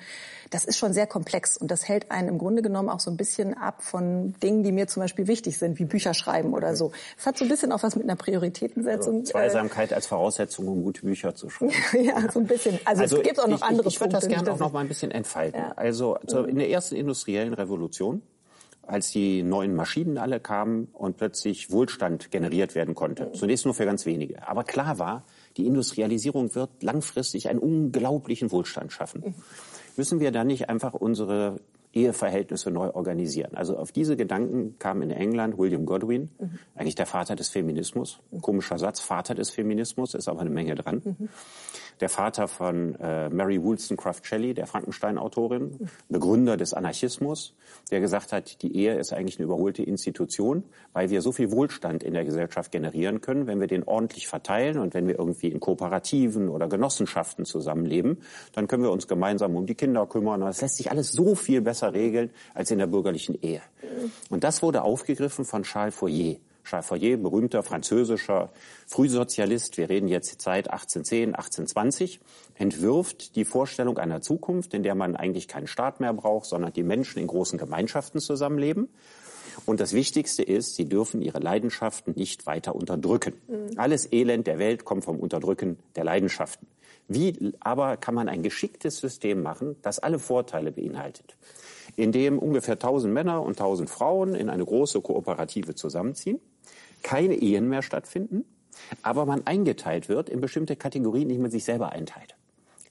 Das 0.51 0.65
ist 0.65 0.77
schon 0.77 0.93
sehr 0.93 1.07
komplex 1.07 1.57
und 1.57 1.71
das 1.71 1.89
hält 1.89 2.11
einen 2.11 2.29
im 2.29 2.39
Grunde 2.39 2.61
genommen 2.63 2.89
auch 2.89 3.01
so 3.01 3.11
ein 3.11 3.17
bisschen 3.17 3.55
ab 3.55 3.83
von 3.83 4.35
Dingen, 4.43 4.63
die 4.63 4.73
mir 4.73 4.87
zum 4.87 5.03
Beispiel 5.03 5.27
wichtig 5.27 5.59
sind, 5.59 5.79
wie 5.79 5.85
Bücher 5.85 6.13
schreiben 6.13 6.53
oder 6.53 6.77
so. 6.77 6.93
Es 7.19 7.25
hat 7.27 7.39
so 7.39 7.45
ein 7.45 7.49
bisschen 7.49 7.73
auch 7.73 7.83
was 7.83 7.97
mit 7.97 8.05
einer 8.05 8.17
Prioritätensetzung. 8.17 9.21
Also 9.21 9.33
Zweisamkeit 9.33 9.93
als 9.93 10.07
Voraussetzung, 10.07 10.69
um 10.69 10.83
gute 10.83 11.03
Bücher 11.03 11.35
zu 11.35 11.49
schreiben. 11.49 11.73
ja, 12.03 12.31
so 12.31 12.41
ein 12.41 12.47
bisschen. 12.47 12.79
Also, 12.85 13.05
es 13.05 13.23
gibt 13.23 13.41
auch 13.41 13.47
noch 13.47 13.59
ich, 13.59 13.65
andere 13.65 13.89
Ich, 13.89 13.95
ich 13.95 14.01
würde 14.01 14.13
das 14.13 14.29
gerne 14.29 14.53
auch 14.53 14.59
noch 14.59 14.73
mal 14.73 14.81
ein 14.81 14.89
bisschen 14.89 15.11
entfalten. 15.11 15.61
Ja. 15.61 15.73
Also 15.77 16.19
zur, 16.27 16.49
in 16.49 16.57
der 16.57 16.69
ersten 16.69 16.97
industriellen 16.97 17.55
Revolution, 17.55 18.23
als 18.93 19.11
die 19.11 19.43
neuen 19.43 19.75
Maschinen 19.75 20.19
alle 20.19 20.39
kamen 20.39 20.89
und 20.93 21.17
plötzlich 21.17 21.71
Wohlstand 21.71 22.31
generiert 22.31 22.75
werden 22.75 22.95
konnte. 22.95 23.33
Zunächst 23.33 23.65
nur 23.65 23.73
für 23.73 23.87
ganz 23.87 24.05
wenige. 24.05 24.47
Aber 24.47 24.65
klar 24.65 24.99
war, 24.99 25.25
die 25.57 25.67
Industrialisierung 25.67 26.55
wird 26.55 26.83
langfristig 26.83 27.49
einen 27.49 27.59
unglaublichen 27.59 28.53
Wohlstand 28.53 28.93
schaffen. 28.93 29.35
Müssen 29.97 30.21
wir 30.21 30.31
dann 30.31 30.47
nicht 30.47 30.69
einfach 30.69 30.93
unsere 30.93 31.57
Eheverhältnisse 31.95 32.71
neu 32.71 32.91
organisieren. 32.91 33.55
Also 33.55 33.79
auf 33.79 33.93
diese 33.93 34.17
Gedanken 34.17 34.79
kam 34.79 35.01
in 35.01 35.11
England 35.11 35.57
William 35.59 35.87
Godwin, 35.87 36.31
eigentlich 36.75 36.95
der 36.95 37.07
Vater 37.07 37.35
des 37.35 37.49
Feminismus. 37.49 38.21
Komischer 38.43 38.79
Satz, 38.79 39.01
Vater 39.01 39.35
des 39.35 39.51
Feminismus, 39.51 40.15
ist 40.15 40.29
aber 40.29 40.41
eine 40.41 40.51
Menge 40.51 40.75
dran. 40.75 41.31
Der 42.03 42.09
Vater 42.09 42.49
von 42.49 42.97
äh, 42.97 43.31
Mary 43.31 43.63
Wollstonecraft 43.63 44.23
Shelley, 44.25 44.55
der 44.55 44.67
Frankenstein-Autorin, 44.67 45.89
Begründer 46.09 46.57
des 46.57 46.75
Anarchismus, 46.75 47.55
der 47.93 48.01
gesagt 48.01 48.33
hat, 48.33 48.61
die 48.63 48.77
Ehe 48.77 48.97
ist 48.97 49.13
eigentlich 49.13 49.39
eine 49.39 49.45
überholte 49.45 49.85
Institution, 49.85 50.65
weil 50.93 51.11
wir 51.11 51.23
so 51.23 51.31
viel 51.31 51.53
Wohlstand 51.53 52.03
in 52.03 52.15
der 52.15 52.25
Gesellschaft 52.25 52.73
generieren 52.73 53.21
können, 53.21 53.47
wenn 53.47 53.61
wir 53.61 53.69
den 53.69 53.85
ordentlich 53.85 54.27
verteilen 54.27 54.79
und 54.79 54.95
wenn 54.95 55.07
wir 55.07 55.17
irgendwie 55.17 55.49
in 55.49 55.61
Kooperativen 55.61 56.49
oder 56.49 56.69
Genossenschaften 56.69 57.45
zusammenleben, 57.45 58.19
dann 58.53 58.67
können 58.67 58.83
wir 58.83 58.91
uns 58.91 59.07
gemeinsam 59.07 59.55
um 59.55 59.67
die 59.67 59.77
Kinder 59.77 60.05
kümmern. 60.07 60.41
Das 60.41 60.61
lässt 60.61 60.79
sich 60.79 60.91
alles 60.91 61.13
so 61.13 61.37
viel 61.37 61.61
besser 61.61 61.95
regeln 61.95 62.31
als 62.53 62.73
in 62.73 62.79
der 62.79 62.89
bürgerlichen 62.89 63.41
Ehe. 63.41 63.63
Und 64.29 64.43
das 64.43 64.61
wurde 64.61 64.83
aufgegriffen 64.83 65.45
von 65.45 65.63
Charles 65.63 65.95
Fourier. 65.95 66.39
Charles 66.65 66.89
berühmter 66.89 67.63
französischer 67.63 68.51
Frühsozialist, 68.87 69.77
wir 69.79 69.89
reden 69.89 70.09
jetzt 70.09 70.41
Zeit 70.41 70.71
1810, 70.71 71.35
1820, 71.35 72.21
entwirft 72.55 73.37
die 73.37 73.45
Vorstellung 73.45 73.99
einer 73.99 74.21
Zukunft, 74.21 74.75
in 74.75 74.83
der 74.83 74.95
man 74.95 75.17
eigentlich 75.17 75.49
keinen 75.49 75.67
Staat 75.67 76.01
mehr 76.01 76.13
braucht, 76.13 76.47
sondern 76.47 76.73
die 76.73 76.83
Menschen 76.83 77.19
in 77.19 77.27
großen 77.27 77.59
Gemeinschaften 77.59 78.21
zusammenleben. 78.21 78.89
Und 79.67 79.81
das 79.81 79.93
Wichtigste 79.93 80.43
ist, 80.43 80.77
sie 80.77 80.89
dürfen 80.89 81.21
ihre 81.23 81.39
Leidenschaften 81.39 82.15
nicht 82.17 82.47
weiter 82.47 82.75
unterdrücken. 82.75 83.35
Mhm. 83.49 83.79
Alles 83.79 84.11
Elend 84.13 84.47
der 84.47 84.59
Welt 84.59 84.85
kommt 84.85 85.05
vom 85.05 85.19
Unterdrücken 85.19 85.79
der 85.97 86.05
Leidenschaften. 86.05 86.67
Wie 87.09 87.53
aber 87.61 87.97
kann 87.97 88.15
man 88.15 88.29
ein 88.29 88.43
geschicktes 88.43 88.99
System 88.99 89.43
machen, 89.43 89.77
das 89.83 89.99
alle 89.99 90.19
Vorteile 90.19 90.73
beinhaltet? 90.73 91.37
Indem 91.97 92.39
ungefähr 92.39 92.75
1000 92.75 93.13
Männer 93.13 93.43
und 93.43 93.61
1000 93.61 93.91
Frauen 93.91 94.35
in 94.35 94.49
eine 94.49 94.65
große 94.65 95.01
Kooperative 95.01 95.75
zusammenziehen, 95.75 96.41
keine 97.03 97.35
Ehen 97.35 97.69
mehr 97.69 97.83
stattfinden, 97.83 98.45
aber 99.03 99.27
man 99.27 99.47
eingeteilt 99.47 100.09
wird 100.09 100.29
in 100.29 100.41
bestimmte 100.41 100.77
Kategorien, 100.77 101.29
die 101.29 101.39
man 101.39 101.51
sich 101.51 101.65
selber 101.65 101.93
einteilt. 101.93 102.37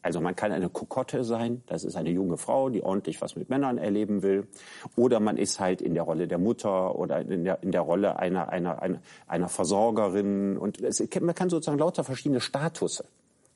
Also 0.04 0.20
man 0.20 0.36
kann 0.36 0.52
eine 0.52 0.70
Kokotte 0.70 1.24
sein, 1.24 1.62
das 1.68 1.84
ist 1.84 1.96
eine 1.96 2.10
junge 2.10 2.38
Frau, 2.38 2.70
die 2.70 2.82
ordentlich 2.82 3.22
was 3.22 3.36
mit 3.36 3.50
Männern 3.50 3.78
erleben 3.78 4.24
will. 4.24 4.48
Oder 4.96 5.20
man 5.20 5.38
ist 5.38 5.60
halt 5.60 5.80
in 5.80 5.94
der 5.94 6.04
Rolle 6.04 6.28
der 6.28 6.40
Mutter 6.40 6.96
oder 6.98 7.22
in 7.22 7.44
der, 7.44 7.62
in 7.62 7.72
der 7.72 7.82
Rolle 7.82 8.18
einer, 8.18 8.50
einer, 8.50 8.82
einer, 8.82 9.00
einer 9.28 9.48
Versorgerin. 9.48 10.58
Und 10.58 10.82
es, 10.82 11.04
man 11.22 11.36
kann 11.36 11.52
sozusagen 11.52 11.78
lauter 11.78 12.04
verschiedene 12.04 12.42
Statusse 12.42 13.06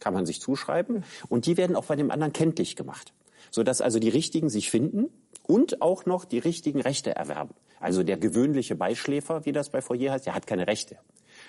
kann 0.06 0.14
man 0.14 0.28
sich 0.28 0.40
zuschreiben. 0.40 1.04
Und 1.30 1.48
die 1.48 1.58
werden 1.58 1.76
auch 1.76 1.86
bei 1.86 1.96
dem 1.96 2.12
anderen 2.12 2.32
kenntlich 2.32 2.76
gemacht. 2.76 3.12
Sodass 3.50 3.82
also 3.82 3.98
die 3.98 4.10
Richtigen 4.10 4.50
sich 4.50 4.70
finden 4.70 5.10
und 5.48 5.82
auch 5.82 6.06
noch 6.06 6.26
die 6.26 6.38
richtigen 6.38 6.80
Rechte 6.80 7.16
erwerben. 7.16 7.56
Also 7.80 8.04
der 8.04 8.18
gewöhnliche 8.18 8.76
Beischläfer, 8.76 9.46
wie 9.46 9.52
das 9.52 9.70
bei 9.70 9.82
Fourier 9.82 10.12
heißt, 10.12 10.28
der 10.28 10.36
hat 10.36 10.46
keine 10.46 10.68
Rechte. 10.68 10.98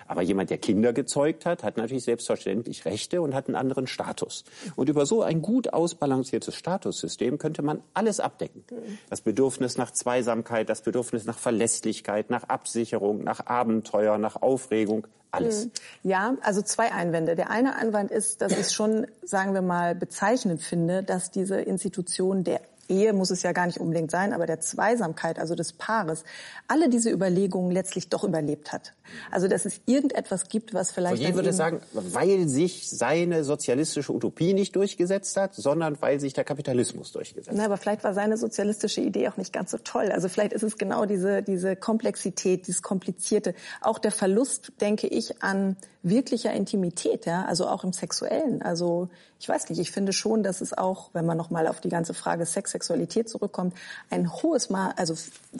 Aber 0.09 0.23
jemand, 0.23 0.51
der 0.51 0.59
Kinder 0.59 0.92
gezeugt 0.92 1.47
hat, 1.47 1.62
hat 1.62 1.77
natürlich 1.77 2.05
selbstverständlich 2.05 2.85
Rechte 2.85 3.23
und 3.23 3.35
hat 3.35 3.49
einen 3.49 3.57
anderen 3.57 3.87
Status. 3.87 4.45
Und 4.77 4.88
über 4.88 5.07
so 5.07 5.23
ein 5.23 5.42
gut 5.42 5.73
ausbalanciertes 5.73 6.55
Statussystem 6.55 7.38
könnte 7.38 7.62
man 7.62 7.83
alles 7.95 8.21
abdecken. 8.21 8.64
Das 9.11 9.21
Bedürfnis 9.21 9.77
nach 9.77 9.90
Zweisamkeit, 9.90 10.69
das 10.69 10.83
Bedürfnis 10.83 11.25
nach 11.25 11.38
Verlässlichkeit, 11.38 12.31
nach 12.31 12.45
Absicherung, 12.45 13.25
nach 13.25 13.47
Abenteuer, 13.47 14.19
nach 14.19 14.42
Aufregung, 14.42 15.07
alles. 15.31 15.64
Hm. 15.64 15.71
Ja, 16.03 16.37
also 16.42 16.62
zwei 16.62 16.92
Einwände. 16.92 17.37
Der 17.37 17.51
eine 17.51 17.77
Einwand 17.77 18.11
ist, 18.11 18.42
dass 18.42 18.57
ich 18.59 18.71
schon, 18.71 19.07
sagen 19.23 19.55
wir 19.55 19.62
mal, 19.62 19.95
bezeichnend 19.95 20.62
finde, 20.62 21.03
dass 21.03 21.31
diese 21.31 21.61
Institution 21.61 22.45
der 22.45 22.61
Ehe 22.88 23.12
muss 23.12 23.31
es 23.31 23.42
ja 23.42 23.53
gar 23.53 23.66
nicht 23.66 23.79
unbedingt 23.79 24.11
sein, 24.11 24.33
aber 24.33 24.46
der 24.46 24.61
Zweisamkeit, 24.61 25.38
also 25.38 25.55
des 25.55 25.72
Paares, 25.72 26.25
alle 26.68 26.88
diese 26.88 27.11
Überlegungen 27.11 27.70
letztlich 27.70 28.09
doch 28.09 28.25
überlebt 28.25 28.72
hat. 28.72 28.94
Also 29.31 29.49
dass 29.49 29.64
es 29.64 29.81
irgendetwas 29.87 30.49
gibt, 30.49 30.75
was 30.75 30.90
vielleicht. 30.90 31.22
Ich 31.22 31.35
würde 31.35 31.53
sagen, 31.53 31.81
weil 31.92 32.49
sich 32.49 32.88
seine 32.88 33.44
sozialistische 33.44 34.12
Utopie 34.12 34.55
nicht 34.55 34.75
durchgesetzt 34.77 35.37
hat, 35.37 35.55
sondern 35.55 36.01
weil 36.01 36.20
sich 36.20 36.33
der 36.33 36.44
Kapitalismus 36.44 37.12
durchgesetzt 37.12 37.49
hat. 37.49 37.57
Na, 37.57 37.64
aber 37.64 37.77
vielleicht 37.77 38.05
war 38.05 38.14
seine 38.14 38.37
sozialistische 38.37 39.01
Idee 39.01 39.29
auch 39.29 39.37
nicht 39.37 39.53
ganz 39.53 39.70
so 39.70 39.79
toll. 39.79 40.11
Also 40.11 40.29
vielleicht 40.29 40.53
ist 40.53 40.62
es 40.62 40.79
genau 40.79 41.07
diese, 41.07 41.42
diese 41.42 41.77
Komplexität, 41.77 42.66
dieses 42.66 42.83
Komplizierte, 42.83 43.55
auch 43.81 43.99
der 43.99 44.12
Verlust, 44.12 44.72
denke 44.81 45.07
ich, 45.07 45.42
an 45.42 45.77
wirklicher 46.09 46.53
Intimität, 46.53 47.27
ja, 47.27 47.45
also 47.45 47.66
auch 47.66 47.85
im 47.85 47.92
Sexuellen. 47.92 48.62
Also 48.62 49.09
ich 49.38 49.49
weiß 49.49 49.69
nicht, 49.69 49.81
ich 49.81 49.90
finde 49.90 50.12
schon, 50.12 50.42
dass 50.42 50.61
es 50.61 50.73
auch, 50.73 51.11
wenn 51.12 51.27
man 51.27 51.37
nochmal 51.37 51.66
auf 51.66 51.81
die 51.81 51.88
ganze 51.88 52.14
Frage 52.14 52.47
Sex, 52.47 52.71
Sexualität 52.71 53.29
zurückkommt, 53.29 53.75
ein 54.09 54.33
hohes 54.33 54.71
Mal, 54.71 54.92
also 54.97 55.14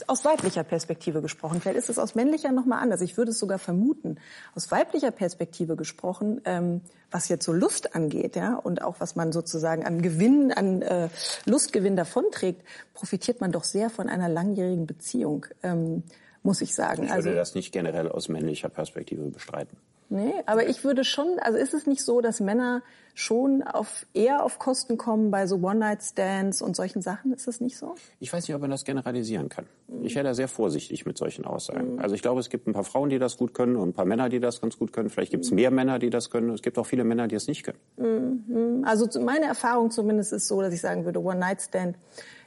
aus 0.07 0.25
weiblicher 0.25 0.63
Perspektive 0.63 1.21
gesprochen, 1.21 1.61
vielleicht 1.61 1.79
ist 1.79 1.91
es 1.91 1.99
aus 1.99 2.15
männlicher 2.15 2.53
nochmal 2.53 2.81
anders. 2.81 3.01
Ich 3.01 3.17
würde 3.17 3.33
es 3.33 3.39
sogar 3.39 3.59
vermuten, 3.59 4.19
aus 4.55 4.71
weiblicher 4.71 5.11
Perspektive 5.11 5.75
gesprochen, 5.75 6.41
ähm, 6.45 6.81
was 7.11 7.29
jetzt 7.29 7.45
so 7.45 7.53
Lust 7.53 7.95
angeht, 7.95 8.37
ja, 8.37 8.55
und 8.55 8.83
auch 8.83 9.01
was 9.01 9.17
man 9.17 9.33
sozusagen 9.33 9.85
an 9.85 10.01
Gewinn, 10.01 10.53
an 10.53 10.83
äh, 10.83 11.09
Lustgewinn 11.45 11.97
davonträgt, 11.97 12.63
profitiert 12.95 13.41
man 13.41 13.53
doch 13.53 13.65
sehr 13.65 13.91
von 13.91 14.09
einer 14.09 14.29
langjährigen 14.29 14.87
Beziehung. 14.87 15.47
Ähm, 15.63 16.05
muss 16.43 16.61
ich 16.61 16.75
sagen. 16.75 17.03
Ich 17.03 17.09
würde 17.11 17.15
also, 17.15 17.35
das 17.35 17.55
nicht 17.57 17.73
generell 17.73 18.09
aus 18.09 18.29
männlicher 18.29 18.69
Perspektive 18.69 19.25
bestreiten. 19.25 19.77
Nee, 20.09 20.35
aber 20.47 20.69
ich 20.69 20.85
würde 20.85 21.05
schon, 21.05 21.39
also 21.41 21.59
ist 21.59 21.75
es 21.75 21.87
nicht 21.87 22.05
so, 22.05 22.21
dass 22.21 22.41
Männer 22.41 22.83
schon 23.15 23.63
auf, 23.63 24.07
eher 24.13 24.45
auf 24.45 24.59
Kosten 24.59 24.99
kommen 24.99 25.31
bei 25.31 25.47
so 25.47 25.57
One-Night-Stands 25.57 26.61
und 26.61 26.77
solchen 26.77 27.01
Sachen? 27.01 27.33
Ist 27.33 27.49
das 27.49 27.61
nicht 27.61 27.79
so? 27.79 27.95
Ich 28.21 28.33
weiß 28.33 28.47
nicht, 28.47 28.55
ob 28.55 28.61
man 28.61 28.71
das 28.71 28.85
generalisieren 28.85 29.49
kann. 29.49 29.67
Ich 30.03 30.15
wäre 30.15 30.25
da 30.25 30.35
sehr 30.35 30.49
vorsichtig 30.49 31.07
mit 31.07 31.17
solchen 31.17 31.47
Aussagen. 31.47 31.95
Mhm. 31.95 31.99
Also 31.99 32.15
ich 32.15 32.23
glaube, 32.23 32.41
es 32.41 32.51
gibt 32.51 32.67
ein 32.67 32.75
paar 32.75 32.85
Frauen, 32.85 33.09
die 33.09 33.19
das 33.19 33.39
gut 33.39 33.55
können 33.55 33.77
und 33.77 33.89
ein 33.89 33.93
paar 33.95 34.05
Männer, 34.05 34.29
die 34.29 34.39
das 34.39 34.61
ganz 34.61 34.79
gut 34.79 34.93
können. 34.93 35.09
Vielleicht 35.09 35.31
gibt 35.31 35.45
es 35.45 35.51
mehr 35.51 35.71
Männer, 35.71 35.99
die 35.99 36.11
das 36.11 36.31
können. 36.31 36.51
Es 36.51 36.61
gibt 36.61 36.79
auch 36.79 36.87
viele 36.87 37.05
Männer, 37.05 37.27
die 37.27 37.37
es 37.37 37.49
nicht 37.49 37.65
können. 37.65 37.79
Mhm. 37.97 38.85
Also 38.85 39.09
meine 39.21 39.47
Erfahrung 39.47 39.91
zumindest 39.91 40.35
ist 40.35 40.47
so, 40.47 40.61
dass 40.61 40.75
ich 40.75 40.81
sagen 40.83 41.07
würde, 41.07 41.21
One-Night-Stand 41.21 41.97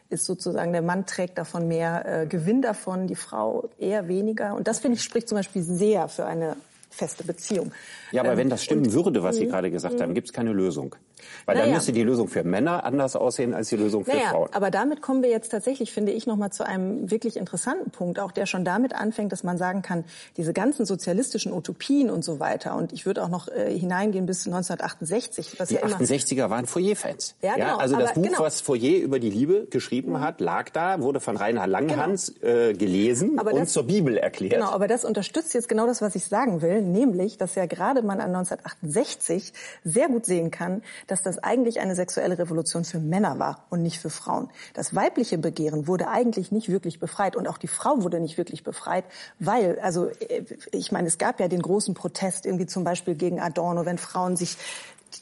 ist 0.09 0.25
sozusagen, 0.25 0.71
der 0.71 0.81
Mann 0.81 1.05
trägt 1.05 1.37
davon 1.37 1.67
mehr 1.67 2.21
äh, 2.23 2.27
Gewinn 2.27 2.61
davon, 2.61 3.07
die 3.07 3.15
Frau 3.15 3.69
eher 3.79 4.07
weniger. 4.07 4.55
Und 4.55 4.67
das, 4.67 4.79
finde 4.79 4.97
ich, 4.97 5.03
spricht 5.03 5.27
zum 5.27 5.37
Beispiel 5.37 5.63
sehr 5.63 6.07
für 6.07 6.25
eine 6.25 6.55
feste 6.99 7.23
Beziehung. 7.23 7.71
Ja, 8.11 8.21
aber 8.21 8.33
ähm, 8.33 8.37
wenn 8.39 8.49
das 8.49 8.63
stimmen 8.63 8.91
würde, 8.93 9.23
was 9.23 9.37
Sie 9.37 9.47
gerade 9.47 9.71
gesagt 9.71 10.01
haben, 10.01 10.13
gibt 10.13 10.27
es 10.27 10.33
keine 10.33 10.51
Lösung. 10.51 10.95
Weil 11.45 11.55
naja. 11.55 11.67
dann 11.67 11.75
müsste 11.75 11.91
die 11.91 12.03
Lösung 12.03 12.27
für 12.27 12.43
Männer 12.43 12.83
anders 12.83 13.15
aussehen 13.15 13.53
als 13.53 13.69
die 13.69 13.75
Lösung 13.75 14.05
für 14.05 14.11
naja, 14.11 14.29
Frauen. 14.29 14.49
Aber 14.53 14.71
damit 14.71 15.01
kommen 15.01 15.23
wir 15.23 15.29
jetzt 15.29 15.49
tatsächlich, 15.49 15.91
finde 15.91 16.11
ich, 16.11 16.27
nochmal 16.27 16.51
zu 16.51 16.65
einem 16.65 17.09
wirklich 17.11 17.37
interessanten 17.37 17.91
Punkt, 17.91 18.19
auch 18.19 18.31
der 18.31 18.45
schon 18.45 18.65
damit 18.65 18.93
anfängt, 18.93 19.31
dass 19.31 19.43
man 19.43 19.57
sagen 19.57 19.81
kann, 19.81 20.03
diese 20.37 20.53
ganzen 20.53 20.85
sozialistischen 20.85 21.53
Utopien 21.53 22.09
und 22.09 22.23
so 22.23 22.39
weiter. 22.39 22.75
Und 22.75 22.93
ich 22.93 23.05
würde 23.05 23.23
auch 23.23 23.29
noch 23.29 23.47
äh, 23.47 23.77
hineingehen 23.77 24.25
bis 24.25 24.45
1968. 24.45 25.59
Was 25.59 25.69
die 25.69 25.75
ja 25.75 25.81
68er 25.81 26.49
waren 26.49 26.65
Fourier-Fans. 26.65 27.35
Ja, 27.41 27.55
genau, 27.55 27.65
ja, 27.65 27.77
also 27.77 27.95
das 27.97 28.13
Buch, 28.13 28.23
genau. 28.23 28.39
was 28.39 28.61
Fourier 28.61 29.01
über 29.01 29.19
die 29.19 29.29
Liebe 29.29 29.67
geschrieben 29.69 30.13
mhm. 30.13 30.21
hat, 30.21 30.41
lag 30.41 30.69
da, 30.69 31.01
wurde 31.01 31.19
von 31.19 31.37
Rainer 31.37 31.67
Langhans 31.67 32.33
genau. 32.39 32.53
äh, 32.53 32.73
gelesen 32.73 33.39
aber 33.39 33.53
und 33.53 33.61
das, 33.61 33.73
zur 33.73 33.83
Bibel 33.83 34.17
erklärt. 34.17 34.53
Genau, 34.53 34.69
aber 34.71 34.87
das 34.87 35.05
unterstützt 35.05 35.53
jetzt 35.53 35.69
genau 35.69 35.87
das, 35.87 36.01
was 36.01 36.15
ich 36.15 36.25
sagen 36.25 36.61
will, 36.61 36.81
nämlich, 36.81 37.37
dass 37.37 37.55
ja 37.55 37.65
gerade 37.65 38.01
man 38.01 38.19
an 38.19 38.35
1968 38.35 39.53
sehr 39.83 40.07
gut 40.07 40.25
sehen 40.25 40.51
kann, 40.51 40.81
dass 41.11 41.21
das 41.23 41.39
eigentlich 41.39 41.79
eine 41.79 41.95
sexuelle 41.95 42.37
Revolution 42.37 42.85
für 42.85 42.99
Männer 42.99 43.39
war 43.39 43.65
und 43.69 43.81
nicht 43.81 43.99
für 43.99 44.09
Frauen. 44.09 44.49
Das 44.73 44.95
weibliche 44.95 45.37
Begehren 45.37 45.87
wurde 45.87 46.07
eigentlich 46.07 46.51
nicht 46.51 46.69
wirklich 46.69 46.99
befreit 46.99 47.35
und 47.35 47.47
auch 47.47 47.57
die 47.57 47.67
Frau 47.67 48.03
wurde 48.03 48.19
nicht 48.19 48.37
wirklich 48.37 48.63
befreit, 48.63 49.05
weil, 49.39 49.79
also 49.79 50.07
äh, 50.07 50.43
ich 50.71 50.91
meine, 50.91 51.07
es 51.07 51.17
gab 51.17 51.39
ja 51.39 51.47
den 51.47 51.61
großen 51.61 51.93
Protest 51.93 52.45
irgendwie 52.45 52.67
zum 52.67 52.83
Beispiel 52.83 53.15
gegen 53.15 53.39
Adorno, 53.39 53.85
wenn 53.85 53.97
Frauen 53.97 54.35
sich 54.35 54.57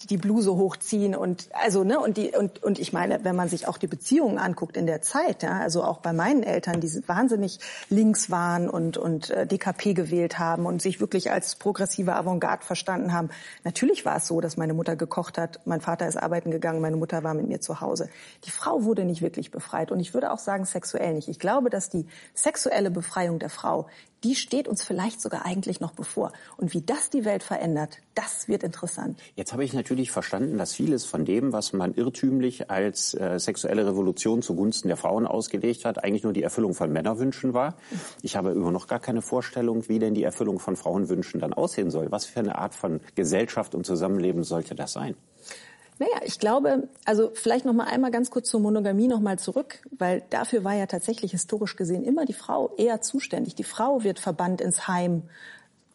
die 0.10 0.18
Bluse 0.18 0.56
hochziehen 0.56 1.16
und 1.16 1.50
also 1.54 1.84
ne 1.84 2.00
und 2.00 2.18
die 2.18 2.36
und 2.36 2.64
und 2.64 2.80
ich 2.80 2.94
meine, 2.94 3.24
wenn 3.24 3.36
man 3.36 3.50
sich 3.50 3.68
auch 3.68 3.78
die 3.78 3.88
Beziehungen 3.88 4.38
anguckt 4.38 4.78
in 4.78 4.86
der 4.86 5.02
Zeit, 5.02 5.44
ja, 5.44 5.60
also 5.60 5.84
auch 5.84 6.00
bei 6.00 6.14
meinen 6.14 6.44
Eltern, 6.44 6.82
die 6.82 6.88
wahnsinnig 7.08 7.60
links 7.90 8.30
waren 8.30 8.70
und 8.70 8.98
und 8.98 9.30
äh, 9.30 9.46
DKP 9.48 9.94
gewählt 9.94 10.40
haben 10.40 10.66
und 10.66 10.82
sich 10.82 11.00
wirklich 11.00 11.32
als 11.32 11.56
progressive 11.56 12.16
Avantgarde 12.16 12.66
verstanden 12.66 13.14
haben. 13.14 13.30
Natürlich 13.64 14.06
war 14.06 14.18
es 14.18 14.28
so, 14.28 14.42
dass 14.42 14.58
meine 14.58 14.74
Mutter 14.74 14.96
gekocht 14.96 15.38
hat, 15.38 15.60
mein 15.66 15.82
Vater 15.82 16.08
ist 16.08 16.18
arbeiten 16.18 16.52
gegangen, 16.52 16.82
meine 16.82 16.98
Mutter 16.98 17.24
war 17.24 17.34
mit 17.34 17.48
mir 17.48 17.62
zu 17.62 17.82
Hause. 17.82 18.10
Die 18.46 18.52
Frau 18.52 18.84
wurde 18.84 19.06
nicht 19.06 19.22
wirklich 19.22 19.52
befreit 19.52 19.92
und 19.92 20.00
ich 20.00 20.14
würde 20.14 20.32
auch 20.32 20.40
sagen 20.40 20.66
sexuell 20.66 21.14
nicht. 21.14 21.28
Ich 21.28 21.40
glaube, 21.40 21.70
dass 21.70 21.90
die 21.90 22.06
sexuelle 22.34 22.92
Befreiung 22.92 23.40
der 23.40 23.50
Frau 23.50 23.88
die 24.24 24.36
steht 24.36 24.68
uns 24.68 24.84
vielleicht 24.84 25.22
sogar 25.22 25.46
eigentlich 25.46 25.80
noch 25.80 25.92
bevor. 25.92 26.32
Und 26.58 26.74
wie 26.74 26.82
das 26.82 27.10
die 27.10 27.26
Welt 27.26 27.44
verändert, 27.44 28.00
das 28.16 28.48
wird 28.48 28.64
interessant. 28.64 29.20
Jetzt 29.36 29.54
habe 29.54 29.64
ich 29.64 29.74
natürlich 29.74 30.12
verstanden, 30.12 30.58
dass 30.58 30.74
vieles 30.74 31.06
von 31.06 31.26
dem, 31.26 31.54
was 31.54 31.74
man 31.74 31.94
irrtümlich 31.94 32.70
als 32.70 33.14
äh, 33.14 33.40
sexuelle 33.40 33.86
Revolution 33.86 34.42
zugunsten 34.42 34.88
der 34.88 34.98
Frauen 34.98 35.28
ausgelegt 35.28 35.86
hat, 35.86 36.04
eigentlich 36.04 36.24
nur 36.24 36.34
die 36.34 36.44
Erfüllung 36.44 36.74
von 36.74 36.92
Männerwünschen 36.92 37.54
war. 37.54 37.76
Ich 38.22 38.36
habe 38.36 38.52
über 38.52 38.72
noch 38.72 38.88
gar 38.88 39.00
keine 39.00 39.22
Vorstellung, 39.22 39.88
wie 39.88 40.00
denn 40.00 40.14
die 40.14 40.24
Erfüllung 40.24 40.60
von 40.60 40.76
Frauenwünschen 40.76 41.40
dann 41.40 41.54
aussehen 41.54 41.92
soll. 41.92 42.12
Was 42.12 42.26
für 42.26 42.40
eine 42.40 42.58
Art 42.58 42.74
von 42.74 43.00
Gesellschaft 43.16 43.76
und 43.76 43.86
Zusammenleben 43.86 44.44
sollte 44.44 44.76
das 44.76 44.94
sein? 44.94 45.16
Naja, 46.00 46.22
ich 46.24 46.40
glaube, 46.40 46.88
also 47.06 47.32
vielleicht 47.34 47.66
noch 47.66 47.74
mal 47.74 47.86
einmal 47.86 48.12
ganz 48.12 48.30
kurz 48.30 48.50
zur 48.50 48.60
Monogamie 48.60 49.08
noch 49.08 49.20
mal 49.20 49.40
zurück, 49.40 49.80
weil 49.98 50.24
dafür 50.30 50.64
war 50.64 50.76
ja 50.76 50.86
tatsächlich 50.86 51.32
historisch 51.32 51.76
gesehen 51.76 52.04
immer 52.04 52.26
die 52.26 52.34
Frau 52.34 52.72
eher 52.78 53.02
zuständig. 53.02 53.56
Die 53.56 53.64
Frau 53.64 54.04
wird 54.04 54.20
verbannt 54.20 54.62
ins 54.62 54.88
Heim 54.88 55.24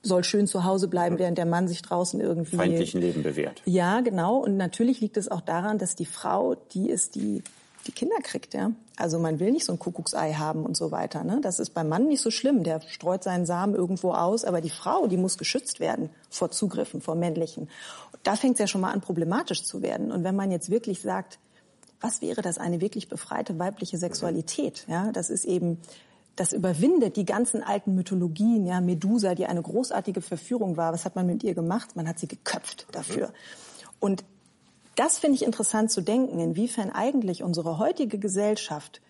soll 0.03 0.25
schön 0.25 0.47
zu 0.47 0.65
Hause 0.65 0.89
bleiben, 0.89 1.19
während 1.19 1.39
der 1.39 1.47
Mann 1.47 1.69
sich 1.69 1.81
draußen 1.81 2.21
irgendwie 2.21 2.57
feindlichen 2.57 3.01
Leben 3.01 3.23
bewährt. 3.23 3.63
Ja, 3.65 4.01
genau. 4.01 4.39
Und 4.39 4.57
natürlich 4.57 5.01
liegt 5.01 5.17
es 5.17 5.31
auch 5.31 5.41
daran, 5.41 5.79
dass 5.79 5.95
die 5.95 6.07
Frau, 6.07 6.57
die 6.75 6.91
ist 6.91 7.15
die 7.15 7.43
die 7.87 7.93
Kinder 7.93 8.17
kriegt, 8.23 8.55
ja. 8.55 8.73
Also 8.97 9.19
man 9.19 9.41
will 9.41 9.53
nicht 9.53 9.65
so 9.65 9.73
ein 9.73 9.79
Kuckucksei 9.79 10.35
haben 10.35 10.65
und 10.65 10.77
so 10.77 10.91
weiter. 10.91 11.25
Ne? 11.25 11.41
Das 11.43 11.59
ist 11.59 11.71
beim 11.71 11.89
Mann 11.89 12.07
nicht 12.07 12.21
so 12.21 12.31
schlimm. 12.31 12.63
Der 12.63 12.81
streut 12.83 13.25
seinen 13.25 13.47
Samen 13.47 13.75
irgendwo 13.75 14.13
aus, 14.13 14.45
aber 14.45 14.61
die 14.61 14.71
Frau, 14.71 15.07
die 15.07 15.17
muss 15.17 15.39
geschützt 15.39 15.81
werden 15.81 16.11
vor 16.31 16.51
Zugriffen, 16.51 17.01
vor 17.01 17.15
männlichen. 17.15 17.69
Da 18.23 18.37
fängt 18.37 18.55
es 18.55 18.61
ja 18.61 18.67
schon 18.67 18.81
mal 18.81 18.93
an, 18.93 19.01
problematisch 19.01 19.65
zu 19.65 19.83
werden. 19.83 20.13
Und 20.13 20.23
wenn 20.25 20.37
man 20.37 20.51
jetzt 20.51 20.71
wirklich 20.71 21.01
sagt, 21.01 21.39
was 22.01 22.21
wäre 22.21 22.43
das 22.43 22.59
eine 22.59 22.81
wirklich 22.81 23.09
befreite 23.09 23.59
weibliche 23.59 23.97
Sexualität? 23.97 24.85
Ja, 24.89 25.11
das 25.13 25.31
ist 25.31 25.45
eben 25.45 25.79
das 26.37 26.53
überwindet 26.53 27.17
die 27.17 27.27
ganzen 27.27 27.63
alten 27.63 27.95
Mythologien, 27.95 28.67
ja, 28.67 28.81
Medusa, 28.81 29.35
die 29.35 29.47
eine 29.47 29.61
großartige 29.61 30.23
Verführung 30.23 30.77
war. 30.77 30.93
Was 30.93 31.05
hat 31.05 31.15
man 31.15 31.27
mit 31.27 31.43
ihr 31.45 31.55
gemacht? 31.55 31.95
Man 31.95 32.09
hat 32.09 32.19
sie 32.19 32.27
geköpft 32.27 32.87
dafür. 32.93 33.33
Und 34.01 34.25
das 34.95 35.19
finde 35.19 35.37
ich 35.37 35.45
interessant 35.45 35.91
zu 35.91 36.01
denken, 36.01 36.39
inwiefern 36.39 36.91
eigentlich 36.91 37.43
unsere 37.43 37.79
heutige 37.79 38.19
Gesellschaft 38.19 39.01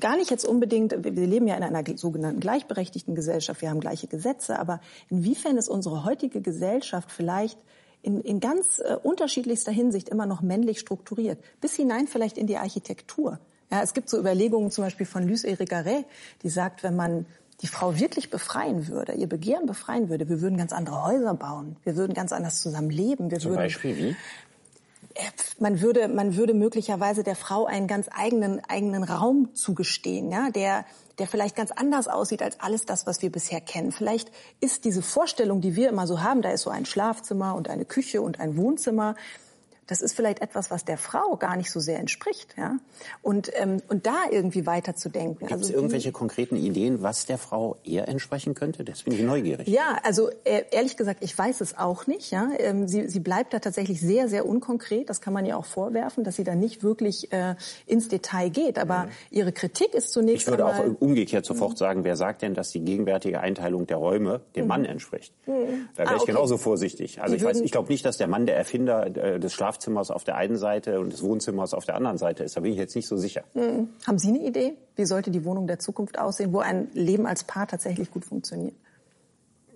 gar 0.00 0.16
nicht 0.16 0.30
jetzt 0.30 0.44
unbedingt, 0.44 1.04
wir 1.04 1.26
leben 1.26 1.46
ja 1.46 1.56
in 1.56 1.62
einer 1.62 1.84
sogenannten 1.96 2.40
gleichberechtigten 2.40 3.14
Gesellschaft, 3.14 3.62
wir 3.62 3.70
haben 3.70 3.80
gleiche 3.80 4.06
Gesetze, 4.06 4.58
aber 4.58 4.80
inwiefern 5.10 5.56
ist 5.56 5.68
unsere 5.68 6.04
heutige 6.04 6.40
Gesellschaft 6.40 7.10
vielleicht 7.10 7.58
in, 8.02 8.20
in 8.20 8.40
ganz 8.40 8.80
äh, 8.80 8.96
unterschiedlichster 9.00 9.72
Hinsicht 9.72 10.08
immer 10.08 10.26
noch 10.26 10.42
männlich 10.42 10.80
strukturiert, 10.80 11.38
bis 11.60 11.76
hinein 11.76 12.08
vielleicht 12.08 12.36
in 12.36 12.46
die 12.46 12.56
Architektur. 12.56 13.38
Ja, 13.70 13.82
es 13.82 13.94
gibt 13.94 14.10
so 14.10 14.18
Überlegungen 14.18 14.70
zum 14.70 14.84
Beispiel 14.84 15.06
von 15.06 15.26
Luce 15.26 15.44
Irigaray, 15.44 16.04
die 16.42 16.50
sagt, 16.50 16.82
wenn 16.82 16.96
man 16.96 17.26
die 17.62 17.68
Frau 17.68 17.98
wirklich 17.98 18.28
befreien 18.28 18.88
würde, 18.88 19.12
ihr 19.12 19.28
Begehren 19.28 19.66
befreien 19.66 20.08
würde, 20.08 20.28
wir 20.28 20.40
würden 20.40 20.58
ganz 20.58 20.72
andere 20.72 21.04
Häuser 21.04 21.34
bauen, 21.34 21.76
wir 21.84 21.96
würden 21.96 22.12
ganz 22.12 22.32
anders 22.32 22.60
zusammen 22.60 22.90
leben. 22.90 23.30
Wir 23.30 23.38
Zum 23.38 23.52
würden, 23.52 23.62
Beispiel 23.62 23.96
wie? 23.96 24.16
Äh, 25.14 25.30
man 25.60 25.80
würde, 25.80 26.08
man 26.08 26.36
würde 26.36 26.54
möglicherweise 26.54 27.22
der 27.22 27.36
Frau 27.36 27.66
einen 27.66 27.86
ganz 27.86 28.08
eigenen, 28.10 28.60
eigenen 28.64 29.04
Raum 29.04 29.54
zugestehen, 29.54 30.32
ja, 30.32 30.50
der, 30.50 30.84
der 31.18 31.28
vielleicht 31.28 31.54
ganz 31.54 31.70
anders 31.70 32.08
aussieht 32.08 32.42
als 32.42 32.58
alles 32.60 32.84
das, 32.84 33.06
was 33.06 33.22
wir 33.22 33.30
bisher 33.30 33.60
kennen. 33.60 33.92
Vielleicht 33.92 34.32
ist 34.60 34.84
diese 34.84 35.02
Vorstellung, 35.02 35.60
die 35.60 35.76
wir 35.76 35.88
immer 35.88 36.08
so 36.08 36.20
haben, 36.20 36.42
da 36.42 36.50
ist 36.50 36.62
so 36.62 36.70
ein 36.70 36.84
Schlafzimmer 36.84 37.54
und 37.54 37.70
eine 37.70 37.84
Küche 37.84 38.22
und 38.22 38.40
ein 38.40 38.56
Wohnzimmer, 38.56 39.14
das 39.86 40.00
ist 40.00 40.14
vielleicht 40.14 40.40
etwas, 40.40 40.70
was 40.70 40.84
der 40.84 40.96
Frau 40.96 41.36
gar 41.36 41.56
nicht 41.56 41.70
so 41.70 41.80
sehr 41.80 41.98
entspricht. 41.98 42.54
Ja? 42.56 42.76
Und, 43.20 43.50
ähm, 43.54 43.82
und 43.88 44.06
da 44.06 44.16
irgendwie 44.30 44.66
weiterzudenken. 44.66 45.48
Gibt 45.48 45.52
es 45.52 45.68
also, 45.68 45.72
irgendwelche 45.74 46.12
konkreten 46.12 46.56
Ideen, 46.56 47.02
was 47.02 47.26
der 47.26 47.38
Frau 47.38 47.76
eher 47.84 48.08
entsprechen 48.08 48.54
könnte? 48.54 48.84
Das 48.84 49.02
bin 49.02 49.12
ich 49.12 49.20
neugierig. 49.20 49.68
Ja, 49.68 49.98
also 50.02 50.30
äh, 50.44 50.64
ehrlich 50.70 50.96
gesagt, 50.96 51.22
ich 51.22 51.36
weiß 51.36 51.60
es 51.60 51.76
auch 51.76 52.06
nicht. 52.06 52.30
Ja? 52.30 52.50
Ähm, 52.58 52.86
sie, 52.88 53.08
sie 53.08 53.20
bleibt 53.20 53.52
da 53.52 53.58
tatsächlich 53.58 54.00
sehr, 54.00 54.28
sehr 54.28 54.46
unkonkret. 54.46 55.10
Das 55.10 55.20
kann 55.20 55.32
man 55.32 55.44
ja 55.44 55.56
auch 55.56 55.66
vorwerfen, 55.66 56.24
dass 56.24 56.36
sie 56.36 56.44
da 56.44 56.54
nicht 56.54 56.82
wirklich 56.82 57.32
äh, 57.32 57.56
ins 57.86 58.08
Detail 58.08 58.50
geht. 58.50 58.78
Aber 58.78 59.04
mhm. 59.04 59.10
ihre 59.30 59.52
Kritik 59.52 59.94
ist 59.94 60.12
zunächst 60.12 60.46
Ich 60.46 60.50
würde 60.50 60.64
einmal, 60.64 60.90
auch 60.90 61.00
umgekehrt 61.00 61.44
sofort 61.44 61.72
mhm. 61.72 61.76
sagen, 61.76 62.04
wer 62.04 62.16
sagt 62.16 62.42
denn, 62.42 62.54
dass 62.54 62.70
die 62.70 62.80
gegenwärtige 62.80 63.40
Einteilung 63.40 63.86
der 63.86 63.96
Räume 63.96 64.40
dem 64.54 64.62
mhm. 64.62 64.68
Mann 64.68 64.84
entspricht? 64.84 65.34
Mhm. 65.46 65.88
Da 65.96 66.04
wäre 66.04 66.12
ah, 66.12 66.16
ich 66.16 66.22
okay. 66.22 66.32
genauso 66.32 66.56
vorsichtig. 66.56 67.20
Also 67.20 67.34
ich, 67.34 67.44
weiß, 67.44 67.60
ich 67.60 67.72
glaube 67.72 67.90
nicht, 67.90 68.04
dass 68.06 68.16
der 68.16 68.28
Mann 68.28 68.46
der 68.46 68.56
Erfinder 68.56 69.06
äh, 69.06 69.40
des 69.40 69.52
Schlafzimmers 69.52 69.71
Schlafzimmers 69.72 70.10
auf 70.10 70.24
der 70.24 70.36
einen 70.36 70.56
Seite 70.56 71.00
und 71.00 71.12
des 71.12 71.22
Wohnzimmers 71.22 71.74
auf 71.74 71.84
der 71.84 71.96
anderen 71.96 72.18
Seite 72.18 72.44
ist. 72.44 72.56
Da 72.56 72.60
bin 72.60 72.72
ich 72.72 72.78
jetzt 72.78 72.94
nicht 72.94 73.08
so 73.08 73.16
sicher. 73.16 73.42
Mhm. 73.54 73.88
Haben 74.06 74.18
Sie 74.18 74.28
eine 74.28 74.40
Idee? 74.40 74.74
Wie 74.96 75.06
sollte 75.06 75.30
die 75.30 75.44
Wohnung 75.44 75.66
der 75.66 75.78
Zukunft 75.78 76.18
aussehen, 76.18 76.52
wo 76.52 76.60
ein 76.60 76.88
Leben 76.92 77.26
als 77.26 77.44
Paar 77.44 77.66
tatsächlich 77.66 78.10
gut 78.10 78.24
funktioniert? 78.24 78.74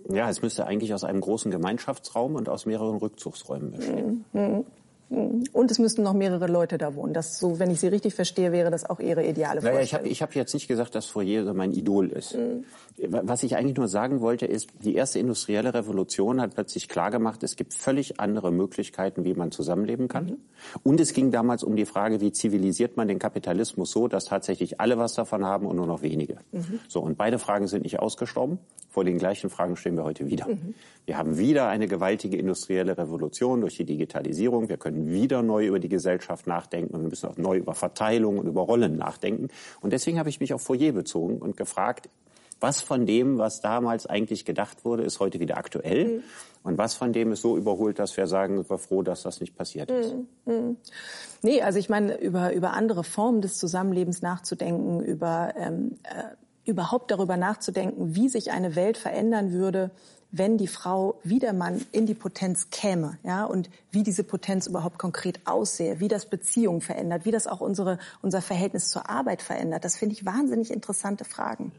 Ja, 0.09 0.29
es 0.29 0.43
müsste 0.43 0.67
eigentlich 0.67 0.95
aus 0.95 1.03
einem 1.03 1.21
großen 1.21 1.51
Gemeinschaftsraum 1.51 2.37
und 2.37 2.49
aus 2.49 2.67
mehreren 2.67 2.97
Rückzugsräumen 2.97 3.73
bestehen. 3.73 4.25
Mhm. 4.33 4.65
Und 5.09 5.71
es 5.71 5.79
müssten 5.79 6.03
noch 6.03 6.15
mehrere 6.15 6.49
Leute 6.49 6.79
da 6.79 6.97
wohnen. 6.97 7.15
Das 7.15 7.39
so, 7.39 7.61
wenn 7.61 7.71
ich 7.71 7.79
Sie 7.79 7.87
richtig 7.87 8.15
verstehe, 8.15 8.51
wäre 8.51 8.73
das 8.73 8.89
auch 8.89 8.99
Ihre 8.99 9.25
ideale 9.25 9.61
Vorstellung. 9.61 9.75
Naja, 9.77 9.85
ich 9.85 9.95
habe 9.95 10.09
ich 10.09 10.23
hab 10.23 10.35
jetzt 10.35 10.53
nicht 10.53 10.67
gesagt, 10.67 10.97
dass 10.97 11.07
Fourier 11.07 11.55
mein 11.55 11.73
Idol 11.73 12.09
ist. 12.09 12.35
Mhm. 12.35 12.65
Was 12.99 13.43
ich 13.43 13.57
eigentlich 13.57 13.77
nur 13.77 13.89
sagen 13.89 14.21
wollte, 14.21 14.47
ist, 14.47 14.69
die 14.83 14.95
erste 14.95 15.19
industrielle 15.19 15.75
Revolution 15.75 16.41
hat 16.41 16.55
plötzlich 16.55 16.89
klargemacht, 16.89 17.43
es 17.45 17.55
gibt 17.55 17.75
völlig 17.75 18.19
andere 18.19 18.51
Möglichkeiten, 18.51 19.25
wie 19.25 19.35
man 19.35 19.53
zusammenleben 19.53 20.09
kann. 20.09 20.25
Mhm. 20.25 20.37
Und 20.83 21.01
es 21.01 21.13
ging 21.13 21.31
damals 21.31 21.63
um 21.63 21.77
die 21.77 21.85
Frage, 21.85 22.21
wie 22.21 22.33
zivilisiert 22.33 22.97
man 22.97 23.07
den 23.07 23.19
Kapitalismus 23.19 23.93
so, 23.93 24.09
dass 24.09 24.25
tatsächlich 24.25 24.81
alle 24.81 24.99
was 24.99 25.15
davon 25.15 25.45
haben 25.45 25.67
und 25.67 25.77
nur 25.77 25.87
noch 25.87 26.03
wenige. 26.03 26.39
Mhm. 26.53 26.81
So, 26.89 27.01
und 27.01 27.17
beide 27.17 27.39
Fragen 27.39 27.69
sind 27.69 27.85
nicht 27.85 28.01
ausgestorben. 28.01 28.59
Vor 28.89 29.05
den 29.05 29.19
gleichen 29.19 29.51
Fragen 29.51 29.77
stehen 29.77 29.97
wir 29.97 30.05
heute 30.05 30.27
wieder. 30.27 30.49
Mhm. 30.49 30.75
Wir 31.05 31.19
haben 31.19 31.37
wieder 31.37 31.69
eine 31.69 31.87
gewaltige 31.87 32.39
industrielle 32.39 32.97
Revolution 32.97 33.61
durch 33.61 33.77
die 33.77 33.85
Digitalisierung. 33.85 34.71
Wir 34.71 34.79
können 34.79 34.96
wieder 35.05 35.43
neu 35.43 35.67
über 35.67 35.79
die 35.79 35.89
Gesellschaft 35.89 36.47
nachdenken 36.47 36.95
und 36.95 37.03
wir 37.03 37.09
müssen 37.11 37.29
auch 37.29 37.37
neu 37.37 37.59
über 37.59 37.75
Verteilung 37.75 38.39
und 38.39 38.47
über 38.47 38.63
Rollen 38.63 38.97
nachdenken. 38.97 39.49
Und 39.81 39.93
deswegen 39.93 40.19
habe 40.19 40.29
ich 40.29 40.41
mich 40.41 40.55
auf 40.55 40.63
Fourier 40.63 40.93
bezogen 40.93 41.39
und 41.39 41.57
gefragt, 41.57 42.09
was 42.61 42.81
von 42.81 43.05
dem, 43.05 43.37
was 43.39 43.61
damals 43.61 44.07
eigentlich 44.07 44.45
gedacht 44.45 44.85
wurde, 44.85 45.03
ist 45.03 45.21
heute 45.21 45.41
wieder 45.41 45.59
aktuell? 45.59 46.07
Mhm. 46.07 46.23
Und 46.63 46.79
was 46.79 46.95
von 46.95 47.13
dem 47.13 47.31
ist 47.33 47.43
so 47.43 47.57
überholt, 47.57 47.99
dass 47.99 48.17
wir 48.17 48.27
sagen, 48.27 48.69
wir 48.69 48.79
froh, 48.79 49.03
dass 49.03 49.23
das 49.23 49.41
nicht 49.41 49.57
passiert 49.57 49.91
ist? 49.91 50.15
Mhm. 50.15 50.27
mhm. 50.47 50.77
Nee, 51.43 51.63
also 51.63 51.79
ich 51.79 51.89
meine, 51.89 52.19
über, 52.19 52.53
über 52.55 52.73
andere 52.73 53.05
Formen 53.05 53.43
des 53.43 53.59
Zusammenlebens 53.59 54.23
nachzudenken, 54.23 55.01
über 55.01 55.53
ähm, 55.57 55.97
äh, 56.05 56.35
überhaupt 56.67 57.11
darüber 57.13 57.37
nachzudenken, 57.37 58.17
wie 58.17 58.29
sich 58.29 58.51
eine 58.51 58.75
Welt 58.75 58.97
verändern 58.99 59.53
würde, 59.53 59.93
wenn 60.39 60.59
die 60.59 60.67
Frau 60.67 61.19
wie 61.25 61.39
der 61.39 61.53
Mann 61.53 61.85
in 61.93 62.07
die 62.07 62.15
Potenz 62.15 62.71
käme, 62.71 63.19
ja, 63.23 63.45
und 63.45 63.71
wie 63.91 64.03
diese 64.03 64.25
Potenz 64.25 64.67
überhaupt 64.67 64.99
konkret 64.99 65.41
aussehe, 65.47 66.01
wie 66.01 66.09
das 66.09 66.27
Beziehungen 66.27 66.81
verändert, 66.81 67.25
wie 67.25 67.31
das 67.31 67.47
auch 67.47 67.61
unsere, 67.61 67.99
unser 68.23 68.43
Verhältnis 68.43 68.89
zur 68.89 69.09
Arbeit 69.09 69.43
verändert. 69.43 69.85
Das 69.85 69.97
finde 69.97 70.15
ich 70.15 70.25
wahnsinnig 70.25 70.71
interessante 70.71 71.25
Fragen. 71.25 71.73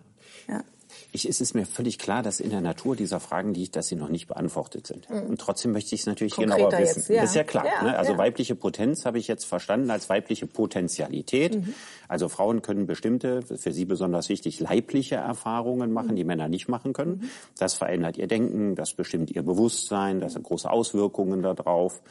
Ja. 0.47 0.63
Ich, 1.11 1.27
es 1.27 1.41
ist 1.41 1.53
mir 1.53 1.65
völlig 1.65 1.99
klar, 1.99 2.21
dass 2.21 2.39
in 2.39 2.49
der 2.49 2.61
Natur 2.61 2.95
dieser 2.95 3.19
Fragen 3.19 3.53
liegt, 3.53 3.75
dass 3.75 3.87
sie 3.87 3.95
noch 3.95 4.09
nicht 4.09 4.27
beantwortet 4.27 4.87
sind. 4.87 5.09
Mhm. 5.09 5.21
Und 5.23 5.41
trotzdem 5.41 5.71
möchte 5.71 5.95
ich 5.95 6.01
es 6.01 6.07
natürlich 6.07 6.33
Konkreter 6.33 6.69
genauer 6.69 6.81
wissen. 6.81 6.99
Jetzt, 6.99 7.09
ja. 7.09 7.21
Das 7.21 7.29
ist 7.31 7.35
ja 7.35 7.43
klar. 7.43 7.65
Ja, 7.65 7.83
ne? 7.83 7.97
Also 7.97 8.13
ja. 8.13 8.17
weibliche 8.17 8.55
Potenz 8.55 9.05
habe 9.05 9.17
ich 9.17 9.27
jetzt 9.27 9.45
verstanden 9.45 9.89
als 9.89 10.09
weibliche 10.09 10.47
Potentialität. 10.47 11.55
Mhm. 11.55 11.73
Also 12.07 12.29
Frauen 12.29 12.61
können 12.61 12.87
bestimmte, 12.87 13.41
für 13.41 13.71
sie 13.71 13.85
besonders 13.85 14.29
wichtig, 14.29 14.59
leibliche 14.59 15.15
Erfahrungen 15.15 15.91
machen, 15.91 16.11
mhm. 16.11 16.15
die 16.15 16.23
Männer 16.23 16.47
nicht 16.47 16.67
machen 16.67 16.93
können. 16.93 17.21
Mhm. 17.21 17.29
Das 17.57 17.73
verändert 17.73 18.17
ihr 18.17 18.27
Denken, 18.27 18.75
das 18.75 18.93
bestimmt 18.93 19.31
ihr 19.31 19.43
Bewusstsein, 19.43 20.19
das 20.19 20.35
hat 20.35 20.43
große 20.43 20.69
Auswirkungen 20.69 21.41
darauf. 21.41 22.01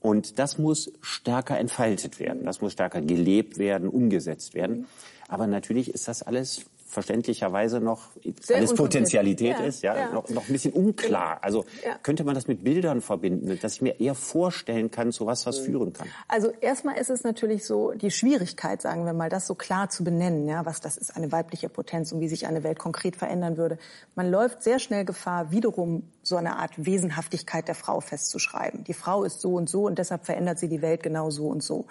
Und 0.00 0.38
das 0.38 0.58
muss 0.58 0.92
stärker 1.00 1.58
entfaltet 1.58 2.20
werden, 2.20 2.44
das 2.44 2.60
muss 2.60 2.72
stärker 2.72 3.00
gelebt 3.00 3.58
werden, 3.58 3.88
umgesetzt 3.88 4.54
werden. 4.54 4.78
Mhm. 4.80 4.86
Aber 5.28 5.46
natürlich 5.46 5.92
ist 5.92 6.06
das 6.06 6.22
alles 6.22 6.66
verständlicherweise 6.86 7.80
noch 7.80 8.10
Sehr 8.40 8.56
alles 8.56 8.74
Potenzialität 8.74 9.58
ja, 9.58 9.64
ist, 9.64 9.82
ja, 9.82 9.96
ja, 9.96 10.12
Noch, 10.12 10.28
noch 10.30 10.46
ein 10.46 10.52
bisschen 10.52 10.72
unklar. 10.72 11.38
Also 11.42 11.64
ja. 11.84 11.98
könnte 12.02 12.24
man 12.24 12.34
das 12.34 12.46
mit 12.46 12.62
Bildern 12.62 13.00
verbinden, 13.00 13.58
dass 13.60 13.74
ich 13.74 13.82
mir 13.82 14.00
eher 14.00 14.14
vorstellen 14.14 14.90
kann, 14.90 15.12
zu 15.12 15.26
was 15.26 15.46
was 15.46 15.58
führen 15.58 15.92
kann? 15.92 16.08
Also 16.28 16.52
erstmal 16.60 16.96
ist 16.96 17.10
es 17.10 17.24
natürlich 17.24 17.66
so 17.66 17.92
die 17.92 18.10
Schwierigkeit, 18.10 18.80
sagen 18.80 19.04
wir 19.04 19.12
mal, 19.12 19.28
das 19.28 19.46
so 19.46 19.54
klar 19.54 19.90
zu 19.90 20.04
benennen, 20.04 20.46
ja, 20.48 20.64
was 20.64 20.80
das 20.80 20.96
ist, 20.96 21.16
eine 21.16 21.32
weibliche 21.32 21.68
Potenz 21.68 22.12
und 22.12 22.20
wie 22.20 22.28
sich 22.28 22.46
eine 22.46 22.62
Welt 22.62 22.78
konkret 22.78 23.16
verändern 23.16 23.56
würde. 23.56 23.78
Man 24.14 24.30
läuft 24.30 24.62
sehr 24.62 24.78
schnell 24.78 25.04
Gefahr, 25.04 25.50
wiederum 25.50 26.04
so 26.26 26.36
eine 26.36 26.56
Art 26.56 26.72
Wesenhaftigkeit 26.76 27.68
der 27.68 27.74
Frau 27.74 28.00
festzuschreiben. 28.00 28.84
Die 28.84 28.94
Frau 28.94 29.24
ist 29.24 29.40
so 29.40 29.54
und 29.54 29.68
so 29.68 29.86
und 29.86 29.98
deshalb 29.98 30.26
verändert 30.26 30.58
sie 30.58 30.68
die 30.68 30.82
Welt 30.82 31.02
genau 31.02 31.30
so 31.30 31.46
und 31.46 31.62
so. 31.62 31.86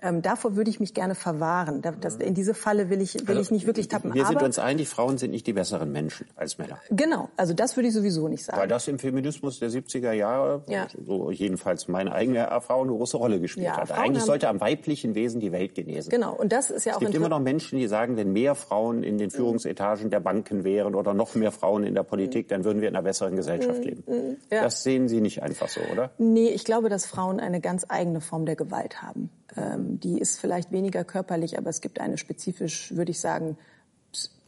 Ähm, 0.00 0.22
davor 0.22 0.54
würde 0.54 0.70
ich 0.70 0.78
mich 0.78 0.94
gerne 0.94 1.16
verwahren. 1.16 1.82
Das, 2.00 2.16
in 2.16 2.34
diese 2.34 2.54
Falle 2.54 2.88
will 2.88 3.00
ich, 3.00 3.14
will 3.14 3.36
also, 3.36 3.40
ich 3.40 3.50
nicht 3.50 3.66
wirklich 3.66 3.88
tappen. 3.88 4.14
Wir 4.14 4.26
sind 4.26 4.40
uns 4.42 4.58
einig, 4.58 4.88
Frauen 4.88 5.18
sind 5.18 5.32
nicht 5.32 5.46
die 5.46 5.52
besseren 5.52 5.90
Menschen 5.90 6.26
als 6.36 6.56
Männer. 6.58 6.78
Genau, 6.90 7.30
also 7.36 7.52
das 7.52 7.76
würde 7.76 7.88
ich 7.88 7.94
sowieso 7.94 8.28
nicht 8.28 8.44
sagen. 8.44 8.60
Weil 8.60 8.68
das 8.68 8.86
im 8.86 9.00
Feminismus 9.00 9.58
der 9.58 9.70
70er 9.70 10.12
Jahre, 10.12 10.62
ja. 10.68 10.86
so 11.04 11.32
jedenfalls 11.32 11.88
meine 11.88 12.12
eigene 12.12 12.38
Erfahrung, 12.38 12.88
eine 12.88 12.96
große 12.96 13.16
Rolle 13.16 13.40
gespielt 13.40 13.66
ja, 13.66 13.76
hat. 13.76 13.88
Frauen 13.88 14.00
Eigentlich 14.00 14.22
sollte 14.22 14.48
am 14.48 14.60
weiblichen 14.60 15.16
Wesen 15.16 15.40
die 15.40 15.50
Welt 15.50 15.74
genesen. 15.74 16.10
Genau, 16.10 16.32
und 16.32 16.52
das 16.52 16.70
ist 16.70 16.84
ja 16.84 16.92
auch... 16.92 17.00
Es 17.00 17.06
gibt 17.06 17.14
immer 17.16 17.28
noch 17.28 17.40
Menschen, 17.40 17.78
die 17.78 17.88
sagen, 17.88 18.16
wenn 18.16 18.32
mehr 18.32 18.54
Frauen 18.54 19.02
in 19.02 19.18
den 19.18 19.30
Führungsetagen 19.30 20.10
der 20.10 20.20
Banken 20.20 20.62
wären 20.62 20.94
oder 20.94 21.12
noch 21.12 21.34
mehr 21.34 21.50
Frauen 21.50 21.82
in 21.82 21.94
der 21.94 22.04
Politik, 22.04 22.46
dann 22.48 22.62
würden 22.62 22.80
wir 22.80 22.88
in 22.88 22.94
einer 22.94 23.02
besseren 23.02 23.34
Gesellschaft 23.34 23.77
leben. 23.82 24.04
Mhm. 24.06 24.36
Ja. 24.50 24.62
Das 24.62 24.82
sehen 24.82 25.08
Sie 25.08 25.20
nicht 25.20 25.42
einfach 25.42 25.68
so, 25.68 25.80
oder? 25.92 26.10
Nee, 26.18 26.48
ich 26.48 26.64
glaube, 26.64 26.88
dass 26.88 27.06
Frauen 27.06 27.40
eine 27.40 27.60
ganz 27.60 27.86
eigene 27.88 28.20
Form 28.20 28.46
der 28.46 28.56
Gewalt 28.56 29.02
haben. 29.02 29.30
Ähm, 29.56 30.00
die 30.00 30.18
ist 30.18 30.38
vielleicht 30.38 30.72
weniger 30.72 31.04
körperlich, 31.04 31.58
aber 31.58 31.70
es 31.70 31.80
gibt 31.80 32.00
eine 32.00 32.18
spezifisch, 32.18 32.94
würde 32.94 33.10
ich 33.10 33.20
sagen, 33.20 33.56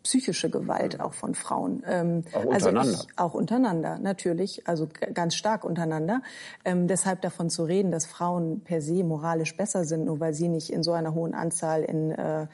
psychische 0.03 0.49
Gewalt 0.49 1.01
auch 1.01 1.12
von 1.12 1.35
Frauen. 1.35 1.83
Ähm, 1.87 2.24
auch 2.33 2.45
untereinander. 2.45 2.81
Also 2.81 3.07
ich, 3.09 3.18
auch 3.18 3.35
untereinander, 3.35 3.99
natürlich, 3.99 4.66
also 4.66 4.89
ganz 5.14 5.35
stark 5.35 5.64
untereinander. 5.64 6.22
Ähm, 6.64 6.87
deshalb 6.89 7.20
davon 7.22 7.51
zu 7.51 7.64
reden, 7.64 7.91
dass 7.91 8.07
Frauen 8.07 8.61
per 8.61 8.81
se 8.81 9.05
moralisch 9.05 9.57
besser 9.57 9.85
sind, 9.85 10.07
nur 10.07 10.20
weil 10.20 10.33
sie 10.33 10.49
nicht 10.49 10.70
in 10.70 10.83
so 10.83 10.93
einer 10.93 11.14
hohen 11.14 11.35
Anzahl 11.35 11.83
in 11.83 12.12
äh 12.12 12.47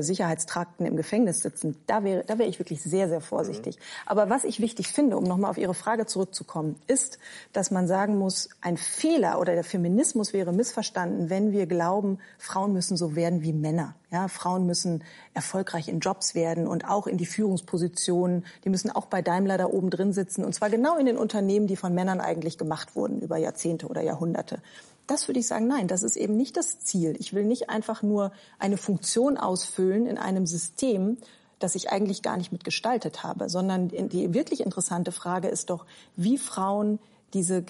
Sicherheitstrakten 0.00 0.86
im 0.86 0.96
Gefängnis 0.96 1.40
sitzen, 1.40 1.76
da 1.86 2.04
wäre 2.04 2.24
da 2.24 2.38
wäre 2.38 2.48
ich 2.48 2.58
wirklich 2.58 2.82
sehr, 2.82 3.08
sehr 3.08 3.20
vorsichtig. 3.20 3.76
Mhm. 3.76 3.80
Aber 4.06 4.30
was 4.30 4.44
ich 4.44 4.60
wichtig 4.60 4.88
finde, 4.88 5.16
um 5.16 5.24
nochmal 5.24 5.50
auf 5.50 5.58
Ihre 5.58 5.74
Frage 5.74 6.06
zurückzukommen, 6.06 6.76
ist, 6.86 7.18
dass 7.52 7.70
man 7.70 7.86
sagen 7.86 8.16
muss, 8.16 8.48
ein 8.60 8.76
Fehler 8.76 9.40
oder 9.40 9.54
der 9.54 9.64
Feminismus 9.64 10.32
wäre 10.32 10.52
missverstanden, 10.52 11.28
wenn 11.28 11.52
wir 11.52 11.66
glauben, 11.66 12.18
Frauen 12.38 12.72
müssen 12.72 12.96
so 12.96 13.16
werden 13.16 13.42
wie 13.42 13.52
Männer. 13.52 13.94
Ja, 14.12 14.28
Frauen 14.28 14.66
müssen 14.66 15.02
erfolgreich 15.32 15.88
in 15.88 16.00
Jobs 16.00 16.34
werden 16.34 16.66
und 16.66 16.86
auch 16.86 17.06
in 17.06 17.16
die 17.16 17.24
Führungspositionen. 17.24 18.44
Die 18.64 18.68
müssen 18.68 18.90
auch 18.90 19.06
bei 19.06 19.22
Daimler 19.22 19.56
da 19.56 19.66
oben 19.66 19.88
drin 19.88 20.12
sitzen. 20.12 20.44
Und 20.44 20.54
zwar 20.54 20.68
genau 20.68 20.98
in 20.98 21.06
den 21.06 21.16
Unternehmen, 21.16 21.66
die 21.66 21.76
von 21.76 21.94
Männern 21.94 22.20
eigentlich 22.20 22.58
gemacht 22.58 22.94
wurden 22.94 23.20
über 23.20 23.38
Jahrzehnte 23.38 23.86
oder 23.86 24.02
Jahrhunderte. 24.02 24.58
Das 25.06 25.28
würde 25.28 25.40
ich 25.40 25.46
sagen, 25.46 25.66
nein, 25.66 25.88
das 25.88 26.02
ist 26.02 26.16
eben 26.16 26.36
nicht 26.36 26.56
das 26.56 26.80
Ziel. 26.80 27.16
Ich 27.18 27.32
will 27.32 27.44
nicht 27.44 27.70
einfach 27.70 28.02
nur 28.02 28.32
eine 28.58 28.76
Funktion 28.76 29.36
ausfüllen 29.36 30.06
in 30.06 30.18
einem 30.18 30.46
System, 30.46 31.18
das 31.58 31.74
ich 31.74 31.90
eigentlich 31.90 32.22
gar 32.22 32.36
nicht 32.36 32.52
mitgestaltet 32.52 33.22
habe, 33.22 33.48
sondern 33.48 33.88
die 33.88 34.34
wirklich 34.34 34.60
interessante 34.60 35.12
Frage 35.12 35.48
ist 35.48 35.70
doch, 35.70 35.86
wie 36.16 36.38
Frauen 36.38 36.98
diese 37.34 37.64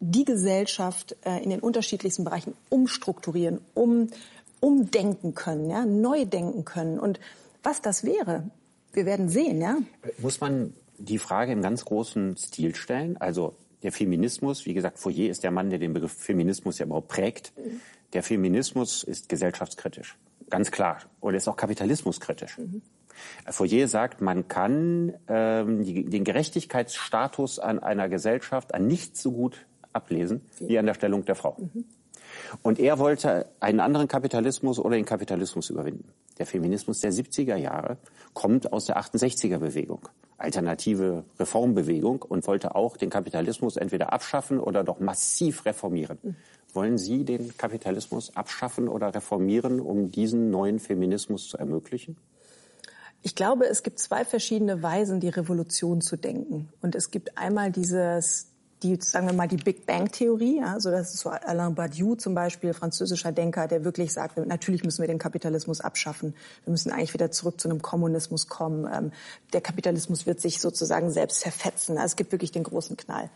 die 0.00 0.24
Gesellschaft 0.24 1.16
äh, 1.24 1.42
in 1.42 1.50
den 1.50 1.60
unterschiedlichsten 1.60 2.24
Bereichen 2.24 2.54
umstrukturieren, 2.68 3.60
um 3.74 4.08
umdenken 4.60 5.34
können, 5.34 5.70
ja, 5.70 5.84
neu 5.84 6.24
denken 6.24 6.64
können. 6.64 6.98
Und 6.98 7.20
was 7.62 7.80
das 7.80 8.04
wäre, 8.04 8.50
wir 8.92 9.06
werden 9.06 9.28
sehen, 9.28 9.60
ja. 9.60 9.76
Muss 10.18 10.40
man 10.40 10.72
die 10.98 11.18
Frage 11.18 11.52
im 11.52 11.62
ganz 11.62 11.84
großen 11.84 12.36
Stil 12.36 12.74
stellen? 12.74 13.16
Also 13.18 13.54
der 13.82 13.92
Feminismus, 13.92 14.66
wie 14.66 14.74
gesagt, 14.74 14.98
Fourier 14.98 15.30
ist 15.30 15.44
der 15.44 15.50
Mann, 15.50 15.70
der 15.70 15.78
den 15.78 15.92
Begriff 15.92 16.12
Feminismus 16.12 16.78
ja 16.78 16.86
überhaupt 16.86 17.08
prägt. 17.08 17.52
Der 18.12 18.22
Feminismus 18.22 19.04
ist 19.04 19.28
gesellschaftskritisch, 19.28 20.16
ganz 20.50 20.70
klar. 20.70 20.98
Und 21.20 21.34
ist 21.34 21.48
auch 21.48 21.56
kapitalismuskritisch. 21.56 22.58
Mhm. 22.58 22.82
Fourier 23.50 23.88
sagt, 23.88 24.20
man 24.20 24.48
kann 24.48 25.14
ähm, 25.28 25.84
die, 25.84 26.04
den 26.04 26.24
Gerechtigkeitsstatus 26.24 27.58
an 27.58 27.78
einer 27.78 28.08
Gesellschaft 28.08 28.74
an 28.74 28.86
nichts 28.86 29.22
so 29.22 29.32
gut 29.32 29.66
ablesen 29.92 30.42
wie 30.60 30.78
an 30.78 30.86
der 30.86 30.94
Stellung 30.94 31.24
der 31.24 31.34
Frau. 31.34 31.56
Mhm. 31.58 31.84
Und 32.62 32.78
er 32.78 32.98
wollte 32.98 33.46
einen 33.60 33.80
anderen 33.80 34.08
Kapitalismus 34.08 34.78
oder 34.78 34.96
den 34.96 35.04
Kapitalismus 35.04 35.70
überwinden. 35.70 36.12
Der 36.38 36.46
Feminismus 36.46 37.00
der 37.00 37.12
70er 37.12 37.56
Jahre 37.56 37.96
kommt 38.32 38.72
aus 38.72 38.86
der 38.86 38.98
68er 38.98 39.58
Bewegung, 39.58 40.08
alternative 40.38 41.24
Reformbewegung 41.38 42.22
und 42.22 42.46
wollte 42.46 42.74
auch 42.74 42.96
den 42.96 43.10
Kapitalismus 43.10 43.76
entweder 43.76 44.12
abschaffen 44.12 44.60
oder 44.60 44.84
doch 44.84 45.00
massiv 45.00 45.64
reformieren. 45.66 46.36
Wollen 46.72 46.96
Sie 46.96 47.24
den 47.24 47.56
Kapitalismus 47.56 48.36
abschaffen 48.36 48.88
oder 48.88 49.14
reformieren, 49.14 49.80
um 49.80 50.10
diesen 50.10 50.50
neuen 50.50 50.78
Feminismus 50.78 51.48
zu 51.48 51.58
ermöglichen? 51.58 52.16
Ich 53.22 53.34
glaube, 53.34 53.66
es 53.66 53.82
gibt 53.82 53.98
zwei 53.98 54.24
verschiedene 54.24 54.82
Weisen, 54.82 55.18
die 55.18 55.28
Revolution 55.28 56.00
zu 56.00 56.16
denken. 56.16 56.68
Und 56.80 56.94
es 56.94 57.10
gibt 57.10 57.36
einmal 57.36 57.72
dieses 57.72 58.47
die, 58.82 58.96
sagen 59.00 59.26
wir 59.26 59.34
mal, 59.34 59.48
die 59.48 59.56
Big 59.56 59.86
Bang 59.86 60.10
Theorie, 60.10 60.62
also 60.62 60.90
das 60.90 61.14
ist 61.14 61.20
so 61.20 61.30
Alain 61.30 61.74
Badiou 61.74 62.14
zum 62.14 62.34
Beispiel, 62.34 62.72
französischer 62.72 63.32
Denker, 63.32 63.66
der 63.66 63.84
wirklich 63.84 64.12
sagt, 64.12 64.36
natürlich 64.36 64.84
müssen 64.84 65.02
wir 65.02 65.08
den 65.08 65.18
Kapitalismus 65.18 65.80
abschaffen. 65.80 66.34
Wir 66.64 66.70
müssen 66.70 66.92
eigentlich 66.92 67.14
wieder 67.14 67.30
zurück 67.30 67.60
zu 67.60 67.68
einem 67.68 67.82
Kommunismus 67.82 68.48
kommen. 68.48 68.88
Ähm, 68.92 69.12
der 69.52 69.60
Kapitalismus 69.60 70.26
wird 70.26 70.40
sich 70.40 70.60
sozusagen 70.60 71.10
selbst 71.10 71.40
zerfetzen. 71.40 71.96
Also 71.96 72.12
es 72.12 72.16
gibt 72.16 72.32
wirklich 72.32 72.52
den 72.52 72.62
großen 72.62 72.96
Knall. 72.96 73.30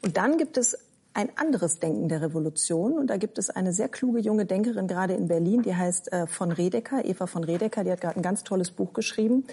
Und 0.00 0.16
dann 0.16 0.38
gibt 0.38 0.56
es 0.56 0.78
ein 1.18 1.30
anderes 1.36 1.80
Denken 1.80 2.08
der 2.08 2.22
Revolution. 2.22 2.96
Und 2.96 3.08
da 3.08 3.16
gibt 3.16 3.38
es 3.38 3.50
eine 3.50 3.72
sehr 3.72 3.88
kluge 3.88 4.20
junge 4.20 4.46
Denkerin 4.46 4.86
gerade 4.86 5.14
in 5.14 5.26
Berlin, 5.26 5.62
die 5.62 5.74
heißt 5.74 6.12
äh, 6.12 6.28
von 6.28 6.52
Redeker, 6.52 7.04
Eva 7.04 7.26
von 7.26 7.42
Redeker, 7.42 7.82
die 7.82 7.90
hat 7.90 8.00
gerade 8.00 8.14
ein 8.14 8.22
ganz 8.22 8.44
tolles 8.44 8.70
Buch 8.70 8.92
geschrieben, 8.92 9.44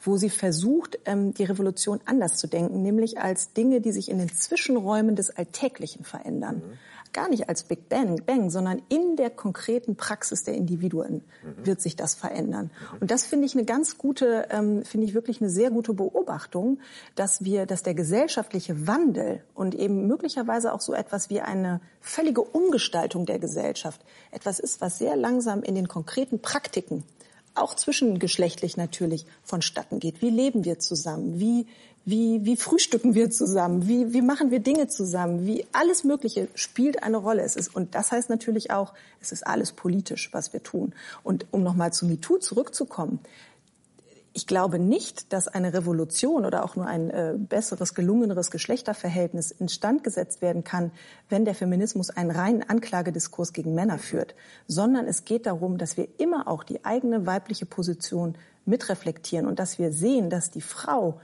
wo 0.00 0.16
sie 0.16 0.30
versucht, 0.30 0.98
ähm, 1.04 1.32
die 1.32 1.44
Revolution 1.44 2.00
anders 2.06 2.38
zu 2.38 2.48
denken, 2.48 2.82
nämlich 2.82 3.18
als 3.20 3.52
Dinge, 3.52 3.80
die 3.80 3.92
sich 3.92 4.10
in 4.10 4.18
den 4.18 4.34
Zwischenräumen 4.34 5.14
des 5.14 5.30
Alltäglichen 5.30 6.04
verändern. 6.04 6.56
Mhm 6.56 6.78
gar 7.12 7.28
nicht 7.28 7.48
als 7.48 7.64
Big 7.64 7.88
Bang, 7.88 8.22
Bang, 8.24 8.50
sondern 8.50 8.82
in 8.88 9.16
der 9.16 9.30
konkreten 9.30 9.96
Praxis 9.96 10.44
der 10.44 10.54
Individuen 10.54 11.22
mhm. 11.42 11.66
wird 11.66 11.80
sich 11.80 11.96
das 11.96 12.14
verändern. 12.14 12.70
Mhm. 12.92 12.98
Und 13.00 13.10
das 13.10 13.26
finde 13.26 13.46
ich 13.46 13.54
eine 13.54 13.64
ganz 13.64 13.98
gute, 13.98 14.48
ähm, 14.50 14.84
finde 14.84 15.06
ich 15.06 15.14
wirklich 15.14 15.40
eine 15.40 15.50
sehr 15.50 15.70
gute 15.70 15.94
Beobachtung, 15.94 16.78
dass 17.14 17.44
wir, 17.44 17.66
dass 17.66 17.82
der 17.82 17.94
gesellschaftliche 17.94 18.86
Wandel 18.86 19.42
und 19.54 19.74
eben 19.74 20.06
möglicherweise 20.06 20.72
auch 20.72 20.80
so 20.80 20.94
etwas 20.94 21.30
wie 21.30 21.40
eine 21.40 21.80
völlige 22.00 22.42
Umgestaltung 22.42 23.26
der 23.26 23.38
Gesellschaft 23.38 24.00
etwas 24.30 24.58
ist, 24.58 24.80
was 24.80 24.98
sehr 24.98 25.16
langsam 25.16 25.62
in 25.62 25.74
den 25.74 25.88
konkreten 25.88 26.40
Praktiken 26.40 27.04
auch 27.54 27.74
zwischengeschlechtlich 27.74 28.76
natürlich 28.76 29.26
vonstatten 29.42 30.00
geht. 30.00 30.22
Wie 30.22 30.30
leben 30.30 30.64
wir 30.64 30.78
zusammen? 30.78 31.38
Wie, 31.38 31.66
wie, 32.04 32.44
wie 32.44 32.56
frühstücken 32.56 33.14
wir 33.14 33.30
zusammen? 33.30 33.86
Wie, 33.86 34.12
wie 34.12 34.22
machen 34.22 34.50
wir 34.50 34.58
Dinge 34.58 34.88
zusammen? 34.88 35.46
Wie 35.46 35.66
alles 35.72 36.02
Mögliche 36.02 36.48
spielt 36.54 37.02
eine 37.02 37.16
Rolle. 37.16 37.42
Es 37.42 37.54
ist, 37.54 37.74
und 37.74 37.94
das 37.94 38.10
heißt 38.10 38.28
natürlich 38.28 38.72
auch, 38.72 38.92
es 39.20 39.30
ist 39.30 39.46
alles 39.46 39.72
politisch, 39.72 40.30
was 40.32 40.52
wir 40.52 40.62
tun. 40.62 40.94
Und 41.22 41.46
um 41.52 41.62
nochmal 41.62 41.92
zu 41.92 42.06
MeToo 42.06 42.38
zurückzukommen, 42.38 43.20
ich 44.34 44.46
glaube 44.46 44.78
nicht, 44.78 45.32
dass 45.32 45.46
eine 45.46 45.74
Revolution 45.74 46.46
oder 46.46 46.64
auch 46.64 46.74
nur 46.74 46.86
ein 46.86 47.10
äh, 47.10 47.34
besseres, 47.36 47.94
gelungeneres 47.94 48.50
Geschlechterverhältnis 48.50 49.50
instand 49.50 50.04
gesetzt 50.04 50.40
werden 50.40 50.64
kann, 50.64 50.90
wenn 51.28 51.44
der 51.44 51.54
Feminismus 51.54 52.10
einen 52.10 52.30
reinen 52.30 52.62
Anklagediskurs 52.62 53.52
gegen 53.52 53.74
Männer 53.74 53.98
führt, 53.98 54.34
sondern 54.66 55.06
es 55.06 55.24
geht 55.24 55.46
darum, 55.46 55.76
dass 55.76 55.96
wir 55.96 56.08
immer 56.18 56.48
auch 56.48 56.64
die 56.64 56.84
eigene 56.84 57.26
weibliche 57.26 57.66
Position 57.66 58.36
mitreflektieren 58.64 59.46
und 59.46 59.58
dass 59.58 59.78
wir 59.78 59.92
sehen, 59.92 60.30
dass 60.30 60.50
die 60.50 60.62
Frau 60.62 61.20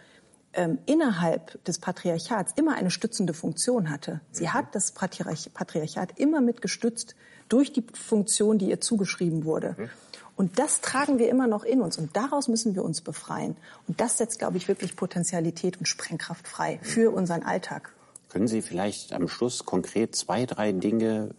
ähm, 0.59 0.79
innerhalb 0.87 1.65
des 1.65 1.79
Patriarchats 1.79 2.53
immer 2.57 2.75
eine 2.75 2.91
stützende 2.91 3.33
Funktion 3.33 3.91
hatte. 3.91 4.21
Sie 4.33 4.45
mhm. 4.45 4.55
hat 4.55 4.75
das 4.75 4.91
Patriarch 4.91 5.55
Patriarchat 5.55 6.19
immer 6.19 6.41
mitgestützt 6.41 7.15
durch 7.49 7.73
die 7.73 7.85
Funktion, 7.95 8.59
die 8.59 8.69
ihr 8.69 8.81
zugeschrieben 8.81 9.45
wurde. 9.45 9.77
Mhm. 9.79 9.91
Und 10.35 10.59
das 10.59 10.81
tragen 10.81 11.19
wir 11.19 11.29
immer 11.29 11.47
noch 11.47 11.65
in 11.65 11.81
uns 11.81 11.97
und 11.97 12.17
daraus 12.17 12.49
müssen 12.49 12.75
wir 12.75 12.85
uns 12.85 13.01
befreien. 13.01 13.57
Und 13.87 14.01
das 14.01 14.19
setzt, 14.19 14.41
glaube 14.41 14.57
ich, 14.57 14.67
wirklich 14.67 14.97
Potentialität 14.97 15.79
und 15.79 15.87
Sprengkraft 15.87 16.47
frei 16.47 16.81
für 16.83 17.13
unseren 17.13 17.45
Alltag. 17.45 17.93
Können 18.29 18.49
Sie 18.49 18.63
vielleicht 18.63 19.13
am 19.13 19.29
Schluss 19.29 19.65
konkret 19.65 20.15
zwei, 20.17 20.45
drei 20.45 20.73
Dinge 20.73 21.31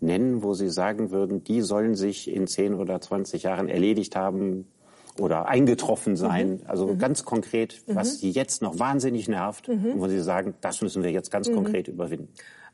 nennen, 0.00 0.42
wo 0.42 0.54
Sie 0.54 0.68
sagen 0.68 1.10
würden, 1.10 1.44
die 1.44 1.62
sollen 1.62 1.94
sich 1.94 2.28
in 2.28 2.46
zehn 2.46 2.74
oder 2.74 3.00
zwanzig 3.00 3.44
Jahren 3.44 3.68
erledigt 3.68 4.16
haben 4.16 4.66
oder 5.20 5.48
eingetroffen 5.48 6.16
sein? 6.16 6.50
Mhm. 6.50 6.60
Also 6.66 6.86
mhm. 6.86 6.98
ganz 6.98 7.24
konkret, 7.24 7.82
was 7.86 8.14
mhm. 8.14 8.16
Sie 8.18 8.30
jetzt 8.30 8.62
noch 8.62 8.78
wahnsinnig 8.78 9.28
nervt 9.28 9.68
mhm. 9.68 9.92
und 9.92 10.00
wo 10.00 10.08
Sie 10.08 10.20
sagen, 10.20 10.54
das 10.60 10.82
müssen 10.82 11.02
wir 11.02 11.10
jetzt 11.10 11.30
ganz 11.30 11.48
mhm. 11.48 11.54
konkret 11.54 11.88
überwinden. 11.88 12.28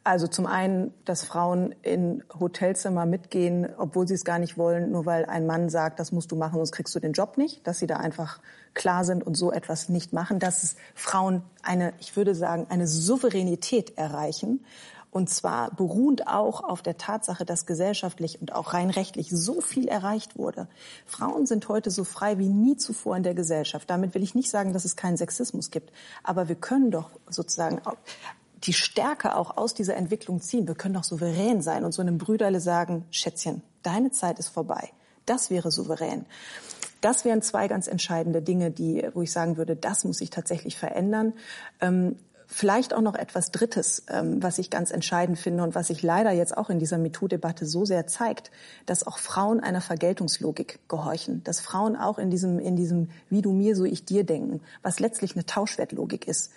Also 0.05 0.27
zum 0.27 0.47
einen, 0.47 0.93
dass 1.05 1.25
Frauen 1.25 1.77
in 1.83 2.25
Hotelzimmer 2.39 3.07
mitgehen, 3.07 3.69
obwohl 3.79 4.09
sie 4.09 4.15
es 4.15 4.25
gar 4.25 4.41
nicht 4.41 4.59
wollen, 4.59 4.91
nur 4.91 5.07
weil 5.07 5.27
ein 5.27 5.47
Mann 5.47 5.69
sagt, 5.69 6.01
das 6.01 6.11
musst 6.11 6.33
du 6.33 6.37
machen, 6.37 6.57
sonst 6.57 6.73
kriegst 6.73 6.93
du 6.97 6.99
den 6.99 7.13
Job 7.13 7.39
nicht. 7.39 7.65
Dass 7.69 7.79
sie 7.79 7.87
da 7.87 7.99
einfach 7.99 8.41
klar 8.75 9.05
sind 9.05 9.25
und 9.25 9.37
so 9.37 9.53
etwas 9.53 9.89
nicht 9.89 10.13
machen. 10.13 10.41
Dass 10.41 10.65
es 10.65 10.77
Frauen 10.97 11.43
eine, 11.63 11.93
ich 12.01 12.17
würde 12.17 12.35
sagen, 12.35 12.67
eine 12.69 12.89
Souveränität 12.89 13.97
erreichen. 13.97 14.65
Und 15.13 15.29
zwar 15.29 15.71
beruhend 15.75 16.27
auch 16.27 16.65
auf 16.65 16.81
der 16.81 16.97
Tatsache, 16.97 17.45
dass 17.45 17.67
gesellschaftlich 17.67 18.41
und 18.41 18.55
auch 18.55 18.73
rein 18.73 18.89
rechtlich 18.89 19.29
so 19.31 19.61
viel 19.61 19.87
erreicht 19.87 20.39
wurde. 20.39 20.69
Frauen 21.05 21.45
sind 21.45 21.69
heute 21.69 21.91
so 21.91 22.03
frei 22.03 22.39
wie 22.39 22.49
nie 22.49 22.79
zuvor 22.79 23.19
in 23.19 23.23
der 23.23 23.35
Gesellschaft. 23.35 23.91
Damit 23.91 24.15
will 24.15 24.23
ich 24.23 24.35
nicht 24.35 24.49
sagen, 24.49 24.73
dass 24.73 24.87
es 24.87 24.97
keinen 24.97 25.19
Sexismus 25.19 25.71
gibt. 25.71 25.93
Aber 26.25 26.49
wir 26.49 26.55
können 26.55 26.91
doch 26.91 27.11
sozusagen 27.29 27.83
die 28.65 28.73
Stärke 28.73 29.37
auch 29.37 29.59
aus 29.59 29.75
dieser 29.75 29.97
Entwicklung 29.97 30.41
ziehen. 30.41 30.67
Wir 30.67 30.75
können 30.75 30.95
doch 30.95 31.05
souverän 31.05 31.61
sein 31.61 31.85
und 31.85 31.93
so 31.93 32.01
einem 32.01 32.17
Brüderle 32.17 32.61
sagen, 32.61 33.05
Schätzchen, 33.11 33.63
deine 33.83 34.13
Zeit 34.13 34.39
ist 34.39 34.49
vorbei. 34.49 34.93
Das 35.27 35.51
wäre 35.51 35.71
souverän. 35.71 36.25
Das 37.03 37.27
wären 37.27 37.43
zwei 37.43 37.69
ganz 37.69 37.87
entscheidende 37.87 38.41
Dinge, 38.41 38.71
die, 38.71 39.07
wo 39.13 39.21
ich 39.21 39.33
sagen 39.33 39.59
würde, 39.59 39.77
das 39.77 40.05
muss 40.05 40.19
sich 40.19 40.31
tatsächlich 40.31 40.79
verändern. 40.79 41.35
Ähm, 41.81 42.17
vielleicht 42.53 42.93
auch 42.95 43.01
noch 43.01 43.15
etwas 43.15 43.51
Drittes, 43.51 44.05
ähm, 44.09 44.43
was 44.43 44.59
ich 44.59 44.71
ganz 44.71 44.91
entscheidend 44.91 45.39
finde 45.39 45.63
und 45.63 45.75
was 45.75 45.89
sich 45.89 46.03
leider 46.03 46.31
jetzt 46.31 46.57
auch 46.57 46.69
in 46.71 46.79
dieser 46.79 46.99
MeToo-Debatte 46.99 47.65
so 47.67 47.85
sehr 47.85 48.07
zeigt, 48.07 48.51
dass 48.87 49.07
auch 49.07 49.19
Frauen 49.19 49.61
einer 49.61 49.81
Vergeltungslogik 49.81 50.79
gehorchen, 50.89 51.43
dass 51.45 51.61
Frauen 51.61 51.97
auch 51.97 52.19
in 52.19 52.31
diesem, 52.31 52.59
in 52.59 52.77
diesem 52.77 53.11
wie 53.31 53.43
du 53.43 53.53
mir, 53.53 53.75
so 53.75 53.85
ich 53.85 54.05
dir 54.05 54.25
denken, 54.25 54.61
was 54.83 55.01
letztlich 55.01 55.35
eine 55.35 55.47
Tauschwertlogik 55.47 56.29
ist 56.29 56.51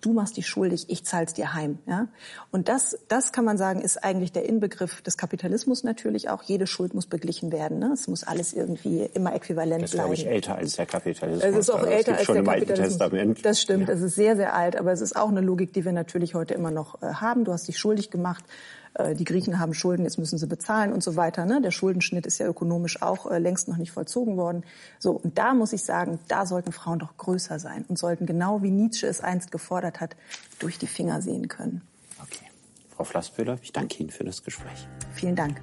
du 0.00 0.12
machst 0.12 0.36
dich 0.36 0.46
schuldig, 0.46 0.86
ich 0.88 1.04
zahl's 1.04 1.34
dir 1.34 1.54
heim. 1.54 1.78
Ja? 1.86 2.08
Und 2.50 2.68
das, 2.68 2.98
das 3.08 3.32
kann 3.32 3.44
man 3.44 3.58
sagen, 3.58 3.80
ist 3.80 4.02
eigentlich 4.04 4.32
der 4.32 4.44
Inbegriff 4.46 5.02
des 5.02 5.16
Kapitalismus 5.16 5.84
natürlich 5.84 6.28
auch. 6.28 6.42
Jede 6.42 6.66
Schuld 6.66 6.94
muss 6.94 7.06
beglichen 7.06 7.52
werden. 7.52 7.78
Ne? 7.78 7.90
Es 7.92 8.08
muss 8.08 8.24
alles 8.24 8.52
irgendwie 8.52 9.08
immer 9.14 9.34
äquivalent 9.34 9.82
das 9.82 9.92
bleiben. 9.92 10.10
Das 10.10 10.18
ist, 10.18 10.24
glaube 10.24 10.36
ich, 10.36 10.46
älter 10.46 10.56
als 10.56 10.76
der 10.76 10.86
Kapitalismus. 10.86 11.44
Es 11.44 11.56
ist 11.56 11.70
auch 11.70 11.78
also, 11.78 11.90
älter 11.90 12.16
als 12.16 12.26
der 12.26 12.42
Kapitalismus. 12.42 12.78
Testament. 12.78 13.44
Das 13.44 13.60
stimmt, 13.60 13.88
ja. 13.88 13.94
es 13.94 14.02
ist 14.02 14.14
sehr, 14.14 14.36
sehr 14.36 14.54
alt. 14.54 14.76
Aber 14.76 14.92
es 14.92 15.00
ist 15.00 15.16
auch 15.16 15.28
eine 15.28 15.40
Logik, 15.40 15.72
die 15.72 15.84
wir 15.84 15.92
natürlich 15.92 16.34
heute 16.34 16.54
immer 16.54 16.70
noch 16.70 17.02
äh, 17.02 17.06
haben. 17.06 17.44
Du 17.44 17.52
hast 17.52 17.68
dich 17.68 17.78
schuldig 17.78 18.10
gemacht 18.10 18.44
äh, 18.98 19.14
die 19.14 19.24
Griechen 19.24 19.58
haben 19.58 19.74
Schulden, 19.74 20.04
jetzt 20.04 20.18
müssen 20.18 20.38
sie 20.38 20.46
bezahlen 20.46 20.92
und 20.92 21.02
so 21.02 21.16
weiter. 21.16 21.46
Ne? 21.46 21.60
Der 21.62 21.70
Schuldenschnitt 21.70 22.26
ist 22.26 22.38
ja 22.38 22.46
ökonomisch 22.46 23.00
auch 23.02 23.30
äh, 23.30 23.38
längst 23.38 23.68
noch 23.68 23.76
nicht 23.76 23.92
vollzogen 23.92 24.36
worden. 24.36 24.64
So, 24.98 25.12
und 25.12 25.38
da 25.38 25.54
muss 25.54 25.72
ich 25.72 25.82
sagen, 25.82 26.18
da 26.28 26.46
sollten 26.46 26.72
Frauen 26.72 26.98
doch 26.98 27.16
größer 27.16 27.58
sein 27.58 27.84
und 27.88 27.98
sollten 27.98 28.26
genau 28.26 28.62
wie 28.62 28.70
Nietzsche 28.70 29.06
es 29.06 29.20
einst 29.20 29.50
gefordert 29.50 30.00
hat, 30.00 30.16
durch 30.58 30.78
die 30.78 30.86
Finger 30.86 31.22
sehen 31.22 31.48
können. 31.48 31.82
Okay. 32.20 32.46
Frau 32.94 33.04
Flassböhler, 33.04 33.58
ich 33.62 33.72
danke 33.72 33.98
Ihnen 34.00 34.10
für 34.10 34.24
das 34.24 34.42
Gespräch. 34.42 34.88
Vielen 35.14 35.36
Dank. 35.36 35.60